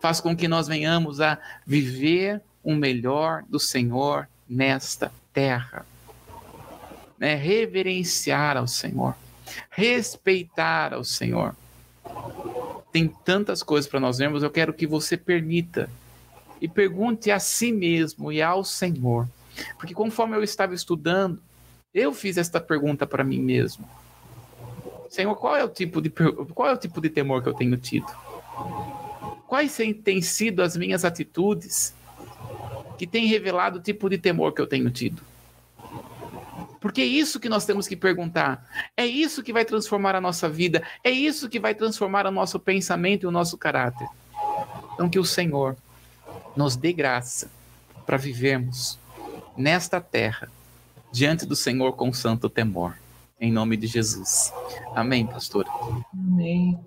faz 0.00 0.20
com 0.20 0.36
que 0.36 0.48
nós 0.48 0.68
venhamos 0.68 1.20
a 1.20 1.38
viver 1.66 2.40
o 2.62 2.74
melhor 2.74 3.44
do 3.48 3.58
Senhor 3.58 4.28
nesta 4.48 5.12
terra 5.32 5.84
né, 7.20 7.34
reverenciar 7.34 8.56
ao 8.56 8.66
Senhor, 8.66 9.14
respeitar 9.68 10.94
ao 10.94 11.04
Senhor. 11.04 11.54
Tem 12.90 13.08
tantas 13.24 13.62
coisas 13.62 13.88
para 13.88 14.00
nós 14.00 14.16
vermos, 14.16 14.42
eu 14.42 14.50
quero 14.50 14.72
que 14.72 14.86
você 14.86 15.18
permita 15.18 15.90
e 16.60 16.66
pergunte 16.66 17.30
a 17.30 17.38
si 17.38 17.70
mesmo 17.70 18.32
e 18.32 18.40
ao 18.40 18.64
Senhor. 18.64 19.28
Porque 19.78 19.92
conforme 19.92 20.34
eu 20.34 20.42
estava 20.42 20.74
estudando, 20.74 21.40
eu 21.92 22.14
fiz 22.14 22.38
esta 22.38 22.58
pergunta 22.58 23.06
para 23.06 23.22
mim 23.22 23.40
mesmo. 23.40 23.86
Senhor, 25.10 25.34
qual 25.34 25.56
é 25.56 25.64
o 25.64 25.68
tipo 25.68 26.00
de 26.00 26.08
qual 26.08 26.68
é 26.68 26.72
o 26.72 26.78
tipo 26.78 27.00
de 27.00 27.10
temor 27.10 27.42
que 27.42 27.48
eu 27.48 27.54
tenho 27.54 27.76
tido? 27.76 28.06
Quais 29.46 29.76
têm 30.04 30.22
sido 30.22 30.62
as 30.62 30.76
minhas 30.76 31.04
atitudes 31.04 31.92
que 32.96 33.06
têm 33.06 33.26
revelado 33.26 33.78
o 33.78 33.82
tipo 33.82 34.08
de 34.08 34.16
temor 34.16 34.52
que 34.52 34.60
eu 34.60 34.66
tenho 34.66 34.88
tido? 34.90 35.29
Porque 36.80 37.02
é 37.02 37.04
isso 37.04 37.38
que 37.38 37.48
nós 37.48 37.66
temos 37.66 37.86
que 37.86 37.94
perguntar. 37.94 38.66
É 38.96 39.04
isso 39.04 39.42
que 39.42 39.52
vai 39.52 39.64
transformar 39.64 40.14
a 40.14 40.20
nossa 40.20 40.48
vida. 40.48 40.82
É 41.04 41.10
isso 41.10 41.48
que 41.48 41.60
vai 41.60 41.74
transformar 41.74 42.26
o 42.26 42.30
nosso 42.30 42.58
pensamento 42.58 43.24
e 43.24 43.26
o 43.26 43.30
nosso 43.30 43.58
caráter. 43.58 44.08
Então, 44.94 45.08
que 45.08 45.18
o 45.18 45.24
Senhor 45.24 45.76
nos 46.56 46.76
dê 46.76 46.92
graça 46.92 47.50
para 48.06 48.16
vivermos 48.16 48.98
nesta 49.56 50.00
terra, 50.00 50.50
diante 51.12 51.44
do 51.44 51.54
Senhor 51.54 51.92
com 51.92 52.12
santo 52.12 52.48
temor. 52.48 52.96
Em 53.38 53.52
nome 53.52 53.76
de 53.76 53.86
Jesus. 53.86 54.52
Amém, 54.94 55.26
pastora? 55.26 55.68
Amém. 56.12 56.78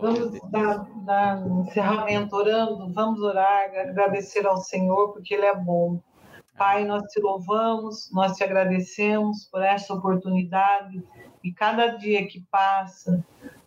Vamos 0.00 0.40
dar, 0.50 0.86
dar 1.04 1.46
encerramento 1.46 2.34
orando, 2.34 2.92
vamos 2.92 3.20
orar, 3.20 3.70
agradecer 3.70 4.46
ao 4.46 4.56
Senhor, 4.56 5.12
porque 5.12 5.34
Ele 5.34 5.46
é 5.46 5.54
bom. 5.54 6.00
Pai, 6.60 6.84
nós 6.84 7.04
te 7.04 7.18
louvamos, 7.18 8.10
nós 8.12 8.36
te 8.36 8.44
agradecemos 8.44 9.48
por 9.50 9.62
essa 9.62 9.94
oportunidade 9.94 11.02
e 11.42 11.54
cada 11.54 11.96
dia 11.96 12.28
que 12.28 12.44
passa, 12.50 13.24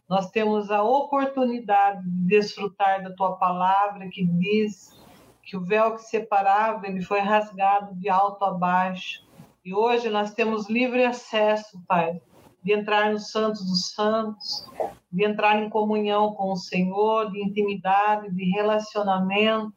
nós 0.08 0.30
temos 0.30 0.70
a 0.70 0.84
oportunidade 0.84 2.04
de 2.04 2.28
desfrutar 2.28 3.02
da 3.02 3.12
tua 3.16 3.36
palavra 3.38 4.08
que 4.12 4.24
diz 4.24 4.96
que 5.42 5.58
o 5.58 5.66
véu 5.66 5.96
que 5.96 6.04
separava 6.04 6.86
ele 6.86 7.02
foi 7.02 7.20
rasgado 7.20 7.96
de 7.96 8.10
alto 8.10 8.46
a 8.46 8.52
baixo. 8.52 9.24
E 9.66 9.74
hoje 9.74 10.08
nós 10.12 10.36
temos 10.36 10.70
livre 10.70 11.04
acesso, 11.04 11.82
Pai, 11.88 12.22
de 12.64 12.74
entrar 12.74 13.12
no 13.12 13.18
Santos 13.18 13.66
dos 13.66 13.92
Santos, 13.92 14.70
de 15.12 15.26
entrar 15.26 15.64
em 15.64 15.68
comunhão 15.68 16.36
com 16.36 16.52
o 16.52 16.58
Senhor, 16.58 17.32
de 17.32 17.44
intimidade, 17.44 18.30
de 18.30 18.52
relacionamento 18.52 19.74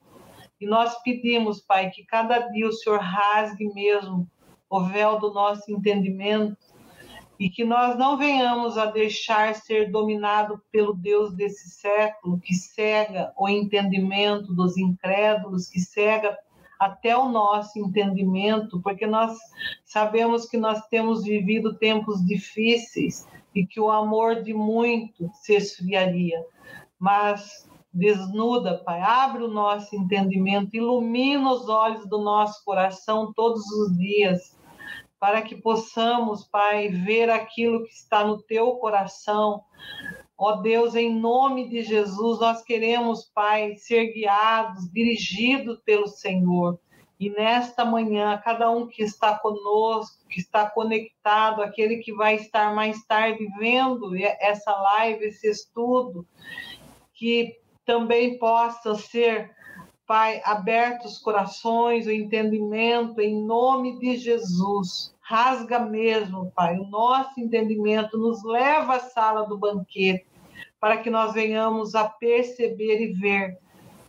e 0.60 0.66
nós 0.66 1.00
pedimos, 1.02 1.60
Pai, 1.60 1.90
que 1.90 2.04
cada 2.04 2.38
dia 2.48 2.66
o 2.66 2.72
Senhor 2.72 3.00
rasgue 3.00 3.72
mesmo 3.74 4.28
o 4.68 4.84
véu 4.84 5.18
do 5.18 5.32
nosso 5.32 5.70
entendimento 5.70 6.56
e 7.38 7.50
que 7.50 7.64
nós 7.64 7.96
não 7.98 8.16
venhamos 8.16 8.78
a 8.78 8.86
deixar 8.86 9.54
ser 9.54 9.90
dominado 9.90 10.60
pelo 10.72 10.94
Deus 10.94 11.34
desse 11.34 11.68
século 11.68 12.40
que 12.40 12.54
cega 12.54 13.32
o 13.36 13.48
entendimento 13.48 14.54
dos 14.54 14.76
incrédulos, 14.78 15.68
que 15.68 15.78
cega 15.78 16.36
até 16.78 17.16
o 17.16 17.28
nosso 17.28 17.78
entendimento, 17.78 18.80
porque 18.82 19.06
nós 19.06 19.36
sabemos 19.84 20.46
que 20.46 20.56
nós 20.56 20.86
temos 20.88 21.24
vivido 21.24 21.76
tempos 21.76 22.24
difíceis 22.24 23.26
e 23.54 23.66
que 23.66 23.80
o 23.80 23.90
amor 23.90 24.42
de 24.42 24.52
muito 24.52 25.30
se 25.34 25.54
esfriaria. 25.54 26.42
Mas 26.98 27.65
desnuda, 27.96 28.78
Pai. 28.84 29.00
Abre 29.00 29.42
o 29.42 29.48
nosso 29.48 29.96
entendimento, 29.96 30.76
ilumina 30.76 31.50
os 31.50 31.68
olhos 31.68 32.06
do 32.08 32.18
nosso 32.18 32.62
coração 32.64 33.32
todos 33.32 33.64
os 33.72 33.96
dias, 33.96 34.56
para 35.18 35.40
que 35.40 35.56
possamos, 35.56 36.44
Pai, 36.44 36.88
ver 36.88 37.30
aquilo 37.30 37.84
que 37.84 37.92
está 37.92 38.22
no 38.24 38.42
teu 38.42 38.72
coração. 38.76 39.62
Ó 40.38 40.56
Deus, 40.56 40.94
em 40.94 41.18
nome 41.18 41.70
de 41.70 41.82
Jesus, 41.82 42.40
nós 42.40 42.62
queremos, 42.62 43.24
Pai, 43.34 43.74
ser 43.76 44.12
guiados, 44.12 44.92
dirigidos 44.92 45.80
pelo 45.84 46.06
Senhor. 46.06 46.78
E 47.18 47.30
nesta 47.30 47.82
manhã, 47.82 48.38
cada 48.44 48.70
um 48.70 48.86
que 48.86 49.02
está 49.02 49.38
conosco, 49.38 50.28
que 50.28 50.38
está 50.38 50.68
conectado, 50.68 51.62
aquele 51.62 51.96
que 51.96 52.12
vai 52.12 52.34
estar 52.34 52.74
mais 52.74 53.02
tarde 53.06 53.48
vendo 53.58 54.14
essa 54.14 54.70
live, 54.70 55.24
esse 55.24 55.48
estudo, 55.48 56.26
que 57.14 57.58
também 57.86 58.38
possa 58.38 58.94
ser, 58.96 59.54
Pai, 60.06 60.40
abertos 60.44 61.14
os 61.14 61.18
corações, 61.18 62.06
o 62.06 62.12
entendimento, 62.12 63.20
em 63.20 63.42
nome 63.44 63.98
de 63.98 64.16
Jesus. 64.16 65.14
Rasga 65.20 65.80
mesmo, 65.80 66.52
Pai, 66.54 66.78
o 66.78 66.86
nosso 66.86 67.40
entendimento, 67.40 68.18
nos 68.18 68.44
leva 68.44 68.96
à 68.96 69.00
sala 69.00 69.46
do 69.46 69.58
banquete, 69.58 70.26
para 70.78 70.98
que 70.98 71.10
nós 71.10 71.32
venhamos 71.32 71.94
a 71.94 72.08
perceber 72.08 73.00
e 73.00 73.12
ver 73.14 73.58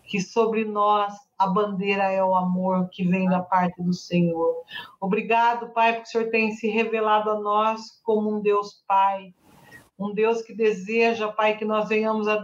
que 0.03 0.21
sobre 0.21 0.65
nós 0.65 1.13
a 1.37 1.47
bandeira 1.47 2.03
é 2.03 2.23
o 2.23 2.35
amor 2.35 2.89
que 2.89 3.03
vem 3.03 3.27
da 3.27 3.41
parte 3.41 3.81
do 3.81 3.93
Senhor. 3.93 4.63
Obrigado, 4.99 5.69
Pai, 5.69 5.93
porque 5.93 6.07
o 6.07 6.11
Senhor 6.11 6.29
tem 6.29 6.51
se 6.51 6.67
revelado 6.67 7.29
a 7.29 7.39
nós 7.39 7.99
como 8.03 8.35
um 8.35 8.39
Deus 8.39 8.83
Pai, 8.87 9.33
um 9.97 10.13
Deus 10.13 10.41
que 10.41 10.53
deseja, 10.53 11.31
Pai, 11.31 11.57
que 11.57 11.65
nós 11.65 11.89
venhamos 11.89 12.27
a 12.27 12.43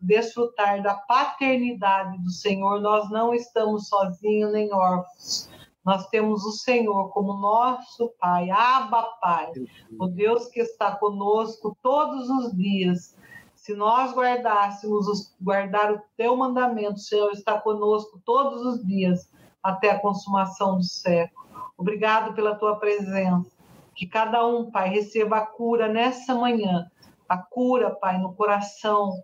desfrutar 0.00 0.82
da 0.82 0.94
paternidade 0.94 2.22
do 2.22 2.30
Senhor. 2.30 2.80
Nós 2.80 3.10
não 3.10 3.34
estamos 3.34 3.88
sozinhos 3.88 4.52
nem 4.52 4.72
órfãos. 4.72 5.50
Nós 5.84 6.06
temos 6.08 6.44
o 6.44 6.52
Senhor 6.52 7.08
como 7.10 7.40
nosso 7.40 8.12
Pai, 8.20 8.50
Abba 8.50 9.02
Pai, 9.20 9.50
o 9.98 10.06
Deus 10.06 10.46
que 10.48 10.60
está 10.60 10.94
conosco 10.94 11.76
todos 11.82 12.28
os 12.28 12.56
dias 12.56 13.16
se 13.62 13.74
nós 13.74 14.12
guardássemos, 14.12 15.32
guardar 15.40 15.92
o 15.92 16.02
teu 16.16 16.36
mandamento, 16.36 16.94
o 16.94 16.98
Senhor 16.98 17.30
está 17.30 17.60
conosco 17.60 18.20
todos 18.24 18.60
os 18.62 18.84
dias 18.84 19.30
até 19.62 19.90
a 19.90 20.00
consumação 20.00 20.78
do 20.78 20.82
século. 20.82 21.46
Obrigado 21.78 22.34
pela 22.34 22.56
tua 22.56 22.74
presença. 22.80 23.48
Que 23.94 24.06
cada 24.06 24.46
um, 24.46 24.70
Pai, 24.70 24.88
receba 24.88 25.38
a 25.38 25.46
cura 25.46 25.88
nessa 25.88 26.34
manhã, 26.34 26.90
a 27.28 27.36
cura, 27.38 27.90
Pai, 27.90 28.18
no 28.18 28.32
coração, 28.34 29.22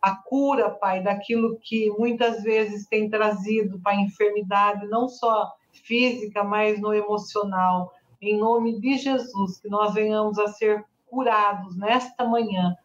a 0.00 0.14
cura, 0.14 0.70
Pai, 0.70 1.02
daquilo 1.02 1.58
que 1.60 1.90
muitas 1.90 2.42
vezes 2.42 2.86
tem 2.86 3.08
trazido, 3.08 3.80
Pai, 3.80 3.96
enfermidade, 3.96 4.86
não 4.86 5.08
só 5.08 5.52
física, 5.72 6.42
mas 6.44 6.80
no 6.80 6.94
emocional. 6.94 7.92
Em 8.20 8.38
nome 8.38 8.78
de 8.80 8.98
Jesus, 8.98 9.58
que 9.60 9.68
nós 9.68 9.94
venhamos 9.94 10.38
a 10.38 10.48
ser 10.48 10.84
curados 11.06 11.76
nesta 11.76 12.24
manhã 12.24 12.76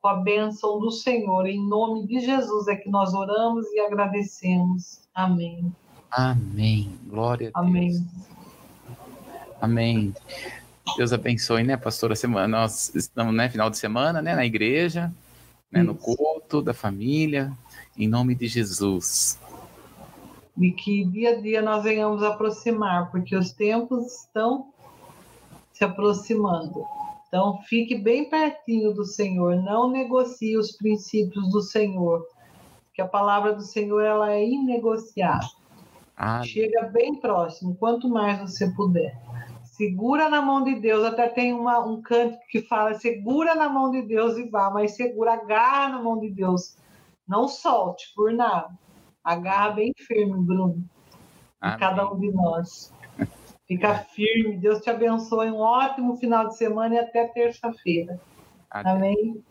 com 0.00 0.08
a 0.08 0.16
bênção 0.16 0.80
do 0.80 0.90
Senhor. 0.90 1.46
Em 1.46 1.62
nome 1.66 2.06
de 2.06 2.20
Jesus 2.20 2.68
é 2.68 2.76
que 2.76 2.88
nós 2.88 3.12
oramos 3.14 3.66
e 3.72 3.80
agradecemos. 3.80 5.08
Amém. 5.14 5.72
Amém. 6.10 6.98
Glória 7.06 7.50
a 7.54 7.62
Deus. 7.62 8.02
Amém. 9.60 10.14
Amém. 10.14 10.14
Deus 10.96 11.12
abençoe, 11.12 11.62
né, 11.62 11.76
pastora? 11.76 12.14
Semana 12.14 12.48
nós 12.48 12.94
estamos, 12.94 13.34
né, 13.34 13.48
final 13.48 13.70
de 13.70 13.78
semana, 13.78 14.20
né, 14.20 14.34
na 14.34 14.44
igreja, 14.44 15.12
né, 15.70 15.82
no 15.82 15.94
culto 15.94 16.60
da 16.60 16.74
família, 16.74 17.52
em 17.96 18.08
nome 18.08 18.34
de 18.34 18.46
Jesus. 18.46 19.38
E 20.58 20.72
que 20.72 21.04
dia 21.04 21.30
a 21.30 21.40
dia 21.40 21.62
nós 21.62 21.82
venhamos 21.82 22.22
aproximar, 22.22 23.10
porque 23.10 23.34
os 23.36 23.52
tempos 23.52 24.24
estão 24.24 24.68
se 25.72 25.84
aproximando. 25.84 26.84
Então, 27.28 27.60
fique 27.62 27.94
bem 27.94 28.28
pertinho 28.28 28.92
do 28.92 29.04
Senhor, 29.04 29.56
não 29.56 29.88
negocie 29.88 30.58
os 30.58 30.72
princípios 30.72 31.48
do 31.50 31.62
Senhor, 31.62 32.26
que 32.92 33.00
a 33.00 33.06
palavra 33.06 33.54
do 33.54 33.62
Senhor 33.62 34.00
ela 34.00 34.32
é 34.32 34.44
inegociável. 34.44 35.48
Ah. 36.16 36.42
Chega 36.42 36.82
bem 36.88 37.14
próximo, 37.14 37.74
quanto 37.76 38.08
mais 38.08 38.40
você 38.40 38.68
puder. 38.72 39.16
Segura 39.80 40.28
na 40.28 40.42
mão 40.42 40.62
de 40.62 40.74
Deus, 40.74 41.02
até 41.06 41.26
tem 41.26 41.54
uma, 41.54 41.82
um 41.82 42.02
canto 42.02 42.38
que 42.50 42.60
fala: 42.60 42.92
segura 42.92 43.54
na 43.54 43.66
mão 43.66 43.90
de 43.90 44.02
Deus 44.02 44.36
e 44.36 44.46
vá, 44.46 44.68
mas 44.68 44.94
segura, 44.94 45.32
agarra 45.32 45.88
na 45.88 46.02
mão 46.02 46.20
de 46.20 46.28
Deus. 46.28 46.76
Não 47.26 47.48
solte 47.48 48.12
por 48.14 48.30
nada. 48.30 48.68
Agarra 49.24 49.70
bem 49.70 49.90
firme, 49.96 50.38
Bruno. 50.38 50.84
Cada 51.78 52.12
um 52.12 52.20
de 52.20 52.30
nós. 52.30 52.92
Fica 53.66 53.94
firme. 53.94 54.58
Deus 54.58 54.82
te 54.82 54.90
abençoe. 54.90 55.50
Um 55.50 55.60
ótimo 55.60 56.14
final 56.18 56.48
de 56.48 56.58
semana 56.58 56.96
e 56.96 56.98
até 56.98 57.26
terça-feira. 57.28 58.20
Amém. 58.70 59.42